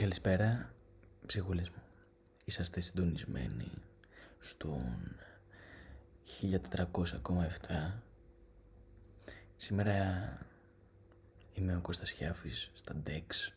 Καλησπέρα, 0.00 0.72
ψυχούλες 1.26 1.68
μου. 1.68 1.82
Είσαστε 2.44 2.80
συντονισμένοι 2.80 3.70
στον 4.38 5.16
1400,7. 6.40 8.02
Σήμερα 9.56 10.38
είμαι 11.52 11.76
ο 11.76 11.80
Κώστας 11.80 12.10
Χιάφης 12.10 12.70
στα 12.74 13.02
DEX 13.06 13.52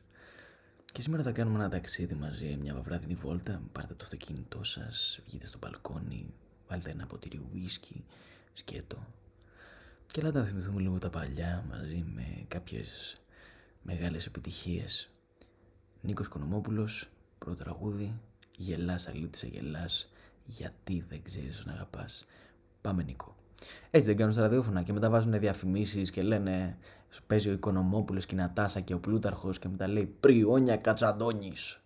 και 0.92 1.02
σήμερα 1.02 1.24
θα 1.24 1.32
κάνουμε 1.32 1.60
ένα 1.60 1.70
ταξίδι 1.70 2.14
μαζί, 2.14 2.58
μια 2.62 2.76
βράδυνη 2.76 3.16
βόλτα. 3.16 3.62
Πάρτε 3.72 3.94
το 3.94 4.04
αυτοκίνητό 4.04 4.64
σας, 4.64 5.20
βγείτε 5.26 5.48
στο 5.48 5.58
μπαλκόνι, 5.58 6.34
βάλτε 6.68 6.90
ένα 6.90 7.08
ποτήρι 7.08 7.42
ουίσκι, 7.54 8.06
σκέτο 8.54 9.08
και 10.06 10.20
έλατε 10.20 10.40
να 10.40 10.46
θυμηθούμε 10.46 10.82
λίγο 10.82 10.98
τα 10.98 11.10
παλιά 11.10 11.66
μαζί 11.70 12.06
με 12.14 12.46
κάποιες 12.48 13.18
μεγάλες 13.82 14.26
επιτυχίες 14.26 15.13
Νίκος 16.06 16.28
Κονομόπουλος, 16.28 17.10
πρώτο 17.38 17.64
τραγούδι, 17.64 18.14
γελάς 18.58 19.08
αλήτησα 19.08 19.48
γελάς, 19.48 20.12
γιατί 20.46 21.06
δεν 21.10 21.24
ξέρεις 21.24 21.64
να 21.66 21.72
αγαπάς. 21.72 22.26
Πάμε 22.82 23.04
Νίκο. 23.04 23.36
Έτσι 23.92 24.08
δεν 24.08 24.18
κάνουν 24.18 24.34
στα 24.34 24.42
ραδιόφωνα 24.42 24.82
και 24.82 24.94
μετά 24.94 25.10
βάζουν 25.10 25.40
διαφημίσεις 25.40 26.12
και 26.12 26.22
λένε 26.22 26.78
παίζει 27.28 27.50
ο 27.50 27.52
Οικονομόπουλος 27.52 28.26
και 28.26 28.36
η 28.36 28.38
Νατάσα 28.38 28.80
και 28.80 28.94
ο 28.94 29.00
Πλούταρχος 29.00 29.60
και 29.60 29.68
μετά 29.68 29.88
λέει 29.88 30.06
πριόνια 30.20 30.78
κατσαντώνης. 30.78 31.82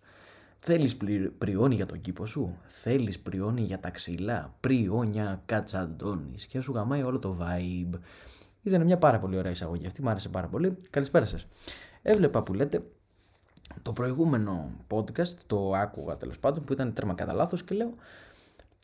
Θέλεις 0.58 0.96
πριόνι 1.38 1.74
για 1.74 1.86
τον 1.86 2.00
κήπο 2.00 2.26
σου, 2.26 2.58
θέλεις 2.66 3.20
πριόνι 3.20 3.60
για 3.60 3.80
τα 3.80 3.90
ξύλα, 3.90 4.54
πριόνια 4.60 5.42
κατσαντώνης 5.46 6.46
και 6.46 6.60
σου 6.60 6.72
γαμάει 6.72 7.02
όλο 7.02 7.18
το 7.18 7.36
vibe. 7.40 7.98
Ήταν 8.62 8.84
μια 8.84 8.98
πάρα 8.98 9.18
πολύ 9.18 9.36
ωραία 9.36 9.52
εισαγωγή 9.52 9.86
αυτή, 9.86 10.02
μου 10.02 10.08
άρεσε 10.08 10.28
πάρα 10.28 10.46
πολύ. 10.46 10.76
Καλησπέρα 10.90 11.24
σας. 11.24 11.46
Έβλεπα 12.02 12.42
που 12.42 12.54
λέτε 12.54 12.82
το 13.82 13.92
προηγούμενο 13.92 14.70
podcast 14.90 15.34
το 15.46 15.72
άκουγα 15.72 16.16
τέλος 16.16 16.38
πάντων 16.38 16.64
που 16.64 16.72
ήταν 16.72 16.92
τέρμα 16.92 17.14
κατά 17.14 17.32
λάθος 17.32 17.64
και 17.64 17.74
λέω 17.74 17.94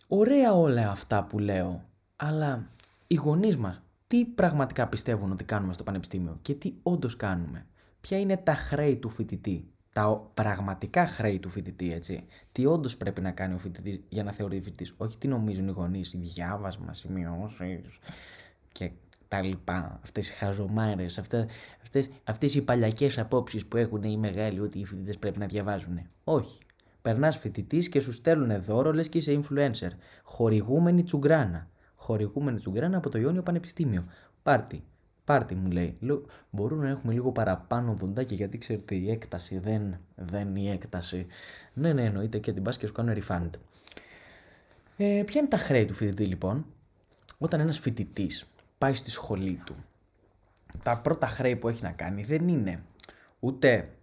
ωραία 0.08 0.52
όλα 0.52 0.90
αυτά 0.90 1.24
που 1.24 1.38
λέω 1.38 1.84
αλλά 2.16 2.68
οι 3.06 3.14
γονείς 3.14 3.56
μας 3.56 3.82
τι 4.06 4.24
πραγματικά 4.24 4.86
πιστεύουν 4.86 5.30
ότι 5.30 5.44
κάνουμε 5.44 5.72
στο 5.72 5.82
πανεπιστήμιο 5.82 6.38
και 6.42 6.54
τι 6.54 6.74
όντως 6.82 7.16
κάνουμε; 7.16 7.66
Ποια 8.00 8.20
είναι 8.20 8.36
τα 8.36 8.54
χρέη 8.54 8.96
του 8.96 9.08
φοιτητή, 9.10 9.70
τα 9.92 10.30
πραγματικά 10.34 11.06
χρέη 11.06 11.38
του 11.38 11.50
φοιτητή, 11.50 11.92
έτσι; 11.92 12.26
Τι 12.52 12.66
όντως 12.66 12.96
πρέπει 12.96 13.20
να 13.20 13.30
κάνει 13.30 13.54
ο 13.54 13.58
φοιτητής 13.58 14.00
για 14.08 14.24
να 14.24 14.32
θεωρεί 14.32 14.60
φοιτητής; 14.60 14.94
Όχι 14.96 15.18
τι 15.18 15.28
νομίζουν 15.28 15.68
οι 15.68 15.70
γονείς, 15.70 16.10
διάβασμα, 16.14 16.92
σημειώσεις 16.92 17.98
και 18.72 18.90
τα 19.34 19.42
λοιπά, 19.42 19.98
αυτές 20.02 20.28
οι 20.28 20.32
χαζομάρες, 20.32 21.18
αυτές, 21.18 21.46
αυτές, 21.82 22.10
αυτές 22.24 22.54
οι 22.54 22.62
παλιακές 22.62 23.18
απόψεις 23.18 23.66
που 23.66 23.76
έχουν 23.76 24.02
οι 24.02 24.16
μεγάλοι 24.16 24.60
ότι 24.60 24.78
οι 24.78 24.84
φοιτητές 24.84 25.18
πρέπει 25.18 25.38
να 25.38 25.46
διαβάζουν. 25.46 26.00
Όχι. 26.24 26.58
Περνάς 27.02 27.36
φοιτητής 27.36 27.88
και 27.88 28.00
σου 28.00 28.12
στέλνουν 28.12 28.62
δώρο, 28.62 28.92
λες 28.92 29.08
και 29.08 29.18
είσαι 29.18 29.40
influencer. 29.40 29.90
Χορηγούμενη 30.22 31.02
τσουγκράνα. 31.02 31.68
Χορηγούμενη 31.96 32.58
τσουγκράνα 32.58 32.96
από 32.96 33.08
το 33.08 33.18
Ιόνιο 33.18 33.42
Πανεπιστήμιο. 33.42 34.04
Πάρτι. 34.42 34.84
Πάρτι 35.24 35.54
μου 35.54 35.70
λέει. 35.70 35.96
Λέω, 36.00 36.26
μπορούμε 36.50 36.84
να 36.84 36.90
έχουμε 36.90 37.12
λίγο 37.12 37.32
παραπάνω 37.32 37.94
δοντάκια 37.94 38.36
γιατί 38.36 38.58
ξέρετε 38.58 38.94
η 38.94 39.10
έκταση 39.10 39.58
δεν, 39.58 39.98
δεν 40.14 40.56
η 40.56 40.70
έκταση. 40.70 41.26
Ναι, 41.72 41.92
ναι, 41.92 42.04
εννοείται 42.04 42.38
και 42.38 42.52
την 42.52 42.62
πας 42.62 42.76
και 42.76 42.86
σου 42.86 42.92
κάνω 42.92 43.12
refund. 43.12 43.50
Ε, 44.96 45.22
ποια 45.26 45.40
είναι 45.40 45.48
τα 45.48 45.56
χρέη 45.56 45.84
του 45.84 45.94
φοιτητή 45.94 46.24
λοιπόν, 46.24 46.66
όταν 47.38 47.60
ένας 47.60 47.78
φοιτητής 47.78 48.48
πάει 48.84 48.94
στη 48.94 49.10
σχολή 49.10 49.62
του. 49.66 49.74
Τα 50.82 51.00
πρώτα 51.00 51.26
χρέη 51.26 51.56
που 51.56 51.68
έχει 51.68 51.82
να 51.82 51.90
κάνει 51.90 52.24
δεν 52.24 52.48
είναι 52.48 52.82
ούτε, 53.40 53.94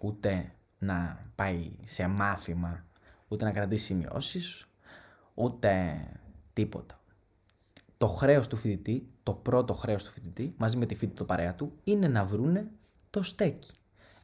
ούτε 0.00 0.52
να 0.78 1.26
πάει 1.34 1.70
σε 1.84 2.06
μάθημα, 2.06 2.84
ούτε 3.28 3.44
να 3.44 3.50
κρατήσει 3.50 3.84
σημειώσεις, 3.84 4.66
ούτε 5.34 6.00
τίποτα. 6.52 7.00
Το 7.98 8.06
χρέος 8.06 8.48
του 8.48 8.56
φοιτητή, 8.56 9.08
το 9.22 9.32
πρώτο 9.32 9.74
χρέος 9.74 10.04
του 10.04 10.10
φοιτητή, 10.10 10.54
μαζί 10.56 10.76
με 10.76 10.86
τη 10.86 10.94
φοιτητή 10.94 11.16
το 11.16 11.24
παρέα 11.24 11.54
του, 11.54 11.72
είναι 11.84 12.08
να 12.08 12.24
βρούνε 12.24 12.70
το 13.10 13.22
στέκι. 13.22 13.70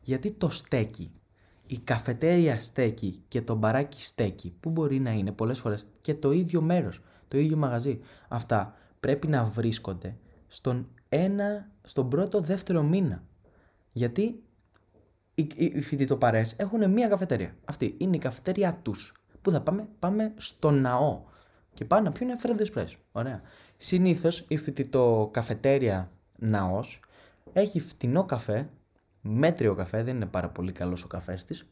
Γιατί 0.02 0.30
το 0.30 0.48
στέκι, 0.48 1.12
η 1.66 1.78
καφετέρια 1.78 2.60
στέκι 2.60 3.22
και 3.28 3.42
το 3.42 3.54
μπαράκι 3.54 4.04
στέκι, 4.04 4.56
που 4.60 4.70
μπορεί 4.70 5.00
να 5.00 5.10
είναι 5.10 5.32
πολλές 5.32 5.58
φορές 5.58 5.86
και 6.00 6.14
το 6.14 6.32
ίδιο 6.32 6.60
μέρος, 6.60 7.00
το 7.28 7.38
ίδιο 7.38 7.56
μαγαζί. 7.56 8.00
Αυτά 8.28 8.76
πρέπει 9.02 9.26
να 9.26 9.44
βρίσκονται 9.44 10.16
στον, 10.48 10.88
ένα, 11.08 11.70
στον 11.82 12.08
πρώτο 12.08 12.40
δεύτερο 12.40 12.82
μήνα. 12.82 13.22
Γιατί 13.92 14.42
οι, 15.34 15.48
οι 15.56 15.80
φοιτητοπαρές 15.80 16.54
έχουν 16.56 16.90
μία 16.90 17.08
καφετέρια. 17.08 17.54
Αυτή 17.64 17.94
είναι 17.98 18.16
η 18.16 18.18
καφετέρια 18.18 18.78
τους. 18.82 19.22
Πού 19.42 19.50
θα 19.50 19.60
πάμε, 19.60 19.88
πάμε 19.98 20.32
στο 20.36 20.70
ναό. 20.70 21.22
Και 21.74 21.84
πάνε 21.84 22.08
να 22.08 22.12
πιούν 22.12 22.38
φρέντε 22.38 22.64
πρέσ. 22.64 22.96
Ωραία. 23.12 23.40
Συνήθως 23.76 24.44
η 24.48 24.56
φοιτητοκαφετέρια 24.56 26.10
ναός 26.38 27.00
έχει 27.52 27.80
φτηνό 27.80 28.24
καφέ, 28.24 28.68
μέτριο 29.20 29.74
καφέ, 29.74 30.02
δεν 30.02 30.16
είναι 30.16 30.26
πάρα 30.26 30.48
πολύ 30.48 30.72
καλός 30.72 31.04
ο 31.04 31.06
καφές 31.06 31.44
της. 31.44 31.66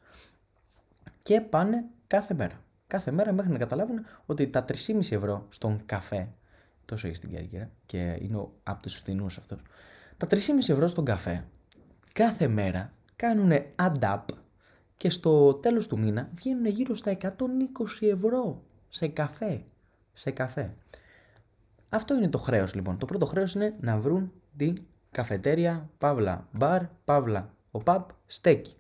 Και 1.23 1.41
πάνε 1.41 1.85
κάθε 2.07 2.35
μέρα. 2.35 2.65
Κάθε 2.87 3.11
μέρα 3.11 3.33
μέχρι 3.33 3.53
να 3.53 3.59
καταλάβουν 3.59 4.05
ότι 4.27 4.49
τα 4.49 4.65
3,5 4.69 5.13
ευρώ 5.13 5.47
στον 5.49 5.83
καφέ 5.87 6.29
τόσο 6.91 7.07
έχει 7.07 7.17
στην 7.17 7.31
Κέρκυρα 7.31 7.71
και 7.87 8.19
είναι 8.21 8.49
από 8.63 8.83
τους 8.83 8.95
φθηνούς 8.95 9.39
αυτός. 9.39 9.61
Τα 10.17 10.27
3,5 10.31 10.37
ευρώ 10.69 10.87
στον 10.87 11.05
καφέ 11.05 11.45
κάθε 12.13 12.49
μέρα 12.49 12.93
κάνουν 13.17 13.53
add 13.77 13.99
up 14.01 14.25
και 14.97 15.11
στο 15.11 15.55
τέλος 15.55 15.89
του 15.89 15.99
μήνα 15.99 16.31
βγαίνουν 16.35 16.67
γύρω 16.67 16.95
στα 16.95 17.17
120 17.23 17.29
ευρώ 18.01 18.63
σε 18.89 19.09
καφέ. 19.09 19.65
Σε 20.13 20.31
καφέ. 20.31 20.75
Αυτό 21.89 22.17
είναι 22.17 22.29
το 22.29 22.39
χρέος 22.39 22.75
λοιπόν. 22.75 22.99
Το 22.99 23.07
πρώτο 23.07 23.27
χρέος 23.27 23.55
είναι 23.55 23.75
να 23.81 23.99
βρουν 23.99 24.33
την 24.57 24.77
καφετέρια, 25.11 25.91
παύλα, 25.99 26.49
μπαρ, 26.53 26.83
παύλα, 27.05 27.55
ο 27.71 27.79
παπ, 27.79 28.11
στέκι. 28.27 28.75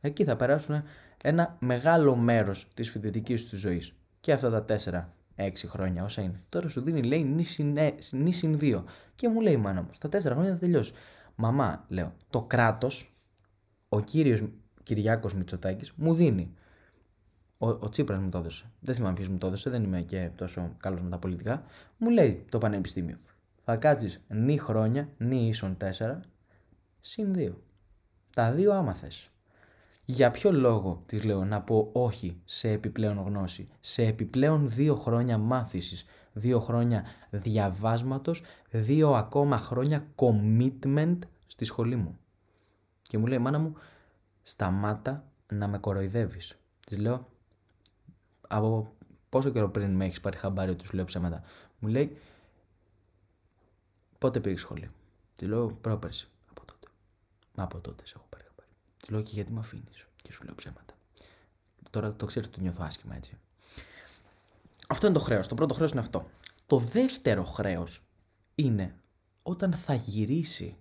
Εκεί 0.00 0.24
θα 0.24 0.36
περάσουν 0.36 0.82
ένα 1.22 1.56
μεγάλο 1.60 2.16
μέρος 2.16 2.68
της 2.74 2.90
φοιτητικής 2.90 3.48
τους 3.48 3.60
ζωής. 3.60 3.94
Και 4.20 4.32
αυτά 4.32 4.50
τα 4.50 4.64
τέσσερα 4.64 5.14
6 5.36 5.50
χρόνια, 5.66 6.04
όσα 6.04 6.22
είναι. 6.22 6.40
Τώρα 6.48 6.68
σου 6.68 6.80
δίνει, 6.80 7.02
λέει, 7.02 7.24
νη 8.12 8.32
συν 8.32 8.58
2. 8.60 8.84
Και 9.14 9.28
μου 9.28 9.40
λέει 9.40 9.52
η 9.52 9.56
μάνα 9.56 9.82
μου, 9.82 9.88
στα 9.92 10.08
4 10.08 10.20
χρόνια 10.20 10.52
θα 10.52 10.58
τελειώσει. 10.58 10.92
Μαμά, 11.34 11.84
λέω, 11.88 12.12
το 12.30 12.42
κράτος, 12.42 13.12
ο 13.88 14.00
κύριος 14.00 14.44
Κυριάκος 14.82 15.34
Μητσοτάκης, 15.34 15.92
μου 15.96 16.14
δίνει. 16.14 16.54
Ο, 17.58 17.68
ο 17.68 17.88
Τσίπρας 17.88 18.18
μου 18.18 18.28
το 18.28 18.38
έδωσε. 18.38 18.64
Δεν 18.80 18.94
θυμάμαι 18.94 19.14
ποιος 19.14 19.28
μου 19.28 19.38
το 19.38 19.46
έδωσε, 19.46 19.70
δεν 19.70 19.82
είμαι 19.82 20.00
και 20.00 20.30
τόσο 20.36 20.74
καλός 20.78 21.00
με 21.00 21.08
τα 21.08 21.18
πολιτικά. 21.18 21.62
Μου 21.96 22.10
λέει 22.10 22.44
το 22.48 22.58
πανεπιστήμιο. 22.58 23.16
Θα 23.64 23.76
κάτσεις 23.76 24.20
νη 24.28 24.58
χρόνια, 24.58 25.08
νη 25.18 25.48
ίσον 25.48 25.76
4, 25.80 26.20
συν 27.00 27.32
2. 27.36 27.52
Τα 28.34 28.52
δύο 28.52 28.72
άμα 28.72 28.94
θες. 28.94 29.28
Για 30.04 30.30
ποιο 30.30 30.52
λόγο 30.52 31.02
της 31.06 31.24
λέω 31.24 31.44
να 31.44 31.60
πω 31.62 31.90
όχι 31.92 32.40
σε 32.44 32.70
επιπλέον 32.70 33.18
γνώση, 33.18 33.68
σε 33.80 34.04
επιπλέον 34.04 34.70
δύο 34.70 34.94
χρόνια 34.94 35.38
μάθησης, 35.38 36.04
δύο 36.32 36.60
χρόνια 36.60 37.04
διαβάσματος, 37.30 38.42
δύο 38.70 39.14
ακόμα 39.14 39.58
χρόνια 39.58 40.06
commitment 40.16 41.18
στη 41.46 41.64
σχολή 41.64 41.96
μου. 41.96 42.18
Και 43.02 43.18
μου 43.18 43.26
λέει 43.26 43.38
μάνα 43.38 43.58
μου 43.58 43.74
σταμάτα 44.42 45.24
να 45.52 45.68
με 45.68 45.78
κοροϊδεύεις. 45.78 46.58
Της 46.86 46.98
λέω 46.98 47.28
από 48.48 48.94
πόσο 49.28 49.50
καιρό 49.50 49.70
πριν 49.70 49.90
με 49.90 50.04
έχεις 50.04 50.20
πάρει 50.20 50.36
χαμπάρι 50.36 50.70
ότι 50.70 50.86
σου 50.86 50.94
λέω 50.94 51.04
ψέματα. 51.04 51.42
Μου 51.78 51.88
λέει 51.88 52.16
πότε 54.18 54.40
πήγες 54.40 54.60
σχολή. 54.60 54.90
Της 55.36 55.48
λέω 55.48 55.66
πρόπερση 55.80 56.28
από 56.50 56.64
τότε. 56.64 56.88
Από 57.54 57.80
τότε 57.80 58.06
σε 58.06 58.12
έχω 58.16 58.26
πάρει. 58.28 58.33
Τη 59.04 59.12
λέω 59.12 59.22
και 59.22 59.30
γιατί 59.34 59.52
με 59.52 59.60
αφήνεις; 59.60 60.06
Και 60.22 60.32
σου 60.32 60.44
λέω 60.44 60.54
ψέματα. 60.54 60.94
Τώρα 61.90 62.14
το 62.14 62.26
ξέρεις 62.26 62.48
ότι 62.48 62.56
το 62.56 62.62
νιώθω 62.62 62.82
άσχημα 62.84 63.16
έτσι. 63.16 63.38
Αυτό 64.88 65.06
είναι 65.06 65.14
το 65.14 65.20
χρέος. 65.20 65.48
Το 65.48 65.54
πρώτο 65.54 65.74
χρέος 65.74 65.90
είναι 65.90 66.00
αυτό. 66.00 66.28
Το 66.66 66.78
δεύτερο 66.78 67.44
χρέος 67.44 68.02
είναι 68.54 68.94
όταν 69.42 69.72
θα 69.72 69.94
γυρίσει 69.94 70.76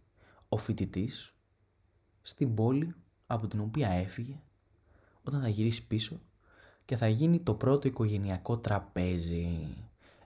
ο 0.49 0.57
φοιτητής 0.57 1.33
στην 2.21 2.55
πόλη 2.55 2.95
από 3.27 3.47
την 3.47 3.59
οποία 3.59 3.89
έφυγε, 3.89 4.39
όταν 5.23 5.41
θα 5.41 5.47
γυρίσει 5.47 5.87
πίσω 5.87 6.21
και 6.85 6.97
θα 6.97 7.07
γίνει 7.07 7.39
το 7.39 7.53
πρώτο 7.53 7.87
οικογενειακό 7.87 8.57
τραπέζι. 8.57 9.67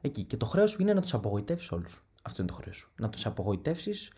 Εκεί. 0.01 0.23
Και 0.23 0.37
το 0.37 0.45
χρέος 0.45 0.71
σου 0.71 0.81
είναι 0.81 0.93
να 0.93 1.01
τους 1.01 1.13
απογοητεύσεις 1.13 1.71
όλους. 1.71 2.03
Αυτό 2.21 2.41
είναι 2.41 2.51
το 2.51 2.57
χρέος 2.57 2.75
σου. 2.77 2.91
Να 2.95 3.09
τους 3.09 3.25
απογοητεύσεις 3.25 4.11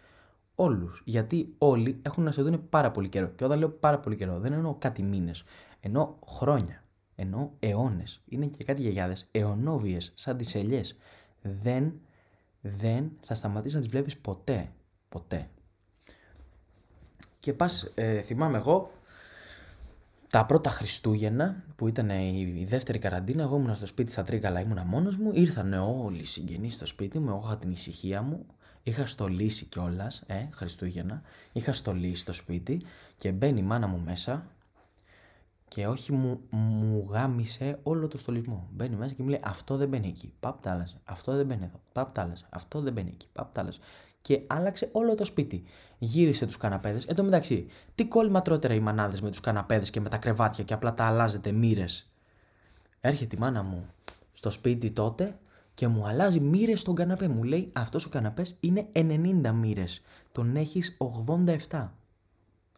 όλους. 0.59 1.01
Γιατί 1.06 1.53
όλοι 1.57 2.00
έχουν 2.01 2.23
να 2.23 2.31
σε 2.31 2.41
δουν 2.41 2.69
πάρα 2.69 2.91
πολύ 2.91 3.09
καιρό. 3.09 3.27
Και 3.27 3.45
όταν 3.45 3.59
λέω 3.59 3.69
πάρα 3.69 4.00
πολύ 4.00 4.15
καιρό, 4.15 4.39
δεν 4.39 4.53
εννοώ 4.53 4.75
κάτι 4.75 5.03
μήνες. 5.03 5.44
Εννοώ 5.79 6.09
χρόνια. 6.27 6.83
Εννοώ 7.15 7.50
αιώνες. 7.59 8.21
Είναι 8.25 8.45
και 8.45 8.63
κάτι 8.63 8.81
γιαγιάδες 8.81 9.27
αιωνόβιες, 9.31 10.11
σαν 10.15 10.38
τις 10.38 10.56
ελιές. 10.56 10.97
Δεν, 11.41 11.94
δεν 12.61 13.11
θα 13.21 13.33
σταματήσεις 13.33 13.75
να 13.75 13.81
τις 13.81 13.89
βλέπεις 13.89 14.17
ποτέ. 14.17 14.71
Ποτέ. 15.09 15.50
Και 17.39 17.53
πας, 17.53 17.91
ε, 17.95 18.21
θυμάμαι 18.21 18.57
εγώ, 18.57 18.91
τα 20.29 20.45
πρώτα 20.45 20.69
Χριστούγεννα, 20.69 21.63
που 21.75 21.88
ήταν 21.88 22.09
η 22.09 22.65
δεύτερη 22.67 23.00
καραντίνα, 23.00 23.44
εγώ 23.44 23.55
ήμουν 23.55 23.75
στο 23.75 23.85
σπίτι 23.85 24.12
στα 24.12 24.23
Τρίκαλα, 24.23 24.59
ήμουνα 24.59 24.83
μόνος 24.83 25.17
μου, 25.17 25.31
ήρθαν 25.33 25.73
όλοι 25.73 26.19
οι 26.19 26.25
συγγενείς 26.25 26.75
στο 26.75 26.85
σπίτι 26.85 27.19
μου, 27.19 27.29
εγώ 27.29 27.41
είχα 27.45 27.57
την 27.57 27.71
ησυχία 27.71 28.21
μου, 28.21 28.45
είχα 28.89 29.06
στολίσει 29.06 29.65
κιόλας, 29.65 30.24
ε, 30.27 30.47
Χριστούγεννα, 30.51 31.21
είχα 31.51 31.74
στολίσει 31.74 32.21
στο 32.21 32.33
σπίτι 32.33 32.81
και 33.18 33.31
μπαίνει 33.31 33.59
η 33.59 33.63
μάνα 33.63 33.88
μου 33.88 34.01
μέσα 34.06 34.45
και 35.68 35.88
όχι 35.88 36.12
μου, 36.12 36.41
μου 36.50 37.07
γάμισε 37.09 37.80
όλο 37.83 38.07
το 38.07 38.18
στολισμό. 38.18 38.68
Μπαίνει 38.71 38.95
μέσα 38.95 39.13
και 39.13 39.24
μου 39.24 39.30
λέει 39.30 39.41
αυτό 39.44 39.77
δεν 39.77 39.88
μπαίνει 39.88 40.07
εκεί, 40.07 40.33
παπ 40.39 40.68
αυτό 41.03 41.36
δεν 41.36 41.45
μπαίνει 41.45 41.63
εδώ, 41.63 41.80
παπ 41.91 42.18
αυτό 42.50 42.81
δεν 42.81 42.94
μπαίνει 42.94 43.09
εκεί, 43.09 43.27
παπ 43.33 43.57
και 44.21 44.41
άλλαξε 44.47 44.89
όλο 44.91 45.15
το 45.15 45.25
σπίτι. 45.25 45.63
Γύρισε 45.97 46.45
τους 46.45 46.57
καναπέδες. 46.57 47.06
Εν 47.06 47.15
τω 47.15 47.24
μεταξύ, 47.24 47.68
τι 47.95 48.06
κόλλημα 48.06 48.41
τρώτερα 48.41 48.74
οι 48.74 48.80
μανάδες 48.80 49.21
με 49.21 49.30
τους 49.30 49.39
καναπέδες 49.39 49.89
και 49.89 50.00
με 50.00 50.09
τα 50.09 50.18
κρεβάτια 50.18 50.63
και 50.63 50.74
απλά 50.74 50.94
τα 50.94 51.03
αλλάζετε 51.03 51.51
μοίρες. 51.51 52.09
Έρχεται 53.01 53.36
η 53.36 53.39
μάνα 53.39 53.63
μου 53.63 53.86
στο 54.33 54.50
σπίτι 54.50 54.91
τότε 54.91 55.38
και 55.79 55.87
μου 55.87 56.07
αλλάζει 56.07 56.39
μοίρες 56.39 56.79
στον 56.79 56.95
καναπέ. 56.95 57.27
Μου 57.27 57.43
λέει 57.43 57.69
αυτός 57.73 58.05
ο 58.05 58.09
καναπές 58.09 58.57
είναι 58.59 58.87
90 58.93 59.51
μοίρες. 59.51 60.01
Τον 60.31 60.55
έχεις 60.55 60.97
87. 61.69 61.89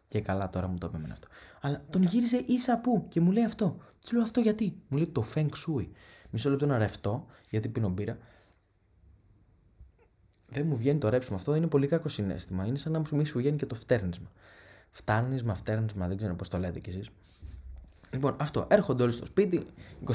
Και 0.08 0.20
καλά 0.20 0.50
τώρα 0.50 0.68
μου 0.68 0.78
το 0.78 0.92
είπε 0.94 1.12
αυτό. 1.12 1.28
Αλλά 1.60 1.84
τον 1.90 2.02
γύρισε 2.02 2.44
ίσα 2.46 2.80
που 2.80 3.06
και 3.08 3.20
μου 3.20 3.30
λέει 3.30 3.44
αυτό. 3.44 3.76
Του 4.04 4.14
λέω 4.14 4.22
αυτό 4.22 4.40
γιατί; 4.40 4.76
Μου 4.88 4.96
λέει 4.96 5.06
το 5.06 5.24
Feng 5.34 5.48
Shui. 5.48 5.86
Μισό 6.30 6.50
λεπτό 6.50 6.66
να 6.66 6.78
ρευτώ 6.78 7.26
γιατί 7.50 7.68
πίνω 7.68 7.88
μπύρα 7.88 8.18
δεν 10.48 10.66
μου 10.66 10.76
βγαίνει 10.76 10.98
το 10.98 11.08
ρέψιμο 11.08 11.36
αυτό, 11.36 11.54
είναι 11.54 11.66
πολύ 11.66 11.86
κακό 11.86 12.08
συνέστημα. 12.08 12.66
Είναι 12.66 12.78
σαν 12.78 12.92
να 12.92 12.98
μου 12.98 13.24
σου 13.24 13.38
βγαίνει 13.38 13.56
και 13.56 13.66
το 13.66 13.74
φτέρνισμα. 13.74 14.30
Φτάνισμα, 14.90 15.54
φτέρνισμα, 15.54 16.08
δεν 16.08 16.16
ξέρω 16.16 16.34
πώς 16.34 16.48
το 16.48 16.58
λέτε 16.58 16.78
κι 16.78 16.90
εσείς. 16.90 17.10
Λοιπόν, 18.12 18.36
αυτό. 18.40 18.66
Έρχονται 18.70 19.02
όλοι 19.02 19.12
στο 19.12 19.26
σπίτι, 19.26 19.66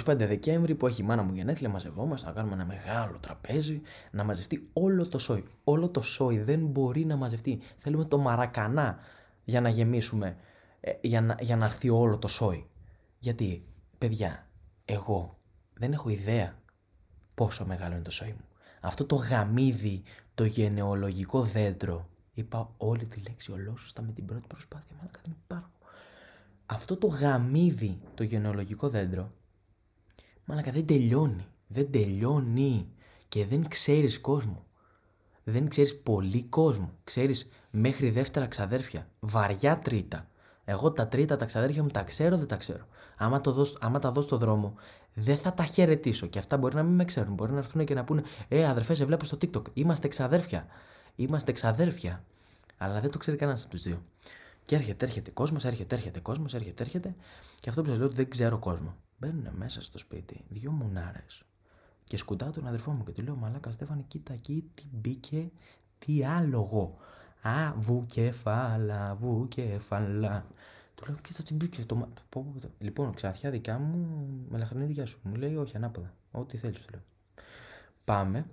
25 0.06 0.16
Δεκέμβρη 0.16 0.76
που 0.76 0.88
έχει 0.88 1.02
η 1.02 1.06
μάνα 1.06 1.24
μου 1.24 1.34
γενέθλια, 1.34 1.70
μαζευόμαστε, 1.70 2.28
να 2.28 2.34
κάνουμε 2.34 2.54
ένα 2.54 2.66
μεγάλο 2.66 3.18
τραπέζι, 3.20 3.82
να 4.12 4.24
μαζευτεί 4.24 4.70
όλο 4.74 5.08
το 5.08 5.18
σόι. 5.18 5.44
Όλο 5.64 5.90
το 5.90 6.02
σόι 6.02 6.40
δεν 6.40 6.66
μπορεί 6.66 7.06
να 7.06 7.16
μαζευτεί. 7.16 7.60
Θέλουμε 7.78 8.06
το 8.06 8.18
μαρακανά 8.18 9.00
για 9.44 9.62
να 9.62 9.70
γεμίσουμε, 9.70 10.38
ε, 10.80 10.92
για, 11.02 11.22
να, 11.22 11.38
για 11.40 11.56
να 11.56 11.66
έρθει 11.66 11.90
όλο 11.90 12.18
το 12.18 12.28
σόι. 12.28 12.68
Γιατί, 13.20 13.66
παιδιά, 13.98 14.48
εγώ 14.86 15.38
δεν 15.74 15.94
έχω 15.94 16.10
ιδέα 16.10 16.58
πόσο 17.34 17.66
μεγάλο 17.66 17.94
είναι 17.94 18.04
το 18.04 18.12
σόι 18.12 18.30
μου. 18.30 18.46
Αυτό 18.82 19.06
το 19.06 19.16
γαμίδι 19.16 20.04
το 20.36 20.44
γενεολογικό 20.44 21.44
δέντρο. 21.44 22.10
Είπα 22.34 22.74
όλη 22.78 23.06
τη 23.06 23.22
λέξη 23.22 23.52
ολόσωστα 23.52 24.02
με 24.02 24.12
την 24.12 24.26
πρώτη 24.26 24.48
προσπάθεια, 24.48 24.96
μάλλον 24.96 25.12
δεν 25.24 25.36
υπάρχω. 25.44 25.67
Αυτό 26.70 26.98
το 26.98 27.08
γαμίδι, 27.08 28.00
το 28.14 28.24
γενεολογικό 28.24 28.90
δέντρο, 28.90 29.32
μάλλον 30.46 30.64
δεν 30.64 30.86
τελειώνει. 30.86 31.46
Δεν 31.68 31.92
τελειώνει 31.92 32.90
και 33.28 33.46
δεν 33.46 33.68
ξέρεις 33.68 34.20
κόσμο. 34.22 34.66
Δεν 35.44 35.70
ξέρεις 35.70 36.00
πολύ 36.00 36.44
κόσμο. 36.44 36.92
Ξέρεις 37.04 37.50
μέχρι 37.72 38.10
δεύτερα 38.10 38.48
ξαδέρφια. 38.48 39.08
Βαριά 39.20 39.80
τρίτα. 39.80 40.28
Εγώ 40.66 40.92
τα 40.92 41.08
τρίτα 41.08 41.36
τα 41.36 41.46
ξαδέρφια 41.46 41.84
μου 41.84 41.90
τα 41.90 42.04
ξέρω, 42.04 42.38
δεν 42.38 42.48
τα 42.48 42.56
ξέρω. 42.56 42.88
Άμα, 43.18 43.42
το 43.42 43.52
δώσ, 43.52 43.78
άμα 43.80 44.00
τα 44.00 44.12
δω 44.12 44.22
στο 44.22 44.38
δρόμο, 44.38 44.74
δεν 45.14 45.38
θα 45.38 45.54
τα 45.54 45.64
χαιρετήσω. 45.64 46.28
Και 46.28 46.40
αυτά 46.40 46.58
μπορεί 46.58 46.76
να 46.76 46.84
μην 46.84 46.96
με 46.96 47.06
ξέρουν. 47.06 47.34
Μπορεί 47.34 47.52
να 47.52 47.58
έρθουν 47.58 47.86
και 47.86 47.94
να 47.94 48.04
πούνε 48.04 48.24
Ε, 48.48 48.68
αδερφέ, 48.68 48.94
σε 48.94 49.06
βλέπω 49.06 49.26
στο 49.26 49.38
TikTok. 49.42 49.62
Είμαστε 49.74 50.08
εξαδέρφια. 50.08 50.66
Είμαστε 51.16 51.52
εξαδέρφια. 51.52 52.24
Αλλά 52.78 53.00
δεν 53.02 53.12
το 53.12 53.18
ξέρει 53.18 53.38
κανένας 53.38 53.62
από 53.62 53.72
τους 53.72 53.82
δύο. 53.82 54.04
Και 54.68 54.76
έρχεται, 54.76 55.06
έρχεται 55.06 55.32
κόσμος, 55.32 55.66
έρχεται, 55.66 55.96
έρχεται 55.96 56.20
κόσμος, 56.20 56.54
έρχεται, 56.54 56.84
έρχεται. 56.84 57.16
Και 57.60 57.70
αυτό 57.70 57.82
που 57.82 57.88
σας 57.88 57.98
λέω 57.98 58.06
ότι 58.06 58.16
δεν 58.16 58.30
ξέρω 58.30 58.58
κόσμο. 58.58 58.96
Μπαίνουν 59.18 59.48
μέσα 59.56 59.82
στο 59.82 59.98
σπίτι 59.98 60.44
δύο 60.50 60.72
μουνάρες. 60.72 61.44
Και 62.04 62.18
σκουντάω 62.18 62.52
τον 62.52 62.68
αδερφό 62.68 62.92
μου 62.92 63.04
και 63.04 63.12
του 63.12 63.22
λέω 63.22 63.36
Μαλάκα 63.36 63.72
Στέφανη, 63.72 64.04
κοίτα 64.08 64.34
εκεί 64.34 64.72
τι 64.74 64.84
μπήκε, 64.92 65.52
τι 66.00 66.26
άλογο. 66.26 66.98
Α, 67.42 67.74
βουκεφάλα, 67.76 69.16
βουκεφάλα. 69.16 70.46
Του 70.96 71.06
λέω, 71.08 71.18
κοίτα 71.22 71.44
τι 71.44 71.54
μπήκε 71.54 71.86
το 71.86 72.08
Λοιπόν, 72.80 73.14
ξαφιά 73.14 73.50
δικά 73.50 73.78
μου, 73.78 74.28
με 74.50 74.58
λαχρινή 74.58 74.86
δικιά 74.86 75.06
σου. 75.06 75.20
Μου 75.24 75.36
λέει, 75.36 75.56
όχι, 75.56 75.76
ανάποδα. 75.76 76.14
Ό,τι 76.32 76.58
θέλεις, 76.58 76.80
του 76.80 76.88
λέω. 76.92 77.02
Πάμε. 78.04 78.46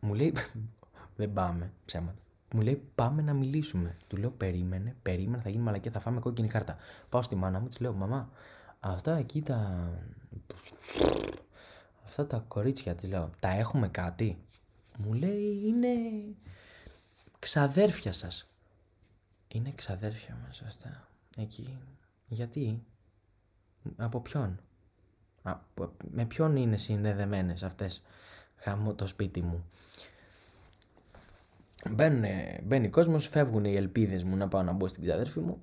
Μου 0.00 0.14
λέει, 0.14 0.34
δεν 1.16 1.32
πάμε, 1.32 1.72
ψέματα. 1.84 2.20
Μου 2.54 2.60
λέει, 2.60 2.82
πάμε 2.94 3.22
να 3.22 3.32
μιλήσουμε. 3.32 3.96
Του 4.06 4.16
λέω, 4.16 4.30
περίμενε, 4.30 4.96
περίμενε, 5.02 5.42
θα 5.42 5.48
γίνει 5.48 5.62
μαλακία, 5.62 5.90
θα 5.90 6.00
φάμε 6.00 6.20
κόκκινη 6.20 6.48
κάρτα. 6.48 6.76
Πάω 7.08 7.22
στη 7.22 7.34
μάνα 7.34 7.60
μου, 7.60 7.68
της 7.68 7.80
λέω, 7.80 7.92
μαμά, 7.92 8.30
αυτά 8.80 9.16
εκεί 9.16 9.42
τα. 9.42 9.90
Αυτά 12.04 12.26
τα 12.26 12.44
κορίτσια, 12.48 12.94
της 12.94 13.08
λέω, 13.08 13.30
τα 13.40 13.48
έχουμε 13.48 13.88
κάτι. 13.88 14.38
Μου 14.98 15.12
λέει, 15.12 15.60
είναι 15.64 15.88
ξαδέρφια 17.38 18.12
σας. 18.12 18.48
Είναι 19.48 19.72
ξαδέρφια 19.74 20.38
μας 20.46 20.62
αυτά. 20.62 21.08
Εκεί. 21.36 21.78
Γιατί. 22.28 22.82
Από 23.96 24.20
ποιον; 24.20 24.60
με 26.10 26.24
ποιον 26.24 26.56
είναι 26.56 26.76
συνδεδεμένες 26.76 27.62
αυτές. 27.62 28.02
Χαμώ 28.56 28.94
το 28.94 29.06
σπίτι 29.06 29.42
μου; 29.42 29.64
Μπαίνουν, 31.94 32.24
μπαίνει 32.64 32.88
κόσμος, 32.88 33.28
φεύγουν 33.28 33.64
οι 33.64 33.74
ελπίδες 33.74 34.24
μου 34.24 34.36
να 34.36 34.48
πάω 34.48 34.62
να 34.62 34.72
μπω 34.72 34.88
στην 34.88 35.02
ξαδέρφη 35.02 35.40
μου. 35.40 35.60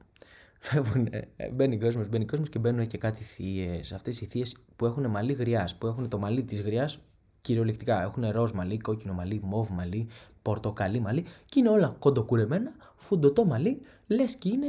Φεύγουν, 0.59 1.09
μπαίνει 1.53 1.77
κόσμος, 1.77 2.09
μπαίνει 2.09 2.25
κόσμος 2.25 2.49
και 2.49 2.59
μπαίνουν 2.59 2.87
και 2.87 2.97
κάτι 2.97 3.23
θείες. 3.23 3.91
Αυτές 3.91 4.21
οι 4.21 4.25
θείες 4.25 4.55
που 4.75 4.85
έχουν 4.85 5.09
μαλλί 5.09 5.33
γριάς, 5.33 5.75
που 5.75 5.87
έχουν 5.87 6.09
το 6.09 6.17
μαλλί 6.17 6.43
της 6.43 6.61
γριάς 6.61 6.99
κυριολεκτικά. 7.41 8.01
Έχουν 8.01 8.29
ροζ 8.29 8.51
μαλλί, 8.51 8.77
κόκκινο 8.77 9.13
μαλλί, 9.13 9.39
μόβ 9.43 9.69
μαλλί, 9.69 10.07
πορτοκαλί 10.41 10.99
μαλλί 10.99 11.25
και 11.45 11.59
είναι 11.59 11.69
όλα 11.69 11.95
κοντοκουρεμένα, 11.99 12.71
φουντωτό 12.95 13.45
μαλλί, 13.45 13.81
λες 14.07 14.35
και 14.35 14.49
είναι 14.49 14.67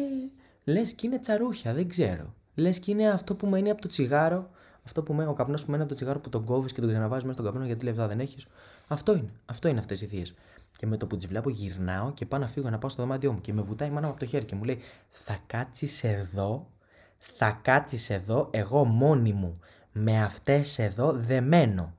λες 0.65 0.93
και 0.93 1.07
είναι 1.07 1.19
τσαρούχια, 1.19 1.75
δεν 1.75 1.89
ξέρω. 1.89 2.35
Λες 2.55 2.79
και 2.79 2.91
είναι 2.91 3.09
αυτό 3.09 3.35
που 3.35 3.47
μένει 3.47 3.71
από 3.71 3.81
το 3.81 3.89
τσιγάρο, 3.89 4.51
αυτό 4.85 5.03
που 5.03 5.13
μένει, 5.13 5.31
ο 5.31 5.33
καπνός 5.33 5.65
που 5.65 5.71
μένει 5.71 5.83
από 5.83 5.91
το 5.91 5.97
τσιγάρο 5.97 6.19
που 6.19 6.29
τον 6.29 6.45
κόβεις 6.45 6.73
και 6.73 6.81
τον 6.81 6.91
ξαναβάζεις 6.91 7.25
μέσα 7.25 7.35
στον 7.35 7.45
καπνό 7.45 7.67
γιατί 7.67 7.85
λεπτά 7.85 8.07
δεν 8.07 8.21
έχεις. 8.21 8.47
Αυτό 8.89 9.13
είναι. 9.13 9.31
Αυτό 9.47 9.69
είναι 9.69 9.79
αυτές 9.79 10.01
οι 10.01 10.07
θείες. 10.07 10.35
Και 10.77 10.87
με 10.87 10.97
το 10.97 11.07
που 11.07 11.17
τι 11.17 11.27
βλέπω 11.27 11.51
γυρνάω 11.51 12.13
και 12.13 12.27
πάω 12.27 12.41
να 12.41 12.47
φύγω 12.47 12.71
να 12.71 12.79
πάω 12.79 12.91
στο 12.91 13.03
δωμάτιό 13.03 13.33
μου 13.33 13.41
και 13.41 13.53
με 13.53 13.63
βουτάει 13.63 13.89
η 13.89 13.91
μάνα 13.91 14.07
μου 14.07 14.13
από 14.13 14.21
το 14.21 14.27
χέρι 14.27 14.45
και 14.45 14.55
μου 14.55 14.65
λέει 14.65 14.79
Θα 15.11 15.39
κάτσεις 15.47 16.05
εδώ, 16.05 16.71
θα 17.19 17.61
κάτσεις 17.63 18.11
εδώ, 18.11 18.49
εγώ 18.53 18.85
μόνη 18.85 19.33
μου 19.33 19.59
με 19.97 20.23
αυτές 20.23 20.79
εδώ 20.79 21.13
δεν 21.13 21.45
μένω. 21.45 21.95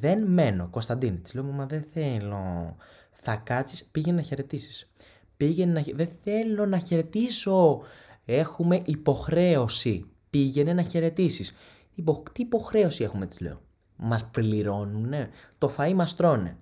Δεν 0.00 0.22
μένω. 0.22 0.68
Κωνσταντίνη, 0.70 1.16
της 1.16 1.34
λέω, 1.34 1.44
Μα 1.44 1.66
δεν 1.66 1.84
θέλω. 1.92 2.76
Θα 3.12 3.36
κάτσεις, 3.36 3.84
πήγαινε 3.84 4.16
να 4.16 4.22
χαιρετήσεις. 4.22 4.90
Πήγαινε 5.36 5.72
να... 5.72 5.84
Δεν 5.94 6.08
θέλω 6.22 6.66
να 6.66 6.78
χαιρετήσω. 6.78 7.80
Έχουμε 8.24 8.82
υποχρέωση. 8.84 10.06
Πήγαινε 10.30 10.72
να 10.72 10.82
χαιρετήσεις. 10.82 11.54
Υπο... 11.94 12.22
Τι 12.32 12.42
υποχρέωση 12.42 13.04
έχουμε, 13.04 13.26
της 13.26 13.40
λέω. 13.40 13.60
Μας 13.96 14.24
πληρώνουνε. 14.24 15.30
Το 15.58 15.74
φαΐ 15.76 15.92
μας 15.94 16.16
τρώνε. 16.16 16.56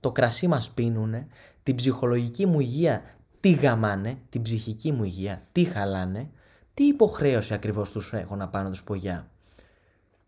Το 0.00 0.12
κρασί 0.12 0.48
μας 0.48 0.70
πίνουνε. 0.70 1.26
Την 1.62 1.74
ψυχολογική 1.74 2.46
μου 2.46 2.60
υγεία 2.60 3.02
τι 3.40 3.52
γαμάνε. 3.52 4.18
Την 4.28 4.42
ψυχική 4.42 4.92
μου 4.92 5.04
υγεία 5.04 5.42
τι 5.52 5.64
χαλάνε. 5.64 6.30
Τι 6.74 6.84
υποχρέωση 6.84 7.54
ακριβώς 7.54 7.90
τους 7.90 8.12
έχω 8.12 8.36
να 8.36 8.48
πάω 8.48 8.62
να 8.62 8.70
τους 8.70 8.82
πω 8.82 8.94
γεια. 8.94 9.30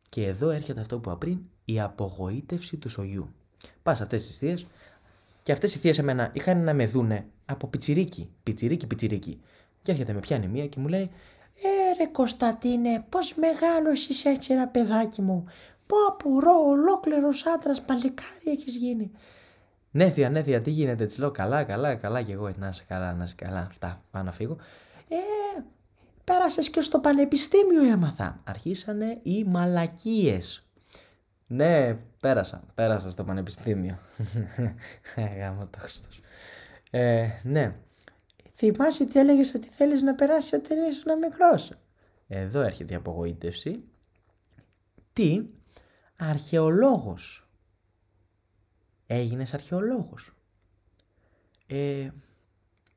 Και 0.09 0.26
εδώ 0.26 0.50
έρχεται 0.50 0.81
αυτό 0.81 0.99
που 0.99 1.09
είπα 1.09 1.19
πριν, 1.19 1.38
η 1.64 1.81
απογοήτευση 1.81 2.76
του 2.76 2.88
σογιού. 2.88 3.35
Πας 3.83 4.00
αυτές 4.00 4.26
τις 4.26 4.38
θείες, 4.38 4.67
και 5.43 5.52
αυτές 5.52 5.75
οι 5.75 5.79
θείες 5.79 5.99
εμένα 5.99 6.31
είχαν 6.33 6.64
να 6.64 6.75
με 6.75 6.87
δούνε 6.87 7.26
από 7.45 7.67
πιτσιρίκι, 7.67 8.31
πιτσιρίκι, 8.43 8.87
πιτσιρίκι. 8.87 9.41
Και 9.83 9.91
έρχεται 9.91 10.12
με 10.12 10.21
πιάνει 10.21 10.47
μία 10.47 10.67
και 10.67 10.81
μου 10.81 10.88
λέει 10.88 11.11
«Ε 11.62 11.97
ρε 11.99 12.07
Κωνσταντίνε, 12.07 13.05
πώς 13.09 13.35
μεγάλωσες 13.35 14.25
έτσι 14.25 14.52
ένα 14.52 14.69
παιδάκι 14.69 15.23
μου. 15.23 15.45
Πω 15.87 15.97
πω 16.09 16.31
ρε, 16.31 16.64
ολόκληρος 16.67 17.47
άντρας 17.47 17.83
παλικάρι 17.83 18.50
έχεις 18.59 18.76
γίνει». 18.76 19.11
Ναι 19.95 20.11
θεία, 20.11 20.31
ναι 20.31 20.43
θεία, 20.43 20.61
τι 20.61 20.71
γίνεται, 20.71 21.07
της 21.07 21.19
λέω 21.19 21.31
καλά, 21.31 21.65
καλά, 21.65 21.95
καλά 21.95 22.23
και 22.23 22.33
εγώ 22.33 22.47
«Ε, 22.47 22.55
να 22.59 22.69
είσαι 22.69 22.85
καλά, 22.89 23.13
να 23.13 23.25
είσαι 23.25 23.35
καλά, 23.37 23.61
αυτά, 23.61 24.03
πάω 24.11 24.23
να 24.23 24.33
φύγω. 24.33 24.57
Ε, 25.09 25.17
πέρασες 26.25 26.71
και 26.71 26.81
στο 26.81 26.99
πανεπιστήμιο 26.99 27.85
έμαθα. 27.85 28.41
Αρχίσανε 28.45 29.19
οι 29.23 29.45
μαλακίες. 29.45 30.67
Ναι, 31.47 31.95
πέρασα. 32.21 32.65
Πέρασα 32.75 33.11
στο 33.11 33.25
πανεπιστήμιο. 33.25 33.99
Γάμο 35.39 35.67
το 35.67 35.79
Χριστός. 35.79 36.21
Ε, 36.91 37.29
ναι. 37.43 37.75
Θυμάσαι 38.55 39.05
τι 39.05 39.19
έλεγες 39.19 39.55
ότι 39.55 39.69
θέλεις 39.69 40.03
να 40.03 40.15
περάσει 40.15 40.55
όταν 40.55 40.83
ήσουν 40.91 41.19
μικρός; 41.19 41.73
Εδώ 42.29 42.61
έρχεται 42.61 42.93
η 42.93 42.97
απογοήτευση. 42.97 43.85
Τι, 45.13 45.43
αρχαιολόγος. 46.17 47.42
Έγινες 49.14 49.54
αρχαιολόγος. 49.54 50.33
Ε, 51.66 52.09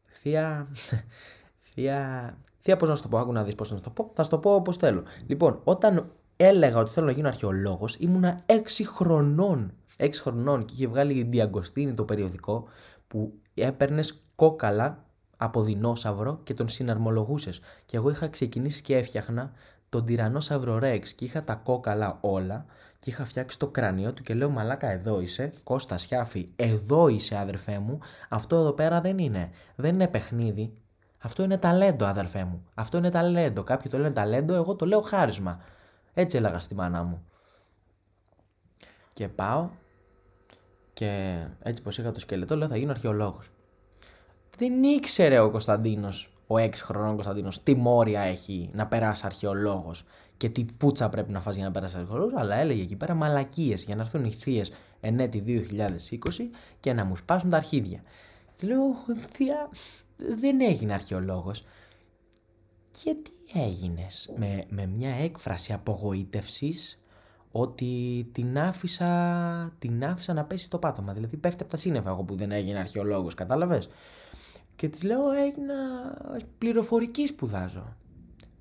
θεία, 0.06 0.68
θεία, 1.74 2.38
Θεία, 2.66 2.78
πώς 2.78 2.90
να 2.90 2.96
σου 2.96 3.02
το 3.02 3.08
πω, 3.08 3.18
άκου 3.18 3.32
να 3.32 3.44
δεις 3.44 3.56
πώς 3.56 3.72
να 3.72 3.78
σου 3.78 3.84
το 3.84 3.90
πω. 3.90 4.12
Θα 4.14 4.24
σου 4.24 4.30
το 4.30 4.38
πω 4.38 4.54
όπως 4.54 4.78
θέλω. 4.78 5.04
Λοιπόν, 5.28 5.62
όταν 5.64 6.12
έλεγα 6.38 6.80
ότι 6.80 6.92
θέλω 6.92 7.06
να 7.06 7.12
γίνω 7.12 7.28
αρχαιολόγος, 7.28 7.96
ήμουνα 7.96 8.44
6 8.46 8.86
χρονών. 8.86 9.74
6 9.98 10.10
χρονών 10.22 10.66
και 10.66 10.74
είχε 10.74 10.88
βγάλει 10.88 11.14
η 11.14 11.24
Διαγκοστίνη 11.24 11.94
το 11.94 12.04
περιοδικό 12.04 12.68
που 13.08 13.34
έπαιρνες 13.54 14.22
κόκαλα 14.36 15.06
από 15.38 15.62
δεινόσαυρο 15.62 16.40
και 16.44 16.54
τον 16.54 16.70
συναρμολογούσες. 16.70 17.62
Και 17.86 17.98
εγώ 17.98 18.10
είχα 18.10 18.28
ξεκινήσει 18.28 18.82
και 18.82 18.98
έφτιαχνα 18.98 19.52
τον 19.90 20.06
τυρανόσαυρο 20.06 20.80
Ρέξ 20.80 21.14
και 21.14 21.26
είχα 21.26 21.44
τα 21.44 21.54
κόκαλα 21.56 22.18
όλα 22.22 22.66
και 23.06 23.12
είχα 23.12 23.26
φτιάξει 23.26 23.60
το 23.60 23.68
κρανίο 23.68 24.14
του 24.14 24.22
και 24.22 24.34
λέω 24.34 24.50
μαλάκα 24.50 24.90
εδώ 24.90 25.22
είσαι, 25.22 25.52
Κώστα 25.64 25.98
Σιάφη, 25.98 26.48
εδώ 26.56 27.08
είσαι 27.08 27.38
αδερφέ 27.38 27.80
μου, 27.80 28.00
αυτό 28.30 28.56
εδώ 28.56 28.72
πέρα 28.72 29.02
δεν 29.02 29.18
είναι, 29.18 29.50
δεν 29.76 29.94
είναι 29.94 30.08
παιχνίδι, 30.08 30.74
αυτό 31.18 31.44
είναι 31.44 31.58
ταλέντο 31.58 32.06
αδερφέ 32.06 32.44
μου, 32.44 32.66
αυτό 32.74 32.98
είναι 32.98 33.10
ταλέντο, 33.10 33.64
κάποιοι 33.64 33.92
το 33.92 33.98
λένε 33.98 34.14
ταλέντο, 34.14 34.54
εγώ 34.54 34.76
το 34.76 34.86
λέω 34.86 35.02
χάρισμα, 35.02 35.60
έτσι 36.14 36.38
έλεγα 36.38 36.60
στη 36.60 36.76
μάνα 36.76 37.04
μου. 37.04 37.26
Και 39.14 39.28
πάω 39.28 39.70
και 40.94 41.40
έτσι 41.64 41.82
πως 41.82 41.98
είχα 41.98 42.12
το 42.12 42.20
σκελετό 42.20 42.58
λέω 42.58 42.68
θα 42.68 42.78
γίνω 42.78 42.92
αρχαιολόγος. 42.92 43.50
Δεν 44.58 44.84
ήξερε 44.84 45.40
ο 45.40 45.52
Κωνσταντίνος, 45.52 46.35
ο 46.48 46.56
6 46.56 46.70
χρονών 46.74 47.14
Κωνσταντίνος, 47.14 47.64
τι 47.64 47.76
μόρια 47.76 48.22
έχει 48.22 48.70
να 48.74 48.88
περάσει 48.88 49.22
αρχαιολόγος 49.26 50.06
και 50.38 50.50
τι 50.50 50.66
πουτσα 50.78 51.10
πρέπει 51.10 51.32
να 51.32 51.42
φας 51.42 51.56
για 51.56 51.66
να 51.66 51.72
περάσει 51.72 51.98
αρχαιολόγος, 51.98 52.34
αλλά 52.36 52.56
έλεγε 52.56 52.82
εκεί 52.82 52.96
πέρα 52.96 53.14
μαλακίες 53.14 53.84
για 53.84 53.96
να 53.96 54.02
έρθουν 54.02 54.26
οι 54.26 54.32
θείες 54.32 54.72
εν 55.00 55.20
έτη 55.20 55.44
2020 55.46 56.18
και 56.80 56.94
να 56.94 57.04
μου 57.04 57.16
σπάσουν 57.16 57.50
τα 57.50 57.58
αρχίδια. 57.58 58.02
Τη 58.58 58.66
λέω, 58.66 58.82
θεία, 59.32 59.70
δεν 60.40 60.62
έγινε 60.62 60.94
αρχαιολόγος. 60.94 61.64
Και 63.04 63.16
τι 63.24 63.60
έγινες 63.60 64.34
με, 64.38 64.66
με 64.70 64.86
μια 64.86 65.16
έκφραση 65.16 65.74
απογοήτευσης 65.74 67.00
ότι 67.52 68.28
την 68.32 68.60
άφησα, 68.60 69.76
την 69.80 70.06
άφησα 70.06 70.34
να 70.34 70.46
πέσει 70.46 70.66
στο 70.66 70.78
πάτωμα. 70.78 71.14
Δηλαδή 71.14 71.38
πέφτει 71.38 71.62
από 71.62 71.72
τα 71.72 71.78
σύννεφα 71.78 72.10
εγώ 72.10 72.24
που 72.24 72.36
δεν 72.36 72.52
έγινε 72.52 72.80
αρχαιολόγος, 72.80 73.34
κατάλαβες; 73.34 73.90
Και 74.76 74.90
της 74.90 75.04
λέω 75.04 75.32
έγινα 75.32 75.74
πληροφορική 76.58 77.28
σπουδάζω. 77.28 77.96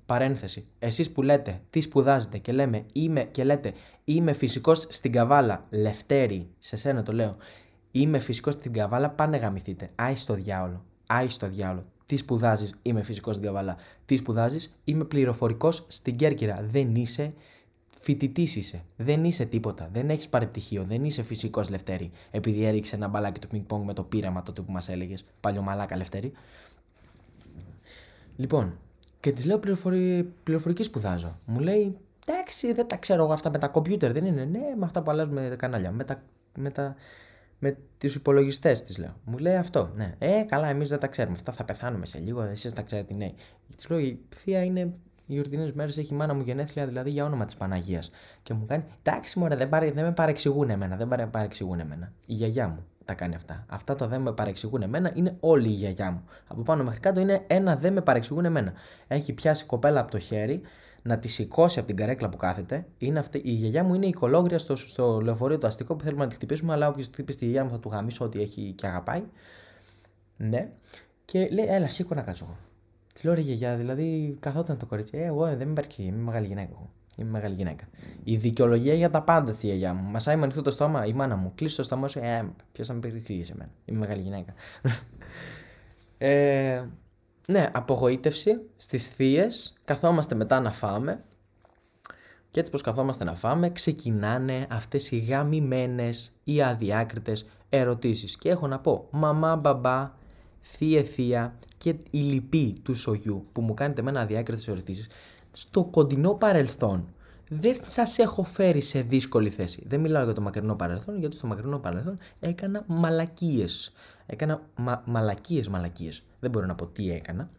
Παρένθεση. 0.05 0.67
Εσείς 0.79 1.11
που 1.11 1.21
λέτε 1.21 1.61
τι 1.69 1.81
σπουδάζετε 1.81 2.37
και, 2.37 2.51
λέμε, 2.51 2.85
είμαι, 2.93 3.23
και 3.23 3.43
λέτε 3.43 3.73
είμαι 4.03 4.33
φυσικός 4.33 4.87
στην 4.89 5.11
καβάλα, 5.11 5.65
Λευτέρη, 5.69 6.49
σε 6.59 6.77
σένα 6.77 7.03
το 7.03 7.13
λέω, 7.13 7.37
είμαι 7.91 8.19
φυσικός 8.19 8.53
στην 8.53 8.73
καβάλα, 8.73 9.09
πάνε 9.09 9.37
γαμηθείτε. 9.37 9.89
Άι 9.95 10.15
στο 10.15 10.33
διάολο. 10.33 10.85
Άι 11.07 11.29
στο 11.29 11.47
διάολο. 11.47 11.85
Τι 12.05 12.17
σπουδάζεις, 12.17 12.73
είμαι 12.81 13.01
φυσικός 13.01 13.35
στην 13.35 13.47
καβάλα. 13.47 13.75
Τι 14.05 14.17
σπουδάζεις, 14.17 14.75
είμαι 14.83 15.03
πληροφορικός 15.03 15.85
στην 15.87 16.15
Κέρκυρα. 16.15 16.65
Δεν 16.71 16.95
είσαι 16.95 17.33
φοιτητής 18.05 18.55
είσαι. 18.55 18.83
Δεν 18.97 19.23
είσαι 19.23 19.45
τίποτα. 19.45 19.89
Δεν 19.93 20.09
έχεις 20.09 20.27
πάρει 20.27 20.47
πτυχίο. 20.47 20.83
Δεν 20.83 21.03
είσαι 21.03 21.23
φυσικός 21.23 21.69
Λευτέρη. 21.69 22.11
Επειδή 22.31 22.63
έριξε 22.63 22.95
ένα 22.95 23.07
μπαλάκι 23.07 23.39
του 23.39 23.47
πινκ 23.47 23.71
με 23.71 23.93
το 23.93 24.03
πείραμα 24.03 24.43
τότε 24.43 24.61
που 24.61 24.71
μας 24.71 24.89
έλεγες. 24.89 25.25
Παλιωμαλάκα 25.39 25.95
Λευτέρη. 25.95 26.31
Λοιπόν, 28.35 28.77
και 29.19 29.31
τη 29.31 29.45
λέω 29.47 29.59
πληροφορι... 29.59 30.33
πληροφορικής 30.43 30.85
σπουδάζω. 30.85 31.39
Μου 31.45 31.59
λέει, 31.59 31.97
εντάξει, 32.25 32.73
δεν 32.73 32.87
τα 32.87 32.97
ξέρω 32.97 33.23
εγώ 33.23 33.33
αυτά 33.33 33.49
με 33.49 33.57
τα 33.57 33.67
κομπιούτερ, 33.67 34.11
δεν 34.11 34.25
είναι. 34.25 34.45
Ναι, 34.45 34.73
με 34.77 34.85
αυτά 34.85 35.01
που 35.01 35.11
αλλάζουμε 35.11 35.49
τα 35.49 35.55
κανάλια. 35.55 35.91
Με, 35.91 36.03
τα... 36.03 36.21
με, 36.57 36.69
τα... 36.69 36.95
με 37.59 37.77
τους 37.97 38.15
υπολογιστές 38.15 38.83
τη 38.83 38.99
λέω. 38.99 39.15
Μου 39.25 39.37
λέει 39.37 39.55
αυτό. 39.55 39.91
Ναι. 39.95 40.15
Ε, 40.17 40.43
καλά, 40.47 40.67
εμείς 40.67 40.89
δεν 40.89 40.99
τα 40.99 41.07
ξέρουμε. 41.07 41.35
Αυτά 41.35 41.51
θα 41.51 41.63
πεθάνουμε 41.63 42.05
σε 42.05 42.19
λίγο. 42.19 42.41
Εσείς 42.41 42.73
τα 42.73 42.81
ξέρετε, 42.81 43.13
ναι. 43.13 43.31
Της 43.75 43.89
λέω, 43.89 43.99
η 43.99 44.19
θεία 44.35 44.63
είναι 44.63 44.79
οι 44.79 44.91
γιορτινέ 45.25 45.71
μέρες 45.75 45.97
έχει 45.97 46.13
η 46.13 46.17
μάνα 46.17 46.33
μου 46.33 46.41
γενέθλια, 46.41 46.85
δηλαδή 46.85 47.09
για 47.09 47.25
όνομα 47.25 47.45
της 47.45 47.55
Παναγίας. 47.55 48.11
Και 48.43 48.53
μου 48.53 48.65
κάνει, 48.65 48.83
εντάξει, 49.03 49.39
μωρέ, 49.39 49.55
δεν, 49.55 49.69
παρε, 49.69 49.91
δεν 49.91 50.03
με 50.03 50.11
παρεξηγούν 50.11 50.69
εμένα. 50.69 50.95
Δεν 50.95 51.29
παρεξηγούν 51.29 51.79
εμένα. 51.79 52.11
Η 52.25 52.33
γιαγιά 52.33 52.67
μου 52.67 52.85
τα 53.05 53.13
κάνει 53.13 53.35
αυτά. 53.35 53.65
Αυτά 53.69 53.95
το 53.95 54.07
δεν 54.07 54.21
με 54.21 54.33
παρεξηγούν 54.33 54.81
εμένα 54.81 55.11
είναι 55.15 55.37
όλη 55.39 55.67
η 55.67 55.71
γιαγιά 55.71 56.11
μου. 56.11 56.23
Από 56.47 56.61
πάνω 56.61 56.83
μέχρι 56.83 56.99
κάτω 56.99 57.19
είναι 57.19 57.43
ένα 57.47 57.75
δεν 57.75 57.93
με 57.93 58.01
παρεξηγούν 58.01 58.45
εμένα. 58.45 58.73
Έχει 59.07 59.33
πιάσει 59.33 59.65
κοπέλα 59.65 59.99
από 59.99 60.11
το 60.11 60.19
χέρι 60.19 60.61
να 61.01 61.19
τη 61.19 61.27
σηκώσει 61.27 61.79
από 61.79 61.87
την 61.87 61.97
καρέκλα 61.97 62.29
που 62.29 62.37
κάθεται. 62.37 62.85
Είναι 62.97 63.19
αυτή, 63.19 63.41
η 63.43 63.51
γιαγιά 63.51 63.83
μου 63.83 63.93
είναι 63.93 64.05
η 64.05 64.13
κολόγρια 64.13 64.59
στο, 64.59 64.75
στο 64.75 65.21
λεωφορείο 65.21 65.57
το 65.57 65.67
αστικό 65.67 65.95
που 65.95 66.03
θέλουμε 66.03 66.23
να 66.23 66.29
τη 66.29 66.35
χτυπήσουμε, 66.35 66.73
αλλά 66.73 66.87
όποιος 66.87 67.07
χτυπήσει 67.07 67.37
τη 67.37 67.45
γιαγιά 67.45 67.63
μου 67.63 67.69
θα 67.69 67.79
του 67.79 67.89
γαμίσω 67.89 68.25
ό,τι 68.25 68.41
έχει 68.41 68.73
και 68.77 68.87
αγαπάει. 68.87 69.23
Ναι. 70.37 70.69
Και 71.25 71.49
λέει, 71.51 71.65
έλα, 71.69 71.87
σήκω 71.87 72.15
να 72.15 72.21
κάτσω. 72.21 72.57
Τη 73.15 73.25
λέω 73.25 73.35
ρε 73.35 73.41
γιαγιά, 73.41 73.75
δηλαδή 73.75 74.37
καθόταν 74.39 74.77
το 74.77 74.85
κορίτσι. 74.85 75.17
Ε, 75.17 75.23
εγώ 75.23 75.45
δεν 75.45 75.67
με 75.67 75.73
παρεξηγεί, 75.73 76.07
είμαι 76.07 76.21
μεγάλη 76.21 76.47
γυναίκα. 76.47 76.69
Εγώ. 76.71 76.89
Είμαι 77.15 77.29
μεγάλη 77.29 77.55
γυναίκα. 77.55 77.83
Η 78.23 78.35
δικαιολογία 78.35 78.93
για 78.93 79.09
τα 79.09 79.21
πάντα 79.21 79.53
στη 79.53 79.65
γιαγιά 79.65 79.93
μου. 79.93 80.09
Μασάει 80.09 80.35
με 80.35 80.43
ανοιχτό 80.43 80.61
το 80.61 80.71
στόμα 80.71 81.05
η 81.05 81.13
μάνα 81.13 81.35
μου. 81.35 81.51
Κλείσει 81.55 81.75
το 81.75 81.83
στόμα 81.83 82.07
σου. 82.07 82.19
Ε, 82.19 82.51
ποιος 82.71 82.87
θα 82.87 82.93
με 82.93 82.99
περικλείσει 82.99 83.51
εμένα. 83.53 83.69
Είμαι 83.85 83.99
μεγάλη 83.99 84.21
γυναίκα. 84.21 84.53
ε, 86.17 86.83
ναι, 87.47 87.69
απογοήτευση 87.73 88.61
στις 88.77 89.07
θείες. 89.07 89.73
Καθόμαστε 89.85 90.35
μετά 90.35 90.59
να 90.59 90.71
φάμε. 90.71 91.23
Και 92.51 92.59
έτσι 92.59 92.71
πως 92.71 92.81
καθόμαστε 92.81 93.23
να 93.23 93.35
φάμε, 93.35 93.69
ξεκινάνε 93.69 94.67
αυτές 94.69 95.11
οι 95.11 95.17
γαμημένες 95.17 96.35
ή 96.43 96.61
αδιάκριτες 96.61 97.45
ερωτήσεις. 97.69 98.37
Και 98.37 98.49
έχω 98.49 98.67
να 98.67 98.79
πω, 98.79 99.07
μαμά, 99.11 99.55
μπαμπά, 99.55 100.11
θεία, 100.77 101.03
θεία 101.03 101.59
και 101.77 101.89
η 102.11 102.19
λυπή 102.19 102.79
του 102.83 102.95
σογιού 102.95 103.47
που 103.51 103.61
μου 103.61 103.73
κάνετε 103.73 104.01
με 104.01 104.09
ένα 104.09 104.21
αδιάκριτες 104.21 104.67
ερωτήσεις 104.67 105.07
στο 105.51 105.83
κοντινό 105.83 106.33
παρελθόν 106.33 107.09
δεν 107.49 107.77
σας 107.85 108.17
έχω 108.17 108.43
φέρει 108.43 108.81
σε 108.81 109.01
δύσκολη 109.01 109.49
θέση. 109.49 109.83
Δεν 109.87 109.99
μιλάω 109.99 110.23
για 110.23 110.33
το 110.33 110.41
μακρινό 110.41 110.75
παρελθόν, 110.75 111.19
γιατί 111.19 111.35
στο 111.35 111.47
μακρινό 111.47 111.79
παρελθόν 111.79 112.17
έκανα 112.39 112.83
μαλακίες. 112.87 113.93
Έκανα 114.25 114.61
μα, 114.75 115.03
μαλακίες, 115.05 115.67
μαλακίες. 115.67 116.21
Δεν 116.39 116.49
μπορώ 116.51 116.65
να 116.65 116.75
πω 116.75 116.87
τι 116.87 117.11
έκανα, 117.11 117.49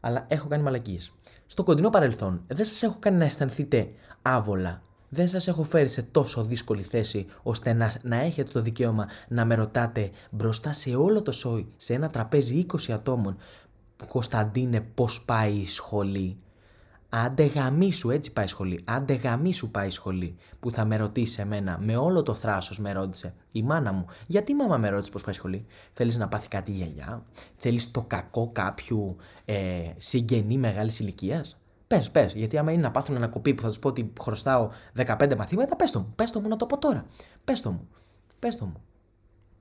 αλλά 0.00 0.24
έχω 0.28 0.48
κάνει 0.48 0.62
μαλακίες. 0.62 1.12
Στο 1.46 1.62
κοντινό 1.62 1.90
παρελθόν 1.90 2.42
δεν 2.46 2.66
σας 2.66 2.82
έχω 2.82 2.96
κάνει 2.98 3.16
να 3.16 3.24
αισθανθείτε 3.24 3.90
άβολα. 4.22 4.82
Δεν 5.12 5.28
σας 5.28 5.48
έχω 5.48 5.62
φέρει 5.62 5.88
σε 5.88 6.02
τόσο 6.02 6.44
δύσκολη 6.44 6.82
θέση 6.82 7.26
ώστε 7.42 7.72
να, 7.72 7.94
να 8.02 8.16
έχετε 8.16 8.50
το 8.52 8.62
δικαίωμα 8.62 9.08
να 9.28 9.44
με 9.44 9.54
ρωτάτε 9.54 10.10
μπροστά 10.30 10.72
σε 10.72 10.94
όλο 10.94 11.22
το 11.22 11.32
σόι, 11.32 11.72
σε 11.76 11.94
ένα 11.94 12.08
τραπέζι 12.08 12.66
20 12.72 12.90
ατόμων 12.90 13.36
Κωνσταντίνε 14.08 14.80
πώς 14.80 15.22
πάει 15.22 15.52
η 15.52 15.66
σχολή; 15.66 16.38
Άντε 17.08 17.44
γαμίσου, 17.44 18.10
έτσι 18.10 18.32
πάει 18.32 18.46
σχολή. 18.46 18.80
Άντε 18.84 19.14
γαμίσου 19.14 19.70
πάει 19.70 19.90
σχολή. 19.90 20.36
Που 20.60 20.70
θα 20.70 20.84
με 20.84 20.96
ρωτήσει 20.96 21.40
εμένα, 21.40 21.78
με 21.80 21.96
όλο 21.96 22.22
το 22.22 22.34
θράσος 22.34 22.78
με 22.78 22.92
ρώτησε 22.92 23.34
η 23.52 23.62
μάνα 23.62 23.92
μου. 23.92 24.06
Γιατί 24.26 24.52
η 24.52 24.54
μάμα 24.54 24.76
με 24.76 24.88
ρώτησε 24.88 25.10
πώς 25.10 25.22
πάει 25.22 25.34
σχολή; 25.34 25.66
Θέλεις 25.92 26.16
να 26.16 26.28
πάθει 26.28 26.48
κάτι 26.48 26.70
η 26.70 26.74
γιαγιά. 26.74 27.22
Θέλεις 27.56 27.90
το 27.90 28.02
κακό 28.02 28.50
κάποιου 28.52 29.16
ε, 29.44 29.90
συγγενή 29.96 30.58
μεγάλης 30.58 31.00
ηλικίας; 31.00 31.59
Πες, 31.94 32.10
πες, 32.10 32.32
γιατί 32.32 32.58
άμα 32.58 32.72
είναι 32.72 32.82
να 32.82 32.90
πάθουν 32.90 33.16
ένα 33.16 33.28
κοπί 33.28 33.54
που 33.54 33.62
θα 33.62 33.68
τους 33.68 33.78
πω 33.78 33.88
ότι 33.88 34.12
χρωστάω 34.20 34.70
15 34.96 35.36
μαθήματα, 35.36 35.76
πες 35.76 35.90
το 35.90 35.98
μου. 35.98 36.12
Πες 36.16 36.30
το 36.30 36.40
μου 36.40 36.48
να 36.48 36.56
το 36.56 36.66
πω 36.66 36.78
τώρα. 36.78 37.06
Πες 37.44 37.60
το 37.60 37.70
μου. 37.70 37.88
Πες 38.38 38.56
το 38.56 38.64
μου. 38.64 38.82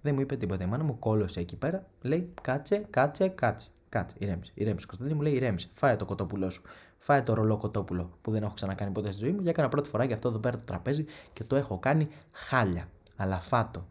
Δεν 0.02 0.14
μου 0.14 0.22
είπε 0.22 0.36
τίποτα. 0.36 0.64
Η 0.64 0.68
μάνα 0.68 0.84
μου 0.84 1.00
κόλωσε 1.00 1.40
εκεί 1.40 1.56
πέρα. 1.56 1.86
Λέει 2.02 2.34
κάτσε, 2.42 2.86
κάτσε, 2.90 3.28
κάτσε. 3.28 3.68
Κάτσε, 3.90 4.16
ηρέμησε. 4.20 4.52
Ηρέμησε. 4.56 4.86
Κωνσταντίνη 4.86 5.16
μου 5.18 5.22
λέει 5.22 5.34
ηρέμησε. 5.34 5.70
Φάε 5.74 5.96
το 5.96 6.06
κοτόπουλό 6.06 6.50
σου. 6.50 6.62
Φάε 6.98 7.22
το 7.22 7.34
ρολό 7.34 7.58
κοτόπουλο 7.58 8.18
που 8.22 8.32
δεν 8.32 8.44
έχω 8.44 8.54
ξανακάνει 8.54 8.92
ποτέ 8.92 9.12
στη 9.12 9.20
ζωή 9.20 9.32
μου. 9.32 9.42
Και 9.42 9.50
έκανα 9.50 9.70
πρώτη 9.70 9.90
φορά 9.90 10.04
για 10.04 10.16
αυτό 10.16 10.28
εδώ 10.28 10.40
πέρα 10.40 10.58
το 10.58 10.64
τραπέζι 10.64 11.06
και 11.34 11.44
το 11.44 11.56
έχω 11.56 11.78
κάνει 11.78 12.08
χάλια. 12.32 12.90
Αλλά 13.16 13.40
φάτο. 13.40 13.88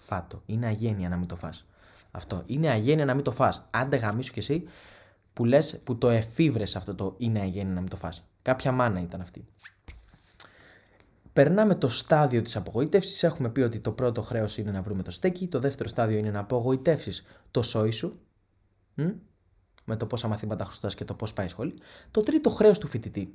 Φάτο. 0.00 0.42
Είναι 0.46 0.66
αγένεια 0.66 1.08
να 1.08 1.16
μην 1.16 1.28
το 1.28 1.36
φας. 1.36 1.66
Αυτό. 2.10 2.42
Είναι 2.46 2.68
αγένεια 2.68 3.04
να 3.04 3.14
μην 3.14 3.24
το 3.24 3.30
φας. 3.30 3.66
Άντε 3.70 3.96
γαμίσου 3.96 4.32
κι 4.32 4.38
εσύ 4.38 4.64
που 5.32 5.44
λες, 5.44 5.80
που 5.84 5.98
το 5.98 6.08
εφήβρες 6.08 6.76
αυτό 6.76 6.94
το 6.94 7.14
είναι 7.18 7.40
αγένεια 7.40 7.74
να 7.74 7.80
μην 7.80 7.90
το 7.90 7.96
φας. 7.96 8.24
Κάποια 8.42 8.72
μάνα 8.72 9.00
ήταν 9.00 9.20
αυτή. 9.20 9.44
Περνάμε 11.32 11.74
το 11.74 11.88
στάδιο 11.88 12.42
της 12.42 12.56
απογοήτευσης. 12.56 13.22
Έχουμε 13.22 13.48
πει 13.48 13.60
ότι 13.60 13.80
το 13.80 13.92
πρώτο 13.92 14.22
χρέος 14.22 14.58
είναι 14.58 14.70
να 14.70 14.82
βρούμε 14.82 15.02
το 15.02 15.10
στέκι. 15.10 15.48
Το 15.48 15.58
δεύτερο 15.58 15.88
στάδιο 15.88 16.18
είναι 16.18 16.30
να 16.30 16.38
απογοητεύσεις 16.38 17.24
το 17.50 17.62
σόι 17.62 17.90
σου 17.90 18.20
με 19.84 19.96
το 19.96 20.06
πόσα 20.06 20.28
μαθήματα 20.28 20.64
χρωστάς 20.64 20.94
και 20.94 21.04
το 21.04 21.14
πώς 21.14 21.32
πάει 21.32 21.46
η 21.46 21.48
σχολή. 21.48 21.74
Το 22.10 22.22
τρίτο 22.22 22.50
χρέος 22.50 22.78
του 22.78 22.86
φοιτητή 22.86 23.34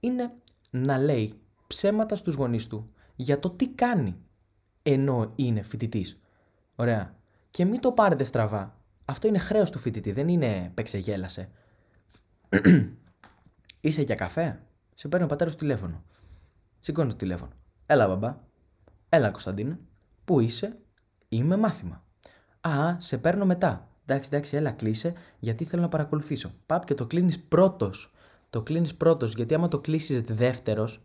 είναι 0.00 0.32
να 0.70 0.98
λέει 0.98 1.40
ψέματα 1.66 2.16
στους 2.16 2.34
γονείς 2.34 2.66
του 2.66 2.90
για 3.16 3.38
το 3.38 3.50
τι 3.50 3.68
κάνει 3.68 4.16
ενώ 4.82 5.32
είναι 5.34 5.62
φοιτητής. 5.62 6.20
Ωραία. 6.74 7.14
Και 7.50 7.64
μην 7.64 7.80
το 7.80 7.92
πάρετε 7.92 8.24
στραβά. 8.24 8.78
Αυτό 9.04 9.28
είναι 9.28 9.38
χρέος 9.38 9.70
του 9.70 9.78
φοιτητή, 9.78 10.12
δεν 10.12 10.28
είναι 10.28 10.70
παίξε 10.74 10.98
γέλασε. 10.98 11.48
Είσαι 13.80 14.02
για 14.02 14.14
καφέ; 14.14 14.62
Σε 14.94 15.08
παίρνει 15.08 15.24
ο 15.24 15.28
πατέρας 15.28 15.52
του 15.52 15.58
τηλέφωνο. 15.58 16.02
Σηκώνει 16.80 17.08
το 17.08 17.16
τηλέφωνο. 17.16 17.52
Έλα, 17.86 18.06
μπαμπά. 18.06 18.36
Έλα, 19.08 19.30
Κωνσταντίνε. 19.30 19.78
Πού 20.24 20.40
είσαι, 20.40 20.78
Είμαι 21.28 21.56
μάθημα. 21.56 22.04
Α, 22.60 22.96
σε 22.98 23.18
παίρνω 23.18 23.44
μετά. 23.44 23.88
Εντάξει, 24.06 24.30
εντάξει, 24.32 24.56
έλα 24.56 24.70
κλείσε, 24.70 25.12
γιατί 25.38 25.64
θέλω 25.64 25.82
να 25.82 25.88
παρακολουθήσω. 25.88 26.52
Παπ 26.66 26.84
και 26.84 26.94
το 26.94 27.06
κλείνεις 27.06 27.40
πρώτος. 27.40 28.12
Το 28.50 28.62
κλείνεις 28.62 28.94
πρώτος, 28.94 29.34
γιατί 29.34 29.54
άμα 29.54 29.68
το 29.68 29.80
κλείσει 29.80 30.20
δεύτερος 30.20 31.02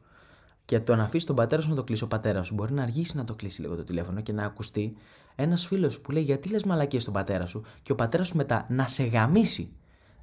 και 0.69 0.79
το 0.79 0.95
να 0.95 1.03
αφήσεις 1.03 1.25
τον 1.25 1.35
πατέρα 1.35 1.61
σου 1.61 1.69
να 1.69 1.75
το 1.75 1.83
κλείσει 1.83 2.03
ο 2.03 2.07
πατέρας 2.07 2.45
σου, 2.47 2.53
μπορεί 2.53 2.73
να 2.73 2.83
αργήσει 2.83 3.17
να 3.17 3.23
το 3.23 3.35
κλείσει 3.35 3.61
λίγο 3.61 3.75
το 3.75 3.83
τηλέφωνο 3.83 4.21
και 4.21 4.31
να 4.31 4.45
ακουστεί 4.45 4.97
ένας 5.35 5.65
φίλος 5.65 5.99
που 5.99 6.11
λέει 6.11 6.23
Γιατί 6.23 6.49
λες 6.49 6.63
μαλακίες 6.63 7.01
στον 7.01 7.13
πατέρα 7.13 7.45
σου, 7.45 7.63
και 7.81 7.91
ο 7.91 7.95
πατέρας 7.95 8.27
σου 8.27 8.37
μετά 8.37 8.65
να 8.69 8.87
σε 8.87 9.03
γαμίσει. 9.03 9.71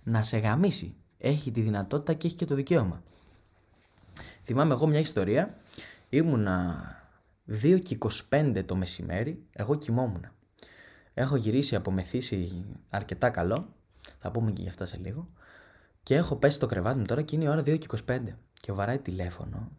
Να 0.03 0.23
σε 0.23 0.39
γαμίσει. 0.39 0.95
Έχει 1.19 1.51
τη 1.51 1.61
δυνατότητα 1.61 2.13
και 2.13 2.27
έχει 2.27 2.37
και 2.37 2.45
το 2.45 2.55
δικαίωμα. 2.55 3.03
Θυμάμαι 4.43 4.73
εγώ 4.73 4.87
μια 4.87 4.99
ιστορία. 4.99 5.59
Ήμουνα 6.09 6.85
2 7.63 7.81
και 7.83 7.99
25 8.31 8.63
το 8.67 8.77
μεσημέρι, 8.77 9.43
εγώ 9.53 9.75
κοιμόμουν. 9.75 10.27
Έχω 11.15 11.37
γυρίσει 11.37 11.77
από 11.77 11.91
μεθύσι 11.91 12.65
αρκετά 12.91 13.31
καλό. 13.31 13.69
Θα 14.19 14.31
πούμε 14.31 14.51
και 14.51 14.63
γι' 14.63 14.69
αυτά 14.69 14.87
σε 14.87 14.97
λίγο. 14.97 15.29
Και 16.03 16.15
έχω 16.15 16.37
πέσει 16.37 16.57
στο 16.57 16.67
κρεβάτι 16.67 16.99
μου 16.99 17.05
τώρα 17.05 17.23
και 17.23 17.37
είναι 17.37 17.45
η 17.45 17.49
ώρα 17.49 17.61
2 17.61 17.79
και 17.79 17.87
25. 18.07 18.19
Και 18.61 18.73
βαράει 18.73 18.99
τηλέφωνο. 18.99 19.71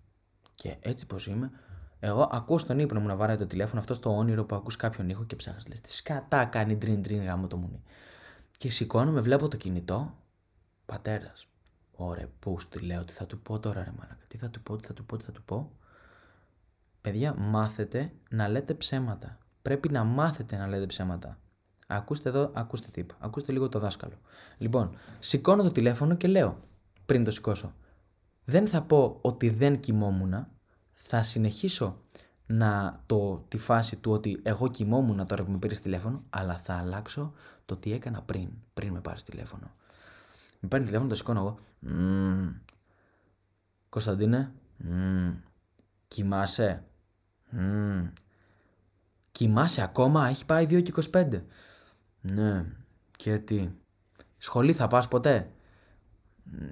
Και 0.58 0.76
έτσι 0.80 1.06
πως 1.06 1.28
είμαι, 1.28 1.52
εγώ 2.00 2.30
ακούω 2.32 2.58
στον 2.58 2.80
ύπνο 2.80 3.00
μου 3.00 3.08
να 3.08 3.16
βαράει 3.16 3.38
το 3.38 3.46
τηλέφωνο, 3.46 3.80
αυτό 3.80 3.94
στο 3.94 4.18
όνειρο 4.18 4.46
που 4.46 4.56
ακούς 4.56 4.76
κάποιον 4.76 5.10
ήχο 5.10 5.24
και 5.24 5.36
ψάχνεις. 5.36 5.68
Λες, 5.68 5.82
τι 5.82 5.94
σκατά 5.94 6.46
κάνει 6.46 6.76
ντριν 6.76 7.02
ντριν 7.02 7.24
γάμο 7.24 7.48
το 7.48 7.58
μουνί. 7.58 7.84
Και 8.58 8.70
σηκώνομαι, 8.70 9.22
βλέπω 9.22 9.48
το 9.48 9.58
κινητό. 9.58 10.16
Πατέρας. 10.86 11.48
Ωραία, 11.92 12.28
πώς 12.40 12.70
τη 12.70 12.80
λέω, 12.80 13.06
τι 13.06 13.14
θα 13.14 13.26
του 13.26 13.40
πω 13.40 13.60
τώρα, 13.60 13.84
ρε 13.84 13.92
μαλάκα. 13.98 14.26
Τι 14.28 14.38
θα 14.38 14.50
του 14.50 14.62
πω, 14.62 14.76
τι 14.76 14.88
θα 14.88 14.94
του 14.94 15.06
πω, 15.06 15.18
τι 15.18 15.24
θα 15.24 15.32
του 15.32 15.44
πω. 15.44 15.72
Παιδιά, 17.02 17.34
μάθετε 17.38 18.12
να 18.30 18.48
λέτε 18.48 18.74
ψέματα. 18.74 19.38
Πρέπει 19.62 19.90
να 19.90 20.04
μάθετε 20.04 20.58
να 20.58 20.68
λέτε 20.68 20.86
ψέματα. 20.86 21.40
Ακούστε 21.88 22.30
εδώ, 22.30 22.52
ακούστε 22.54 22.88
τι 22.92 23.00
είπα. 23.00 23.16
Ακούστε 23.20 23.52
λίγο 23.52 23.70
το 23.70 23.80
δάσκαλο. 23.80 24.20
Λοιπόν, 24.58 24.98
σηκώνω 25.20 25.64
το 25.64 25.72
τηλέφωνο 25.72 26.16
και 26.16 26.28
λέω, 26.28 26.58
πριν 27.06 27.24
το 27.24 27.32
σηκώσω, 27.32 27.74
δεν 28.50 28.68
θα 28.68 28.82
πω 28.82 29.20
ότι 29.22 29.50
δεν 29.50 29.80
κοιμόμουν, 29.80 30.48
θα 30.94 31.22
συνεχίσω 31.22 32.02
να 32.46 33.02
το, 33.06 33.46
τη 33.48 33.58
φάση 33.58 33.96
του 33.96 34.12
ότι 34.12 34.40
εγώ 34.44 34.68
κοιμόμουν 34.68 35.26
τώρα 35.28 35.44
που 35.44 35.52
με 35.52 35.58
πήρες 35.58 35.82
τηλέφωνο, 35.82 36.24
αλλά 36.30 36.60
θα 36.64 36.74
αλλάξω 36.74 37.34
το 37.66 37.76
τι 37.76 37.94
έκανα 37.94 38.22
πριν, 38.22 38.50
πριν 38.74 38.94
με 38.94 39.02
πάρεις 39.02 39.24
τηλέφωνο. 39.24 39.72
Με 40.60 40.68
παίρνει 40.68 40.86
τηλέφωνο, 40.86 41.10
το 41.10 41.16
σηκώνω 41.16 41.40
εγώ. 41.40 41.58
Mm. 41.88 42.54
Κωνσταντίνε, 43.90 44.52
mm. 44.84 45.34
κοιμάσαι. 46.08 46.84
Mm. 47.58 48.12
Κοιμάσαι 49.32 49.82
ακόμα, 49.82 50.28
έχει 50.28 50.46
πάει 50.46 50.66
2 50.66 50.84
και 50.84 50.94
25. 51.12 51.42
Ναι, 52.22 52.66
και 53.18 53.38
τι. 53.38 53.70
Σχολή 54.38 54.74
θα 54.74 54.88
πας 54.88 55.08
ποτέ. 55.08 55.52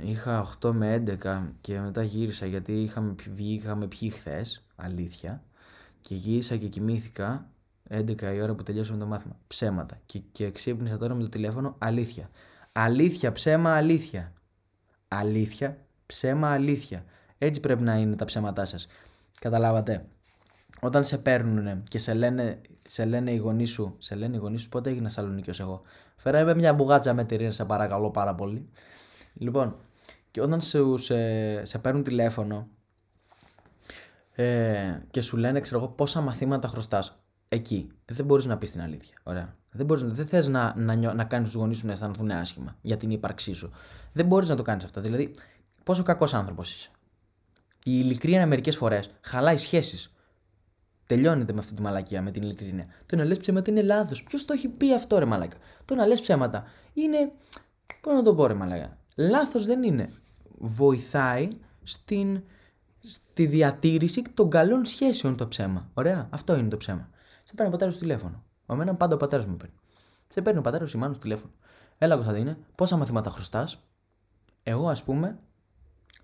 Είχα 0.03 0.57
8 0.61 0.71
με 0.71 1.03
11 1.23 1.41
και 1.61 1.79
μετά 1.79 2.03
γύρισα 2.03 2.45
γιατί 2.45 2.81
είχαμε, 2.81 3.15
είχαμε 3.35 3.87
πιει 3.87 4.09
χθες, 4.09 4.63
αλήθεια. 4.75 5.43
Και 6.01 6.15
γύρισα 6.15 6.55
και 6.55 6.67
κοιμήθηκα 6.67 7.49
11 7.89 8.21
η 8.21 8.41
ώρα 8.41 8.55
που 8.55 8.63
τελειώσαμε 8.63 8.99
το 8.99 9.05
μάθημα. 9.05 9.37
Ψέματα. 9.47 9.99
Και, 10.05 10.19
και 10.31 10.51
ξύπνησα 10.51 10.97
τώρα 10.97 11.13
με 11.13 11.21
το 11.21 11.29
τηλέφωνο, 11.29 11.75
αλήθεια. 11.77 12.29
Αλήθεια, 12.71 13.31
ψέμα, 13.31 13.75
αλήθεια. 13.75 14.33
Αλήθεια, 15.07 15.77
ψέμα, 16.05 16.51
αλήθεια. 16.51 17.05
Έτσι 17.37 17.59
πρέπει 17.59 17.83
να 17.83 17.95
είναι 17.95 18.15
τα 18.15 18.25
ψέματά 18.25 18.65
σας. 18.65 18.87
Καταλάβατε. 19.39 20.05
Όταν 20.79 21.03
σε 21.03 21.17
παίρνουν 21.17 21.83
και 21.83 21.97
σε 21.97 22.13
λένε, 22.13 22.61
σε 22.85 23.05
λένε 23.05 23.31
οι 23.31 23.37
γονείς 23.37 23.69
σου, 23.69 23.95
σε 23.97 24.15
λένε 24.15 24.35
οι 24.35 24.39
γονείς 24.39 24.61
σου 24.61 24.69
πότε 24.69 24.89
έγινα 24.89 25.09
Σαλονίκιο 25.09 25.53
εγώ. 25.59 25.81
Φέραμε 26.15 26.55
μια 26.55 26.73
μπουγάτσα 26.73 27.13
με 27.13 27.25
τυρί, 27.25 27.51
σε 27.51 27.65
παρακαλώ 27.65 28.11
πάρα 28.11 28.35
πολύ. 28.35 28.69
Λοιπόν, 29.37 29.75
και 30.31 30.41
όταν 30.41 30.61
σου, 30.61 30.97
σε, 30.97 31.65
σε 31.65 31.77
παίρνουν 31.77 32.03
τηλέφωνο 32.03 32.67
ε, 34.31 34.99
και 35.11 35.21
σου 35.21 35.37
λένε, 35.37 35.59
ξέρω 35.59 35.79
εγώ, 35.79 35.87
πόσα 35.87 36.21
μαθήματα 36.21 36.67
χρωστάς. 36.67 37.19
Εκεί 37.49 37.91
δεν 38.05 38.25
μπορείς 38.25 38.45
να 38.45 38.57
πεις 38.57 38.71
την 38.71 38.81
αλήθεια. 38.81 39.17
Ωραία. 39.23 39.55
Δεν, 39.71 39.85
μπορείς, 39.85 40.03
δεν 40.03 40.27
θες 40.27 40.47
να, 40.47 40.73
να, 40.77 41.13
να 41.13 41.23
κάνεις 41.23 41.49
τους 41.49 41.59
γονείς 41.59 41.77
σου 41.77 41.85
να 41.85 41.91
αισθανθούν 41.91 42.31
άσχημα 42.31 42.75
για 42.81 42.97
την 42.97 43.09
ύπαρξή 43.09 43.53
σου. 43.53 43.71
Δεν 44.13 44.25
μπορείς 44.25 44.49
να 44.49 44.55
το 44.55 44.61
κάνεις 44.61 44.83
αυτό. 44.83 45.01
Δηλαδή, 45.01 45.31
πόσο 45.83 46.03
κακός 46.03 46.33
άνθρωπος 46.33 46.73
είσαι. 46.73 46.89
Η 47.83 47.91
ειλικρίνεια 47.99 48.47
μερικές 48.47 48.75
φορές 48.75 49.09
χαλάει 49.21 49.57
σχέσεις. 49.57 50.13
Τελειώνεται 51.05 51.53
με 51.53 51.59
αυτή 51.59 51.73
τη 51.73 51.81
μαλακία, 51.81 52.21
με 52.21 52.31
την 52.31 52.41
ειλικρίνεια. 52.43 52.87
Το 53.05 53.15
να 53.15 53.23
λες 53.23 53.37
ψέματα 53.37 53.71
είναι 53.71 53.81
λάθος. 53.81 54.23
Ποιος 54.23 54.45
το 54.45 54.53
έχει 54.53 54.67
πει 54.67 54.93
αυτό, 54.93 55.19
ρε 55.19 55.25
μαλακά. 55.25 55.57
Το 55.85 55.95
να 55.95 56.05
λες 56.05 56.21
ψέματα 56.21 56.63
είναι. 56.93 57.31
Πώς 58.01 58.13
να 58.13 58.23
το 58.23 58.35
πω, 58.35 58.47
ρε 58.47 58.53
μαλακά. 58.53 58.97
Λάθος 59.15 59.65
δεν 59.65 59.83
είναι. 59.83 60.09
Βοηθάει 60.57 61.49
στην, 61.83 62.43
στη 63.03 63.45
διατήρηση 63.45 64.23
των 64.33 64.49
καλών 64.49 64.85
σχέσεων 64.85 65.37
το 65.37 65.47
ψέμα. 65.47 65.89
Ωραία. 65.93 66.27
Αυτό 66.29 66.55
είναι 66.55 66.69
το 66.69 66.77
ψέμα. 66.77 67.09
Σε 67.43 67.53
παίρνει 67.55 67.67
ο 67.67 67.71
πατέρας 67.71 67.93
του 67.93 67.99
τηλέφωνο. 67.99 68.43
Ο 68.65 68.75
μένα 68.75 68.95
πάντα 68.95 69.15
ο 69.15 69.17
πατέρας 69.17 69.45
μου 69.45 69.57
παίρνει. 69.57 69.75
Σε 70.27 70.41
παίρνει 70.41 70.59
ο 70.59 70.61
πατέρας 70.61 70.89
σου 70.89 70.97
η 70.97 70.99
μάνα 70.99 71.17
τηλέφωνο. 71.17 71.51
Έλα, 71.97 72.15
Κωνσταντίνε, 72.15 72.57
πόσα 72.75 72.97
μαθήματα 72.97 73.29
χρωστάς; 73.29 73.79
Εγώ, 74.63 74.89
ας 74.89 75.03
πούμε, 75.03 75.39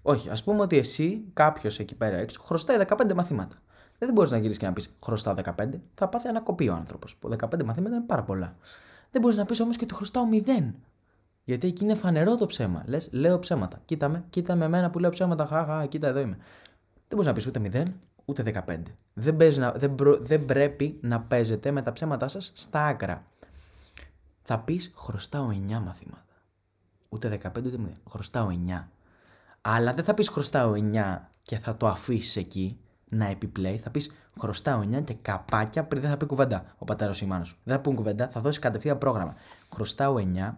όχι, 0.01 0.29
ας 0.29 0.43
πούμε 0.43 0.61
ότι 0.61 0.77
εσύ, 0.77 1.25
κάποιος 1.33 1.79
εκεί 1.79 1.95
πέρα 1.95 2.17
έξω, 2.17 2.41
χρωστάει 2.41 2.77
15 2.77 3.13
μαθήματα. 3.13 3.55
Δεν 3.97 4.13
μπορείς 4.13 4.31
να 4.31 4.37
γυρίσεις 4.37 4.59
και 4.59 4.65
να 4.65 4.73
πεις 4.73 4.95
χρωστάω 5.03 5.33
15. 5.33 5.79
Θα 5.93 6.09
πάθει 6.09 6.27
ανακοπή 6.27 6.69
ο 6.69 6.73
άνθρωπος. 6.73 7.17
15 7.21 7.63
μαθήματα 7.63 7.95
είναι 7.95 8.05
πάρα 8.05 8.23
πολλά. 8.23 8.55
Δεν 9.11 9.21
μπορείς 9.21 9.37
να 9.37 9.45
πεις 9.45 9.59
όμως 9.59 9.77
και 9.77 9.83
ότι 9.83 9.93
χρωστάω 9.93 10.23
0. 10.31 10.73
Γιατί 11.51 11.67
εκεί 11.67 11.83
είναι 11.83 11.95
φανερό 11.95 12.37
το 12.37 12.45
ψέμα. 12.45 12.83
Λες, 12.85 13.09
λέω 13.11 13.39
ψέματα. 13.39 13.81
Κοίτα 13.85 14.09
με, 14.09 14.23
κοίτα 14.29 14.55
με 14.55 14.65
εμένα 14.65 14.89
που 14.89 14.99
λέω 14.99 15.09
ψέματα. 15.09 15.45
Χαχά, 15.45 15.85
κοίτα 15.85 16.07
εδώ 16.07 16.19
είμαι. 16.19 16.37
Δεν 17.07 17.09
μπορείς 17.09 17.25
να 17.25 17.33
πεις 17.33 17.47
ούτε 17.47 17.59
0 17.73 17.83
ούτε 18.25 18.63
15. 18.67 18.77
Δεν, 19.13 19.59
να, 19.59 19.71
δεν, 19.71 19.95
δεν 20.21 20.45
πρέπει 20.45 20.99
να 21.01 21.19
παίζετε 21.19 21.71
με 21.71 21.81
τα 21.81 21.91
ψέματά 21.91 22.27
σας 22.27 22.51
στα 22.55 22.85
άκρα. 22.85 23.25
Θα 24.41 24.59
πεις 24.59 24.93
χρωστάω 24.95 25.49
9 25.49 25.53
μαθήματα. 25.69 26.25
Ούτε 27.09 27.39
15 27.43 27.57
ούτε 27.57 27.77
0. 27.77 27.89
Χρωστάω 28.09 28.49
9. 28.67 28.83
Αλλά 29.61 29.93
δεν 29.93 30.03
θα 30.03 30.13
πεις 30.13 30.29
χρωστάω 30.29 30.73
9 30.93 31.17
και 31.41 31.57
θα 31.57 31.75
το 31.77 31.87
αφήσεις 31.87 32.35
εκεί 32.35 32.79
να 33.09 33.25
επιπλέει, 33.25 33.77
θα 33.77 33.89
πεις 33.89 34.11
χρωστάω 34.39 34.81
9 34.81 35.03
και 35.03 35.13
καπάκια 35.13 35.83
πριν 35.83 36.01
δεν 36.01 36.09
θα 36.09 36.17
πει 36.17 36.25
κουβέντα 36.25 36.63
ο 36.77 36.85
πατέρας 36.85 37.21
ή 37.21 37.23
η 37.25 37.29
μάνα 37.29 37.43
σου. 37.43 37.57
Δεν 37.63 37.75
θα 37.75 37.81
πούν 37.81 37.95
κουβέντα, 37.95 38.27
θα 38.27 38.39
δώσει 38.39 38.59
κατευθείαν 38.59 38.97
πρόγραμμα. 38.97 39.35
Χρωστάω 39.73 40.15
9, 40.17 40.53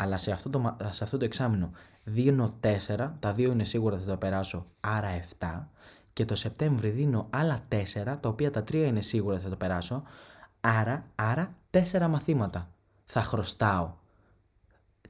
αλλά 0.00 0.16
σε 0.16 0.32
αυτό 0.32 0.50
το, 0.50 0.76
σε 0.90 1.04
αυτό 1.04 1.16
το 1.16 1.24
εξάμεινο 1.24 1.70
δίνω 2.04 2.58
4, 2.60 2.76
τα 3.18 3.32
2 3.32 3.38
είναι 3.38 3.64
σίγουρα 3.64 3.98
θα 3.98 4.04
τα 4.04 4.16
περάσω, 4.16 4.66
άρα 4.80 5.08
7. 5.38 5.66
Και 6.12 6.24
το 6.24 6.34
Σεπτέμβρη 6.34 6.90
δίνω 6.90 7.26
άλλα 7.30 7.60
4, 7.68 7.82
τα 8.04 8.28
οποία 8.28 8.50
τα 8.50 8.60
3 8.60 8.72
είναι 8.74 9.00
σίγουρα 9.00 9.38
θα 9.38 9.48
το 9.48 9.56
περάσω, 9.56 10.02
άρα, 10.60 11.06
άρα 11.14 11.54
4 11.70 12.06
μαθήματα 12.08 12.70
θα 13.06 13.22
χρωστάω. 13.22 13.92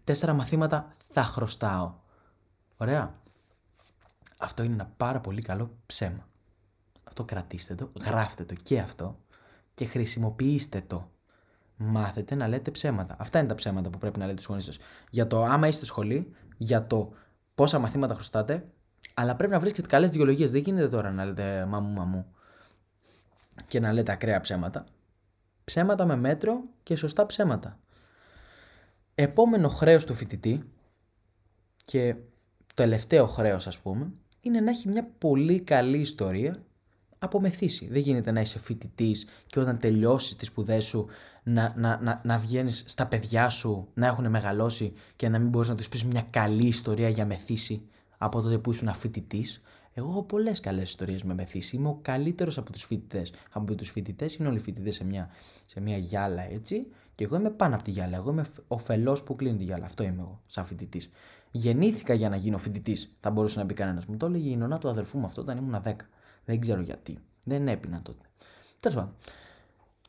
4 0.04 0.32
μαθήματα 0.32 0.92
θα 1.10 1.22
χρωστάω. 1.22 1.94
Ωραία. 2.76 3.14
Αυτό 4.38 4.62
είναι 4.62 4.72
ένα 4.72 4.92
πάρα 4.96 5.20
πολύ 5.20 5.42
καλό 5.42 5.70
ψέμα 5.86 6.28
το 7.18 7.24
κρατήστε 7.24 7.74
το, 7.74 7.92
γράφτε 8.00 8.44
το 8.44 8.54
και 8.54 8.78
αυτό 8.78 9.18
και 9.74 9.86
χρησιμοποιήστε 9.86 10.80
το. 10.80 11.10
Μάθετε 11.80 12.34
να 12.34 12.48
λέτε 12.48 12.70
ψέματα. 12.70 13.16
Αυτά 13.18 13.38
είναι 13.38 13.48
τα 13.48 13.54
ψέματα 13.54 13.90
που 13.90 13.98
πρέπει 13.98 14.18
να 14.18 14.24
λέτε 14.24 14.36
στους 14.36 14.48
γονείς 14.48 14.64
σας. 14.64 14.78
Για 15.10 15.26
το 15.26 15.42
άμα 15.42 15.68
είστε 15.68 15.84
σχολή, 15.84 16.32
για 16.56 16.86
το 16.86 17.12
πόσα 17.54 17.78
μαθήματα 17.78 18.14
χρωστάτε, 18.14 18.66
αλλά 19.14 19.36
πρέπει 19.36 19.52
να 19.52 19.60
βρίσκετε 19.60 19.88
καλές 19.88 20.10
δικαιολογίες. 20.10 20.52
Δεν 20.52 20.62
γίνεται 20.62 20.88
τώρα 20.88 21.12
να 21.12 21.24
λέτε 21.24 21.64
μαμού 21.68 21.92
μαμού 21.92 22.26
και 23.66 23.80
να 23.80 23.92
λέτε 23.92 24.12
ακραία 24.12 24.40
ψέματα. 24.40 24.84
Ψέματα 25.64 26.04
με 26.04 26.16
μέτρο 26.16 26.62
και 26.82 26.96
σωστά 26.96 27.26
ψέματα. 27.26 27.78
Επόμενο 29.14 29.68
χρέος 29.68 30.04
του 30.04 30.14
φοιτητή 30.14 30.70
και 31.84 32.14
το 32.66 32.74
τελευταίο 32.74 33.26
χρέος 33.26 33.66
ας 33.66 33.78
πούμε 33.78 34.12
είναι 34.40 34.60
να 34.60 34.70
έχει 34.70 34.88
μια 34.88 35.10
πολύ 35.18 35.60
καλή 35.60 35.98
ιστορία 35.98 36.62
απομεθύσει. 37.18 37.88
Δεν 37.88 38.00
γίνεται 38.00 38.30
να 38.30 38.40
είσαι 38.40 38.58
φοιτητής 38.58 39.28
και 39.46 39.60
όταν 39.60 39.78
τελειώσεις 39.78 40.36
τις 40.36 40.48
σπουδές 40.48 40.84
σου 40.84 41.08
να, 41.48 41.72
να, 41.76 41.98
να, 42.02 42.20
να 42.24 42.38
βγαίνεις 42.38 42.84
στα 42.86 43.06
παιδιά 43.06 43.48
σου 43.48 43.88
να 43.94 44.06
έχουν 44.06 44.30
μεγαλώσει 44.30 44.92
και 45.16 45.28
να 45.28 45.38
μην 45.38 45.48
μπορείς 45.48 45.68
να 45.68 45.74
τους 45.74 45.88
πεις 45.88 46.04
μια 46.04 46.26
καλή 46.30 46.66
ιστορία 46.66 47.08
για 47.08 47.26
μεθύση 47.26 47.88
από 48.18 48.40
τότε 48.40 48.58
που 48.58 48.70
ήσουν 48.70 48.94
φοιτητής. 48.94 49.62
Εγώ 49.92 50.08
έχω 50.08 50.22
πολλές 50.22 50.60
καλές 50.60 50.88
ιστορίες 50.88 51.22
με 51.22 51.34
μεθύση. 51.34 51.76
Είμαι 51.76 51.88
ο 51.88 51.98
καλύτερος 52.02 52.58
από 52.58 52.72
τους 52.72 52.84
φοιτητές. 52.84 53.32
Από 53.50 53.74
τους 53.74 53.90
φοιτητές 53.90 54.34
είναι 54.34 54.48
όλοι 54.48 54.58
φοιτητές 54.58 54.94
σε 54.94 55.04
μια, 55.04 55.30
σε 55.66 55.80
μια 55.80 55.96
γυάλα 55.96 56.42
έτσι. 56.42 56.86
Και 57.14 57.24
εγώ 57.24 57.36
είμαι 57.36 57.50
πάνω 57.50 57.74
από 57.74 57.84
τη 57.84 57.90
γυάλα. 57.90 58.16
Εγώ 58.16 58.30
είμαι 58.30 58.46
ο 58.68 58.78
φελός 58.78 59.22
που 59.22 59.36
κλείνει 59.36 59.56
τη 59.56 59.64
γυάλα. 59.64 59.84
Αυτό 59.84 60.02
είμαι 60.02 60.20
εγώ, 60.20 60.42
σαν 60.46 60.64
φοιτητής. 60.64 61.10
Γεννήθηκα 61.50 62.14
για 62.14 62.28
να 62.28 62.36
γίνω 62.36 62.58
φοιτητής, 62.58 63.16
θα 63.20 63.30
μπορούσε 63.30 63.58
να 63.58 63.66
πει 63.66 63.74
κανένας. 63.74 64.06
Μου 64.06 64.16
το 64.16 64.26
έλεγε 64.26 64.48
η 64.48 64.56
νονά 64.56 64.78
του 64.78 64.88
αδερφού 64.88 65.18
μου 65.18 65.26
αυτό 65.26 65.40
όταν 65.40 65.56
ήμουν 65.58 65.82
10. 65.84 65.92
Δεν 66.44 66.60
ξέρω 66.60 66.80
γιατί. 66.80 67.18
Δεν 67.44 67.68
έπεινα 67.68 68.02
τότε. 68.02 68.24
Τέλος 68.80 68.96
πάντων. 68.96 69.14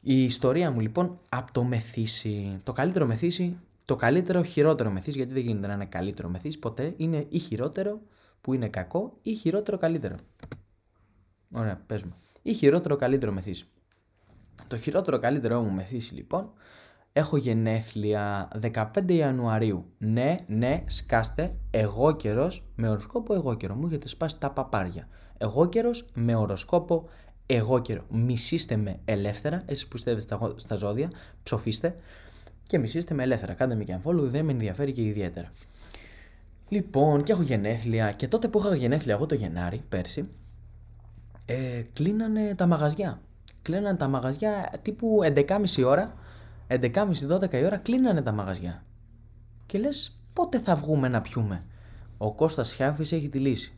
Η 0.02 0.24
ιστορία 0.24 0.72
μου 0.72 0.80
λοιπόν 0.80 1.20
από 1.30 1.52
το 1.52 1.64
μεθύσι. 1.64 2.60
Το 2.64 2.72
καλύτερο 2.72 3.06
μεθύσι, 3.06 3.58
το 3.86 3.96
καλύτερο 3.96 4.44
χειρότερο 4.44 4.92
μεθύσι, 4.92 5.18
γιατί 5.18 5.34
δεν 5.34 5.44
γίνεται 5.44 5.68
να 5.68 5.74
είναι 5.74 5.86
καλύτερο 5.86 6.30
μεθύσι 6.30 6.60
ποτέ, 6.60 6.94
είναι 6.98 7.26
ή 7.30 7.40
χειρότερο 7.40 8.02
που 8.42 8.54
είναι 8.54 8.68
κακό 8.68 9.18
ή 9.22 9.34
χειρότερο 9.34 9.78
καλύτερο. 9.78 10.16
Ωραία, 11.52 11.82
πες 11.86 12.04
μου. 12.04 12.14
Ή 12.42 12.54
χειρότερο 12.54 12.96
καλύτερο 12.96 13.32
μεθύσι. 13.32 13.66
Το 14.68 14.78
χειρότερο 14.78 15.20
καλύτερο 15.20 15.62
μου 15.62 15.72
μεθύσι 15.72 16.14
λοιπόν 16.14 16.52
Έχω 17.14 17.38
γενέθλια 17.38 18.48
15 18.74 18.84
Ιανουαρίου. 19.08 19.86
Ναι, 19.98 20.38
ναι, 20.48 20.84
σκάστε. 20.86 21.56
Εγώ 21.72 22.16
καιρός 22.16 22.64
με 22.76 22.90
οροσκόπο 22.90 23.34
εγώ 23.34 23.56
καιρό. 23.56 23.76
Μου 23.76 23.88
έχετε 23.88 24.08
σπάσει 24.08 24.40
τα 24.40 24.52
παπάρια. 24.52 25.08
Εγώ 25.38 25.66
καιρός 25.66 26.06
με 26.14 26.36
οροσκόπο 26.36 27.10
εγώ 27.52 27.80
καιρό. 27.80 28.06
Μισήστε 28.10 28.76
με 28.76 29.00
ελεύθερα. 29.06 29.62
Εσείς 29.66 29.84
που 29.84 29.90
πιστεύετε 29.90 30.22
στα, 30.22 30.54
στα 30.56 30.76
ζώδια, 30.76 31.12
ψοφίστε. 31.44 31.96
Και 32.68 32.78
μισήστε 32.78 33.14
με 33.14 33.24
ελεύθερα. 33.24 33.54
Κάντε 33.54 33.76
με 33.76 33.84
και 33.84 33.94
αμφόλου, 33.94 34.30
δεν 34.30 34.46
με 34.46 34.52
ενδιαφέρει 34.52 34.92
και 34.92 35.02
ιδιαίτερα. 35.02 35.50
Λοιπόν, 36.70 37.24
και 37.24 37.32
έχω 37.32 37.42
γενέθλια. 37.42 38.12
Και 38.12 38.28
τότε 38.28 38.48
που 38.48 38.60
είχα 38.60 38.76
γενέθλια 38.76 39.14
εγώ 39.14 39.26
το 39.26 39.36
Γενάρη, 39.36 39.84
πέρσι, 39.90 40.30
ε, 41.46 41.82
κλείνανε 41.94 42.56
τα 42.56 42.66
μαγαζιά. 42.66 43.22
Κλείνανε 43.62 43.98
τα 43.98 44.08
μαγαζιά 44.08 44.80
τύπου 44.82 45.20
11.30 45.24 45.84
ώρα 45.86 46.14
11.30-12 46.68 47.54
η 47.54 47.66
ώρα 47.66 47.78
κλείνανε 47.78 48.22
τα 48.22 48.32
μαγαζιά. 48.32 48.84
Και 49.66 49.78
λες, 49.78 50.18
πότε 50.34 50.60
θα 50.60 50.76
βγούμε 50.76 51.08
να 51.08 51.22
πιούμε; 51.22 51.62
Ο 52.18 52.34
Κώστας 52.34 52.74
Χιάφης 52.74 53.12
έχει 53.12 53.30
τη 53.30 53.40
λύση. 53.40 53.74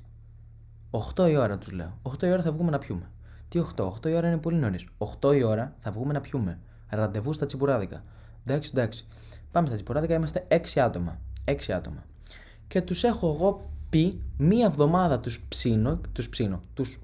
8 1.16 1.30
η 1.30 1.36
ώρα 1.36 1.58
τους 1.58 1.72
λέω. 1.72 1.98
8 2.02 2.24
η 2.24 2.32
ώρα 2.32 2.42
θα 2.42 2.52
βγούμε 2.52 2.72
να 2.72 2.78
πιούμε. 2.78 3.10
Τι 3.52 3.62
8, 3.76 3.86
8 3.86 4.06
η 4.10 4.14
ώρα 4.14 4.28
είναι 4.28 4.38
πολύ 4.38 4.58
νωρίς. 4.58 4.86
8 5.22 5.36
η 5.36 5.44
ώρα 5.44 5.76
θα 5.80 5.92
βγούμε 5.92 6.14
να 6.14 6.22
πιούμε. 6.22 6.60
Ραντεβού 6.90 7.34
στα 7.34 7.46
τσιμπουράδικα. 7.46 8.04
Εντάξει, 8.46 8.72
εντάξει. 8.74 9.08
Πάμε 9.52 9.68
στα 9.68 9.76
τσιμπουράδικα, 9.76 10.16
είμαστε 10.16 10.46
6 10.48 10.80
άτομα. 10.80 11.20
6 11.46 11.72
άτομα. 11.72 12.04
Και 12.68 12.82
τους 12.82 13.04
έχω 13.04 13.34
εγώ 13.34 13.70
πει 13.90 14.22
μία 14.38 14.66
εβδομάδα 14.66 15.20
τους 15.20 15.46
ψήνω, 15.48 16.00
τους 16.12 16.30
ψήνω, 16.30 16.62
τους 16.74 17.00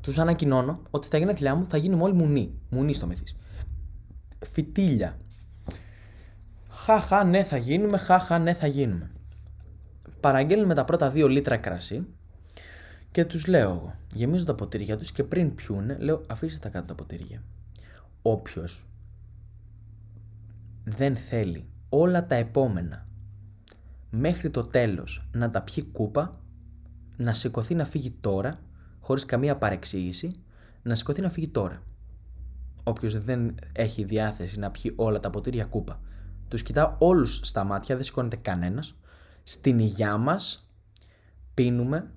τους 0.00 0.18
ανακοινώνω 0.18 0.80
ότι 0.90 1.06
στα 1.06 1.18
γενέθλιά 1.18 1.54
μου 1.54 1.66
θα 1.68 1.76
γίνουμε 1.76 2.02
όλοι 2.02 2.14
μουνί. 2.14 2.54
Μουνί 2.70 2.94
στο 2.94 3.06
μεθύσι 3.06 3.36
φυτίλια. 4.46 5.18
Χαχα, 6.68 7.24
ναι 7.24 7.44
θα 7.44 7.56
γίνουμε, 7.56 7.98
χαχα, 7.98 8.38
ναι 8.38 8.54
θα 8.54 8.66
γίνουμε. 8.66 9.10
Παραγγέλνουμε 10.20 10.74
τα 10.74 10.84
πρώτα 10.84 11.10
δύο 11.10 11.28
λίτρα 11.28 11.56
κρασί 11.56 12.06
και 13.12 13.24
τους 13.24 13.46
λέω 13.46 13.70
εγώ, 13.70 13.94
γεμίζω 14.14 14.44
τα 14.44 14.54
ποτήρια 14.54 14.96
τους 14.96 15.12
και 15.12 15.24
πριν 15.24 15.54
πιούνε, 15.54 15.96
λέω 15.98 16.24
αφήστε 16.26 16.58
τα 16.58 16.68
κάτω 16.68 16.86
τα 16.86 16.94
ποτήρια. 16.94 17.42
Όποιος 18.22 18.86
δεν 20.84 21.16
θέλει 21.16 21.66
όλα 21.88 22.26
τα 22.26 22.34
επόμενα 22.34 23.06
μέχρι 24.10 24.50
το 24.50 24.64
τέλος 24.64 25.28
να 25.32 25.50
τα 25.50 25.62
πιει 25.62 25.84
κούπα, 25.84 26.40
να 27.16 27.32
σηκωθεί 27.32 27.74
να 27.74 27.84
φύγει 27.84 28.10
τώρα, 28.10 28.60
χωρίς 29.00 29.24
καμία 29.24 29.56
παρεξήγηση, 29.56 30.30
να 30.82 30.94
σηκωθεί 30.94 31.20
να 31.20 31.30
φύγει 31.30 31.48
τώρα 31.48 31.82
όποιος 32.82 33.24
δεν 33.24 33.54
έχει 33.72 34.04
διάθεση 34.04 34.58
να 34.58 34.70
πιει 34.70 34.92
όλα 34.96 35.20
τα 35.20 35.30
ποτήρια 35.30 35.64
κούπα. 35.64 36.00
Τους 36.48 36.62
κοιτάω 36.62 36.94
όλους 36.98 37.40
στα 37.42 37.64
μάτια, 37.64 37.94
δεν 37.94 38.04
σηκώνεται 38.04 38.36
κανένας. 38.36 38.96
Στην 39.42 39.78
υγειά 39.78 40.16
μας 40.16 40.70
πίνουμε, 41.54 42.10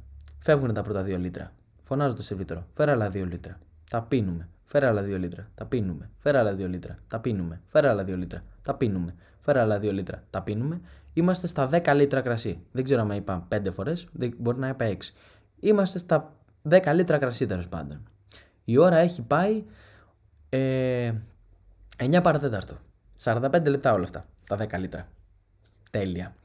φεύγουν 0.46 0.74
τα 0.74 0.82
πρώτα 0.82 1.02
δύο 1.02 1.18
λίτρα. 1.18 1.52
Φωνάζω 1.82 2.16
το 2.16 2.24
σερβιτόρο, 2.24 2.68
φέρα 2.72 2.92
άλλα 2.92 3.10
δύο 3.10 3.26
λίτρα. 3.26 3.58
Τα 3.90 4.02
πίνουμε. 4.02 4.48
Φέρα 4.64 4.88
άλλα 4.88 5.02
δύο 5.02 5.18
λίτρα. 5.18 5.48
Τα 5.56 5.66
πίνουμε. 5.66 6.10
Φέρα 6.18 6.40
άλλα 6.40 6.54
δύο 6.54 6.68
λίτρα. 6.68 6.98
Τα 7.08 7.20
πίνουμε. 7.20 7.62
Φέρα 7.68 7.90
άλλα 7.90 8.04
δύο 8.04 8.18
λίτρα. 8.18 8.44
Τα 8.62 8.76
πίνουμε. 8.76 9.16
Φέρα 9.42 9.62
άλλα 9.62 9.80
δύο 9.80 9.92
λίτρα. 9.92 10.24
Τα 10.30 10.42
πίνουμε. 10.42 10.82
Είμαστε 11.14 11.48
στα 11.48 11.70
10 11.72 11.94
λίτρα 11.96 12.22
κρασί. 12.22 12.60
Δεν 12.72 12.84
ξέρω 12.84 13.02
αν 13.02 13.12
είπα 13.12 13.48
5 13.50 13.72
φορές, 13.72 14.08
μπορεί 14.38 14.60
να 14.60 14.68
είπα 14.68 14.86
6. 14.86 15.14
Είμαστε 15.60 15.98
στα 16.00 16.34
10 16.70 16.92
λίτρα 16.94 17.18
κρασί 17.18 17.46
τέλος 17.46 17.68
πάντων. 17.68 18.10
Η 18.66 18.78
ώρα 18.78 18.98
έχει 18.98 19.22
πάει 19.22 19.64
ε, 20.50 21.14
9 21.98 22.20
παρατέταρτο. 22.24 22.78
45 23.24 23.66
λεπτά 23.68 23.94
όλα 23.94 24.04
αυτά. 24.04 24.26
Τα 24.48 24.58
10 24.58 24.80
λίτρα. 24.80 25.08
Τέλεια. 25.92 26.36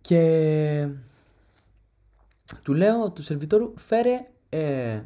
Και 0.00 0.88
του 2.62 2.74
λέω 2.74 3.10
του 3.10 3.22
σερβιτόρου 3.22 3.72
φέρε 3.78 4.26
ε, 4.48 5.00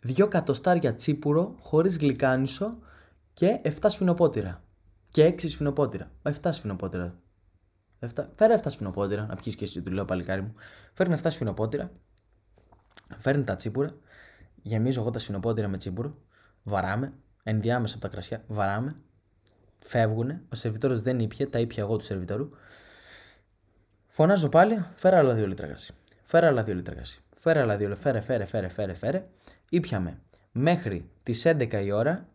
δυο 0.00 0.28
κατοστάρια 0.28 0.94
τσίπουρο 0.94 1.54
χωρίς 1.60 1.96
γλυκάνισο 1.96 2.78
και 3.34 3.60
7 3.62 3.70
σφινοπότηρα. 3.86 4.62
Και 5.10 5.26
6 5.28 5.48
σφινοπότηρα. 5.48 6.10
7 6.22 6.32
σφινοπότηρα. 6.50 7.14
7... 8.14 8.24
Φέρε 8.36 8.60
7 8.62 8.66
σφινοπότηρα, 8.66 9.26
να 9.26 9.36
πιεις 9.36 9.56
και 9.56 9.64
εσύ, 9.64 9.82
του 9.82 9.92
λέω 9.92 10.04
παλικάρι 10.04 10.40
μου. 10.40 10.54
Φέρνει 10.92 11.16
7 11.22 11.26
σφινοπότηρα. 11.30 11.90
Φέρνει 13.18 13.44
τα 13.44 13.56
τσίπουρα. 13.56 13.94
Γεμίζω 14.62 15.00
εγώ 15.00 15.10
τα 15.10 15.18
σφινοπότηρα 15.18 15.68
με 15.68 15.76
τσίπουρο. 15.76 16.16
Βαράμε 16.62 17.12
ενδιάμεσα 17.44 17.94
από 17.94 18.02
τα 18.02 18.08
κρασιά, 18.08 18.44
βαράμε, 18.46 18.96
φεύγουν. 19.78 20.30
Ο 20.30 20.54
σερβιτόρος 20.54 21.02
δεν 21.02 21.18
ήπια, 21.18 21.50
τα 21.50 21.58
ήπια 21.58 21.82
εγώ 21.82 21.96
του 21.96 22.04
σερβιτόρου. 22.04 22.48
Φωνάζω 24.06 24.48
πάλι, 24.48 24.84
φέρα 24.94 25.18
άλλα 25.18 25.34
δύο 25.34 25.46
λίτρα 25.46 25.66
κρασί. 25.66 25.94
Φέρα 26.34 26.46
άλλα 26.46 26.62
δύο 26.62 26.74
λίτρα 26.74 26.94
κρασί. 26.94 27.22
Φέρα 27.36 27.60
άλλα 27.60 27.76
δύο 27.76 27.88
λίτρα, 27.88 28.02
φέρε, 28.02 28.20
φέρε, 28.20 28.44
φέρε, 28.44 28.68
φέρε, 28.68 28.94
φέρε. 28.94 29.26
Ήπιαμε 29.70 30.20
μέχρι 30.52 31.10
τις 31.22 31.46
11 31.46 31.82
η 31.84 31.90
ώρα 31.90 32.28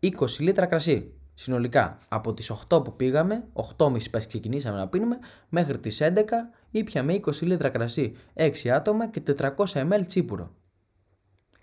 20 0.00 0.10
λίτρα 0.38 0.66
κρασί. 0.66 1.12
Συνολικά 1.34 1.98
από 2.08 2.34
τις 2.34 2.52
8 2.68 2.84
που 2.84 2.96
πήγαμε, 2.96 3.44
8.30 3.76 4.10
πες 4.10 4.26
ξεκινήσαμε 4.26 4.76
να 4.76 4.88
πίνουμε, 4.88 5.18
μέχρι 5.48 5.78
τις 5.78 6.00
11 6.02 6.24
ήπιαμε 6.70 7.14
20 7.14 7.40
λίτρα 7.40 7.68
κρασί, 7.68 8.16
6 8.34 8.68
άτομα 8.68 9.08
και 9.08 9.22
400 9.38 9.54
ml 9.64 10.02
τσίπουρο 10.06 10.54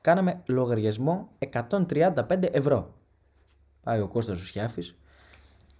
κάναμε 0.01 0.41
λογαριασμό 0.45 1.29
135 1.69 2.43
ευρώ. 2.51 2.93
Πάει 3.83 3.99
ο 3.99 4.07
Κώστας 4.07 4.41
ο 4.41 4.45
Σιάφης 4.45 4.95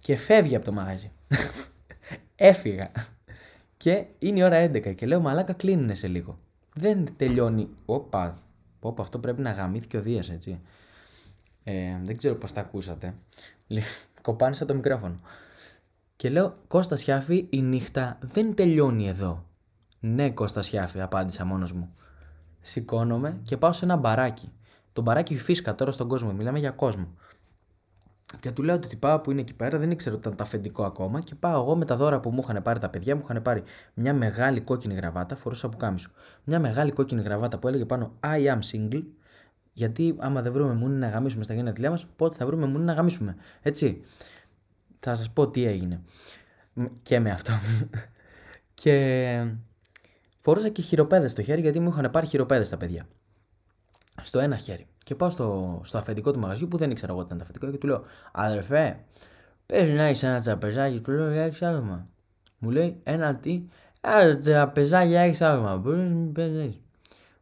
και 0.00 0.16
φεύγει 0.16 0.56
από 0.56 0.64
το 0.64 0.72
μαγαζί. 0.72 1.12
Έφυγα. 2.34 2.92
Και 3.82 4.04
είναι 4.18 4.38
η 4.38 4.42
ώρα 4.42 4.64
11 4.64 4.94
και 4.94 5.06
λέω 5.06 5.20
μαλάκα 5.20 5.52
κλείνουν 5.52 5.96
σε 5.96 6.06
λίγο. 6.06 6.38
Δεν 6.74 7.08
τελειώνει. 7.16 7.68
Όπα, 7.84 8.36
όπα 8.80 9.02
αυτό 9.02 9.18
πρέπει 9.18 9.40
να 9.40 9.50
γαμήθηκε 9.50 9.96
ο 9.96 10.00
Δίας 10.00 10.30
έτσι. 10.30 10.60
Ε, 11.64 11.98
δεν 12.02 12.16
ξέρω 12.16 12.34
πώς 12.34 12.52
τα 12.52 12.60
ακούσατε. 12.60 13.14
Κοπάνε 14.22 14.54
σαν 14.54 14.66
το 14.66 14.74
μικρόφωνο. 14.74 15.20
Και 16.16 16.30
λέω 16.30 16.56
Κώστα 16.68 16.96
Σιάφη 16.96 17.46
η 17.50 17.62
νύχτα 17.62 18.18
δεν 18.20 18.54
τελειώνει 18.54 19.08
εδώ. 19.08 19.44
Ναι 20.00 20.30
Κώστα 20.30 20.62
Σιάφη 20.62 21.00
απάντησα 21.00 21.44
μόνος 21.44 21.72
μου 21.72 21.94
σηκώνομαι 22.60 23.40
και 23.42 23.56
πάω 23.56 23.72
σε 23.72 23.84
ένα 23.84 23.96
μπαράκι. 23.96 24.52
Το 24.92 25.02
μπαράκι 25.02 25.36
φύσκα 25.36 25.74
τώρα 25.74 25.90
στον 25.90 26.08
κόσμο, 26.08 26.32
μιλάμε 26.32 26.58
για 26.58 26.70
κόσμο. 26.70 27.14
Και 28.40 28.50
του 28.50 28.62
λέω 28.62 28.74
ότι 28.74 28.96
πάω 28.96 29.20
που 29.20 29.30
είναι 29.30 29.40
εκεί 29.40 29.54
πέρα, 29.54 29.78
δεν 29.78 29.90
ήξερα 29.90 30.14
ότι 30.14 30.24
ήταν 30.26 30.36
τα 30.36 30.44
αφεντικό 30.44 30.84
ακόμα. 30.84 31.20
Και 31.20 31.34
πάω 31.34 31.62
εγώ 31.62 31.76
με 31.76 31.84
τα 31.84 31.96
δώρα 31.96 32.20
που 32.20 32.30
μου 32.30 32.40
είχαν 32.42 32.62
πάρει 32.62 32.78
τα 32.78 32.88
παιδιά, 32.88 33.16
μου 33.16 33.20
είχαν 33.24 33.42
πάρει 33.42 33.62
μια 33.94 34.14
μεγάλη 34.14 34.60
κόκκινη 34.60 34.94
γραβάτα, 34.94 35.36
φορούσα 35.36 35.68
που 35.68 35.76
κάμισο. 35.76 36.10
Μια 36.44 36.60
μεγάλη 36.60 36.92
κόκκινη 36.92 37.22
γραβάτα 37.22 37.58
που 37.58 37.68
έλεγε 37.68 37.84
πάνω 37.84 38.12
I 38.20 38.46
am 38.46 38.58
single. 38.72 39.02
Γιατί 39.72 40.16
άμα 40.18 40.42
δεν 40.42 40.52
βρούμε 40.52 40.74
μουνί 40.74 40.98
να 40.98 41.08
γαμίσουμε 41.08 41.44
στα 41.44 41.54
γενέθλιά 41.54 41.90
μας, 41.90 42.06
πότε 42.16 42.36
θα 42.36 42.46
βρούμε 42.46 42.66
μουνί 42.66 42.84
να 42.84 42.92
γαμίσουμε. 42.92 43.36
Έτσι. 43.62 44.00
Θα 45.00 45.16
σας 45.16 45.30
πω 45.30 45.48
τι 45.48 45.64
έγινε. 45.64 46.02
Και 47.02 47.20
με 47.20 47.30
αυτό. 47.30 47.52
και 48.82 49.54
Φορούσα 50.44 50.68
και 50.68 50.82
χειροπέδες 50.82 51.30
στο 51.30 51.42
χέρι 51.42 51.60
γιατί 51.60 51.80
μου 51.80 51.88
είχαν 51.88 52.10
πάρει 52.10 52.26
χειροπέδες 52.26 52.68
τα 52.68 52.76
παιδιά. 52.76 53.06
Στο 54.22 54.38
ένα 54.38 54.56
χέρι. 54.56 54.86
Και 55.12 55.18
πάω 55.18 55.30
στο, 55.30 55.80
στο 55.84 55.98
αφεντικό 55.98 56.32
του 56.32 56.38
μαγαζιού 56.38 56.68
που 56.68 56.76
δεν 56.76 56.90
ήξερα 56.90 57.12
εγώ 57.12 57.20
ότι 57.20 57.26
ήταν 57.34 57.38
το 57.38 57.44
αφεντικό 57.44 57.70
και 57.70 57.78
του 57.78 57.86
λέω 57.86 58.04
Αδερφέ, 58.32 58.98
πες 59.66 59.94
να 59.94 60.08
είσαι 60.08 60.26
ένα 60.26 60.40
τραπεζάκι. 60.40 61.00
Του 61.00 61.10
λέω 61.10 61.32
για 61.32 61.42
έξι 61.42 61.64
άτομα. 61.64 62.08
Μου 62.58 62.70
λέει 62.70 63.00
ένα 63.02 63.36
τι. 63.36 63.64
Ένα 64.00 64.38
τραπεζάκι 64.38 65.08
για 65.08 65.20
έξι 65.20 65.44
άτομα. 65.44 65.76
Μπορείς 65.76 65.98
να 65.98 66.14
μην 66.14 66.32
παίζει. 66.32 66.80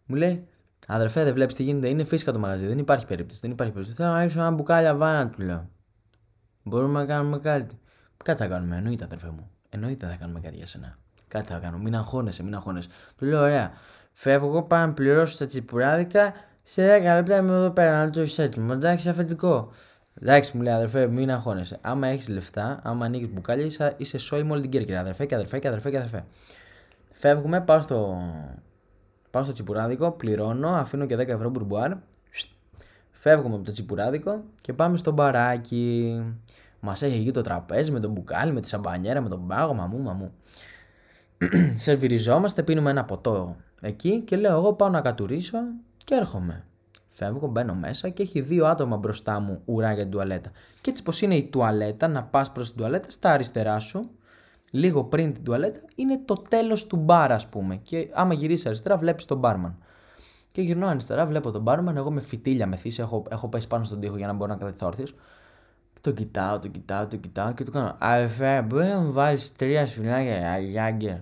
Μου 0.07 0.17
λέει 0.17 0.47
Αδερφέ, 0.87 1.25
δεν 1.25 1.35
βλέπεις 1.35 1.55
τι 1.55 1.63
γίνεται. 1.63 1.89
Είναι 1.89 2.05
φύσικα 2.05 2.33
το 2.33 2.39
μαγαζί. 2.39 2.67
Δεν 2.67 2.79
υπάρχει 2.79 3.07
περίπτωση. 3.07 3.41
Δεν 3.41 3.51
υπάρχει 3.51 3.73
περίπτωση. 3.73 4.01
Θέλω 4.03 4.13
να 4.13 4.21
ρίξω 4.21 4.41
ένα 4.41 4.51
μπουκάλια 4.51 4.95
βάνα, 4.95 5.31
του 5.31 5.43
λέω. 5.43 5.69
Μπορούμε 6.63 6.99
να 6.99 7.07
κάνουμε 7.07 7.39
κάτι. 7.39 7.79
Κάτι 8.25 8.43
θα 8.43 8.49
κάνουμε, 8.49 8.77
εννοείται, 8.77 9.05
αδερφέ 9.05 9.27
μου. 9.27 9.51
Εννοείται 9.69 10.07
θα 10.07 10.15
κάνουμε 10.15 10.41
κάτι 10.41 10.57
για 10.57 10.67
σένα. 10.67 10.99
Κάτι 11.29 11.47
θα 11.53 11.59
κάνω. 11.59 11.79
Μην 11.79 11.97
αγχώνεσαι, 11.97 12.43
μην 12.43 12.55
αγχώνεσαι. 12.55 12.89
Του 13.17 13.25
λέω 13.25 13.41
ωραία. 13.41 13.73
Φεύγω, 14.13 14.63
πάω 14.63 14.87
να 14.87 14.93
πληρώσω 14.93 15.39
τα 15.39 15.47
τσιπουράδικα. 15.47 16.35
Σε 16.63 16.97
10 16.99 17.03
λεπτά 17.03 17.37
είμαι 17.37 17.53
εδώ 17.53 17.71
πέρα 17.71 18.05
να 18.05 18.11
το 18.11 18.21
έχει 18.21 18.41
έτοιμο. 18.41 18.73
Εντάξει, 18.73 19.09
αφεντικό. 19.09 19.71
Εντάξει, 20.23 20.57
μου 20.57 20.63
λέει 20.63 20.73
αδερφέ, 20.73 21.07
μην 21.07 21.31
αγχώνεσαι. 21.31 21.79
Άμα 21.81 22.07
έχεις 22.07 22.29
λεφτά, 22.29 22.81
άμα 22.83 23.05
ανοίγεις 23.05 23.33
μπουκάλια, 23.33 23.65
είσαι, 23.65 23.95
είσαι 23.97 24.19
σόι 24.19 24.43
με 24.43 24.53
όλη 24.53 24.61
την 24.61 24.71
Κέρκυρα. 24.71 25.01
Αδερφέ 25.01 25.27
και 25.27 25.35
αδερφέ 25.35 25.59
και 25.59 25.69
αδερφέ 25.69 25.91
και 25.91 25.97
αδερφέ. 25.97 26.25
Φεύγουμε, 27.13 27.61
πάω 27.61 27.81
στο, 27.81 28.23
πάω 29.31 29.43
στο 29.43 29.53
τσιπουράδικο, 29.53 30.11
πληρώνω, 30.11 30.69
αφήνω 30.69 31.07
και 31.07 31.15
10 31.15 31.29
ευρώ 31.29 31.51
μπουρμπουάρ. 31.51 31.93
Φεύγουμε 33.11 33.55
από 33.55 33.65
το 33.65 33.73
τσιπουράδικο 33.73 34.45
και 34.61 34.73
πάμε 34.73 34.97
στο 34.97 35.11
μπαράκι. 35.11 36.23
Μας 36.81 37.03
έχει 37.03 37.21
εκεί 37.21 37.31
το 37.31 37.41
τραπέζι 37.41 37.91
με 37.91 38.01
τον 38.01 38.11
μπουκάλι, 38.11 38.53
με 38.53 38.61
τη 38.61 38.69
σαμπανιέρα, 38.69 39.21
με 39.21 39.29
τον 39.29 39.47
πάγο, 39.47 39.75
μαμού, 39.75 39.99
μαμού. 39.99 40.33
Σερβιριζόμαστε, 41.75 42.63
πίνουμε 42.63 42.91
ένα 42.91 43.05
ποτό 43.05 43.57
εκεί 43.81 44.21
και 44.21 44.37
λέω: 44.37 44.57
Εγώ 44.57 44.73
πάω 44.73 44.89
να 44.89 45.01
κατουρίσω 45.01 45.59
και 46.05 46.15
έρχομαι. 46.15 46.65
Φεύγω, 47.09 47.47
μπαίνω 47.47 47.75
μέσα 47.75 48.09
και 48.09 48.23
έχει 48.23 48.41
δύο 48.41 48.67
άτομα 48.67 48.97
μπροστά 48.97 49.41
μου 49.41 49.63
ουρά 49.65 49.93
για 49.93 50.03
την 50.03 50.13
τουαλέτα. 50.13 50.51
Και 50.81 50.91
έτσι 50.91 51.03
πως 51.03 51.23
είναι 51.23 51.35
η 51.35 51.45
τουαλέτα, 51.45 52.09
να 52.09 52.23
πας 52.23 52.53
προς 52.53 52.69
την 52.69 52.77
τουαλέτα, 52.77 53.11
στα 53.11 53.31
αριστερά 53.31 53.79
σου, 53.79 54.11
λίγο 54.71 55.05
πριν 55.05 55.33
την 55.33 55.45
τουαλέτα, 55.45 55.81
είναι 55.95 56.21
το 56.25 56.35
τέλος 56.35 56.87
του 56.87 56.97
μπαρ, 56.97 57.33
ας 57.33 57.47
πούμε. 57.47 57.77
Και 57.77 58.09
άμα 58.13 58.35
γυρίσεις 58.35 58.67
αριστερά, 58.67 58.97
βλέπεις 58.97 59.25
τον 59.25 59.39
μπάρμαν. 59.39 59.79
Και 60.53 60.63
γυρνώ 60.63 60.87
αριστερά, 60.87 61.27
βλέπω 61.27 61.51
τον 61.51 61.63
μπάρμαν, 61.63 61.97
εγώ 61.97 62.11
με 62.11 62.21
φυτίλια 62.21 62.67
με 62.67 62.77
θύση, 62.77 63.01
έχω, 63.01 63.25
έχω 63.31 63.49
πέσει 63.49 63.67
πάνω 63.67 63.85
στον 63.85 64.01
τοίχο 64.01 64.17
για 64.17 64.27
να 64.27 64.33
μπορώ 64.33 64.53
να 64.53 64.59
κρατηθώ 64.59 64.87
όρθιος. 64.87 65.15
Το 66.01 66.11
κοιτάω, 66.11 66.59
το 66.59 66.69
κοιτάω, 66.69 67.07
το 67.07 67.17
κοιτάω 67.17 67.53
και 67.53 67.65
του 67.65 67.71
κάνω. 67.71 67.97
Αδερφέ, 67.99 68.63
μπορεί 68.63 68.87
να 68.87 69.01
μου 69.01 69.13
βάλεις 69.13 69.53
τρία 69.53 69.87
σφινάκια 69.87 70.59
Γιάγκερ; 70.59 71.17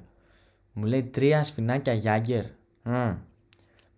Μου 0.73 0.85
λέει 0.85 1.03
τρία 1.03 1.45
σφινάκια 1.45 1.93
Γιάγκερ. 1.93 2.45
Mm. 2.85 3.17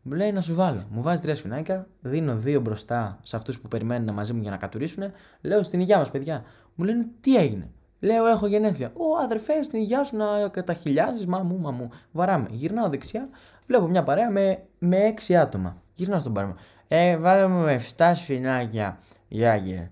Μου 0.02 0.12
λέει 0.12 0.32
να 0.32 0.40
σου 0.40 0.54
βάλω. 0.54 0.82
Μου 0.90 1.02
βάζει 1.02 1.20
τρία 1.20 1.34
σφινάκια, 1.34 1.86
δίνω 2.00 2.36
δύο 2.36 2.60
μπροστά 2.60 3.18
σε 3.22 3.36
αυτούς 3.36 3.60
που 3.60 3.68
περιμένουν 3.68 4.14
μαζί 4.14 4.32
μου 4.32 4.42
για 4.42 4.50
να 4.50 4.56
κατουρίσουν. 4.56 5.04
Λέω 5.40 5.62
στην 5.62 5.80
υγεία 5.80 5.98
μας, 5.98 6.10
παιδιά. 6.10 6.44
Μου 6.74 6.84
λένε 6.84 7.06
τι 7.20 7.36
έγινε; 7.36 7.70
Λέω 8.00 8.26
έχω 8.26 8.46
γενέθλια. 8.46 8.90
Ω 8.94 9.16
αδερφέ, 9.22 9.62
στην 9.62 9.78
υγεία 9.78 10.04
σου 10.04 10.16
να 10.16 10.48
καταχιλιάζει, 10.48 11.26
μα 11.26 11.38
μου, 11.38 11.58
μα 11.58 11.70
μου. 11.70 11.90
Βαράμε. 12.12 12.48
Γυρνάω 12.50 12.88
δεξιά, 12.88 13.28
βλέπω 13.66 13.86
μια 13.86 14.02
παρέα 14.02 14.30
με, 14.30 14.62
με 14.78 14.96
έξι 14.96 15.36
άτομα. 15.36 15.76
Γυρνάω 15.94 16.20
στον 16.20 16.32
πάρμα. 16.32 16.56
Ε, 16.88 17.16
βάλω 17.16 17.48
με 17.48 17.80
7 17.96 18.12
σφινάκια 18.14 18.98
Γιάγκερ. 19.28 19.82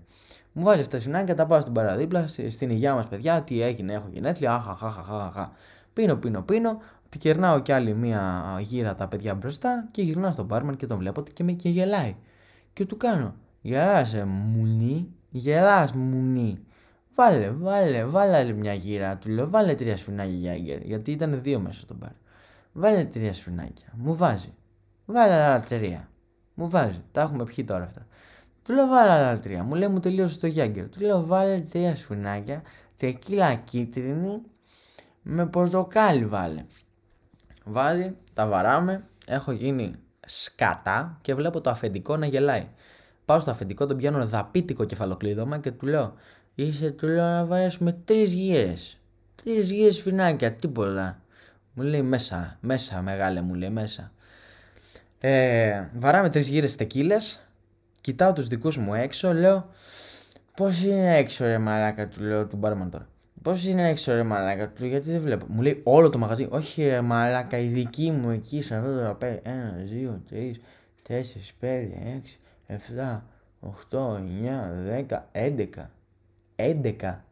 Μου 0.51 0.63
βάζει 0.63 0.83
7 0.91 0.99
σφινάκια, 0.99 1.35
τα 1.35 1.45
πάω 1.45 1.61
στην 1.61 1.73
παραδίπλα, 1.73 2.27
στην 2.27 2.69
υγεία 2.69 2.93
μας, 2.93 3.05
παιδιά. 3.05 3.41
Τι 3.41 3.61
έγινε, 3.61 3.93
έχω 3.93 4.07
γενέθλια. 4.11 4.53
Αχαχαχαχαχα. 4.53 5.51
Πίνω, 5.93 6.15
πίνω, 6.15 6.41
πίνω. 6.41 6.81
Τη 7.09 7.17
κερνάω 7.17 7.59
κι 7.59 7.71
άλλη 7.71 7.95
μία 7.95 8.43
γύρα 8.61 8.95
τα 8.95 9.07
παιδιά 9.07 9.35
μπροστά 9.35 9.87
και 9.91 10.01
γυρνάω 10.01 10.31
στον 10.31 10.45
μπάρμαν 10.45 10.75
και 10.75 10.85
τον 10.85 10.97
βλέπω 10.97 11.23
και 11.33 11.43
με 11.43 11.51
και 11.51 11.69
γελάει. 11.69 12.15
Και 12.73 12.85
του 12.85 12.97
κάνω, 12.97 13.35
γελάσαι 13.61 14.23
μουνί, 14.25 15.13
γελάς 15.29 15.93
μουνί. 15.93 16.59
Βάλε, 17.15 17.49
βάλε, 17.49 18.05
βάλε 18.05 18.37
άλλη 18.37 18.53
μια 18.53 18.73
γύρα. 18.73 19.17
Του 19.17 19.29
λέω, 19.29 19.49
βάλε 19.49 19.75
τρία 19.75 19.97
σφινάκια 19.97 20.33
Γιάγκερ, 20.33 20.81
γιατί 20.81 21.11
ήταν 21.11 21.41
δύο 21.41 21.59
μέσα 21.59 21.81
στον 21.81 21.97
μπαρ. 21.97 22.11
Βάλε 22.73 23.05
τρία 23.05 23.33
σφινάκια. 23.33 23.87
Μου 23.95 24.15
βάζει. 24.15 24.53
Βάλε 25.05 25.33
άλλα 25.33 25.59
τρία. 25.59 26.09
Μου 26.53 26.69
βάζει. 26.69 27.03
Τα 27.11 27.21
έχουμε 27.21 27.43
πιει 27.43 27.63
τώρα 27.63 27.83
αυτά. 27.83 28.07
Του 28.63 28.73
λέω, 28.73 28.87
βάλε 28.87 29.11
άλλα 29.11 29.39
τρία. 29.39 29.63
Μου 29.63 29.75
λέει, 29.75 29.87
μου 29.87 29.99
τελείωσε 29.99 30.39
το 30.39 30.47
Γιάγκερ. 30.47 30.89
Του 30.89 31.01
λέω, 31.01 31.25
βάλε 31.25 31.59
τρία 31.59 31.95
σφινάκια, 31.95 32.61
τεκίλα 32.97 33.55
κίτρινη 33.55 34.41
με 35.21 35.45
πορτοκάλι 35.45 36.25
βάλε. 36.25 36.65
Βάζει, 37.71 38.15
τα 38.33 38.47
βαράμε, 38.47 39.03
έχω 39.27 39.51
γίνει 39.51 39.95
σκατά 40.25 41.17
και 41.21 41.35
βλέπω 41.35 41.61
το 41.61 41.69
αφεντικό 41.69 42.17
να 42.17 42.25
γελάει. 42.25 42.67
Πάω 43.25 43.39
στο 43.39 43.51
αφεντικό, 43.51 43.85
τον 43.85 43.97
πιάνω 43.97 44.25
δαπίτικο 44.25 44.85
κεφαλοκλείδωμα 44.85 45.57
και 45.57 45.71
του 45.71 45.85
λέω: 45.85 46.13
Είσαι, 46.55 46.91
του 46.91 47.07
λέω 47.07 47.23
να 47.23 47.45
βαρέσουμε 47.45 47.91
τρεις 48.05 48.33
γύρε. 48.33 48.73
Τρεις 49.43 49.71
γύρε 49.71 49.91
φινάκια, 49.91 50.53
τίποτα. 50.53 51.21
Μου 51.73 51.83
λέει 51.83 52.01
μέσα, 52.01 52.57
μέσα, 52.61 53.01
μεγάλε 53.01 53.41
μου 53.41 53.53
λέει 53.53 53.69
μέσα. 53.69 54.11
Ε, 55.19 55.83
βαράμε 55.95 56.29
τρεις 56.29 56.49
γύρες 56.49 56.75
τεκίλες. 56.75 57.49
Κοιτάω 58.01 58.33
τους 58.33 58.47
δικούς 58.47 58.77
μου 58.77 58.93
έξω, 58.93 59.33
λέω: 59.33 59.69
Πώς 60.55 60.83
είναι 60.83 61.17
έξω, 61.17 61.45
ρε 61.45 61.57
μαλάκα, 61.57 62.07
του 62.07 62.23
λέω 62.23 62.45
του 62.45 62.55
μπάρμαν 62.55 62.89
τώρα. 62.89 63.07
Πώς 63.41 63.65
είναι 63.65 63.89
έξω 63.89 64.13
ρε 64.13 64.23
μαλάκα 64.23 64.69
του, 64.69 64.85
γιατί 64.85 65.11
δεν 65.11 65.21
βλέπω. 65.21 65.45
Μου 65.49 65.61
λέει 65.61 65.81
όλο 65.83 66.09
το 66.09 66.17
μαγαζί. 66.17 66.47
Όχι 66.49 66.83
ρε 66.83 67.01
μαλάκα, 67.01 67.57
η 67.57 67.67
δική 67.67 68.11
μου 68.11 68.29
εκεί 68.29 68.61
σε 68.61 68.75
αυτό 68.75 68.93
το 68.93 68.99
τραπέζι. 68.99 69.39
Ένα, 69.43 69.75
δύο, 69.83 70.21
τρεις, 70.29 70.59
τέσσερις, 71.01 71.53
πέντε, 71.59 72.13
έξι, 72.15 72.39
εφτά, 72.67 73.25
οχτώ, 73.59 74.15
εννιά, 74.19 74.73
δέκα, 74.83 75.27
έντεκα. 75.31 75.91
Έντεκα. 76.55 77.25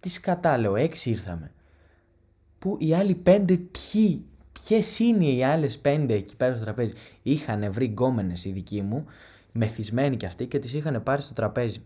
Τι 0.00 0.08
σκατά 0.08 0.58
λέω, 0.58 0.76
έξι 0.76 1.10
ήρθαμε. 1.10 1.50
Που 2.58 2.76
οι 2.80 2.94
άλλοι 2.94 3.14
πέντε 3.14 3.56
ποιοι, 3.56 4.24
ποιες 4.52 4.98
είναι 4.98 5.24
οι 5.24 5.44
άλλες 5.44 5.78
πέντε 5.78 6.14
εκεί 6.14 6.36
πέρα 6.36 6.54
στο 6.54 6.64
τραπέζι. 6.64 6.92
Είχαν 7.22 7.72
βρει 7.72 7.86
γκόμενες 7.86 8.44
οι 8.44 8.50
δικοί 8.50 8.82
μου, 8.82 9.06
μεθυσμένοι 9.52 10.16
κι 10.16 10.26
αυτοί 10.26 10.46
και 10.46 10.58
τις 10.58 10.74
είχαν 10.74 11.02
πάρει 11.02 11.22
στο 11.22 11.34
τραπέζι. 11.34 11.80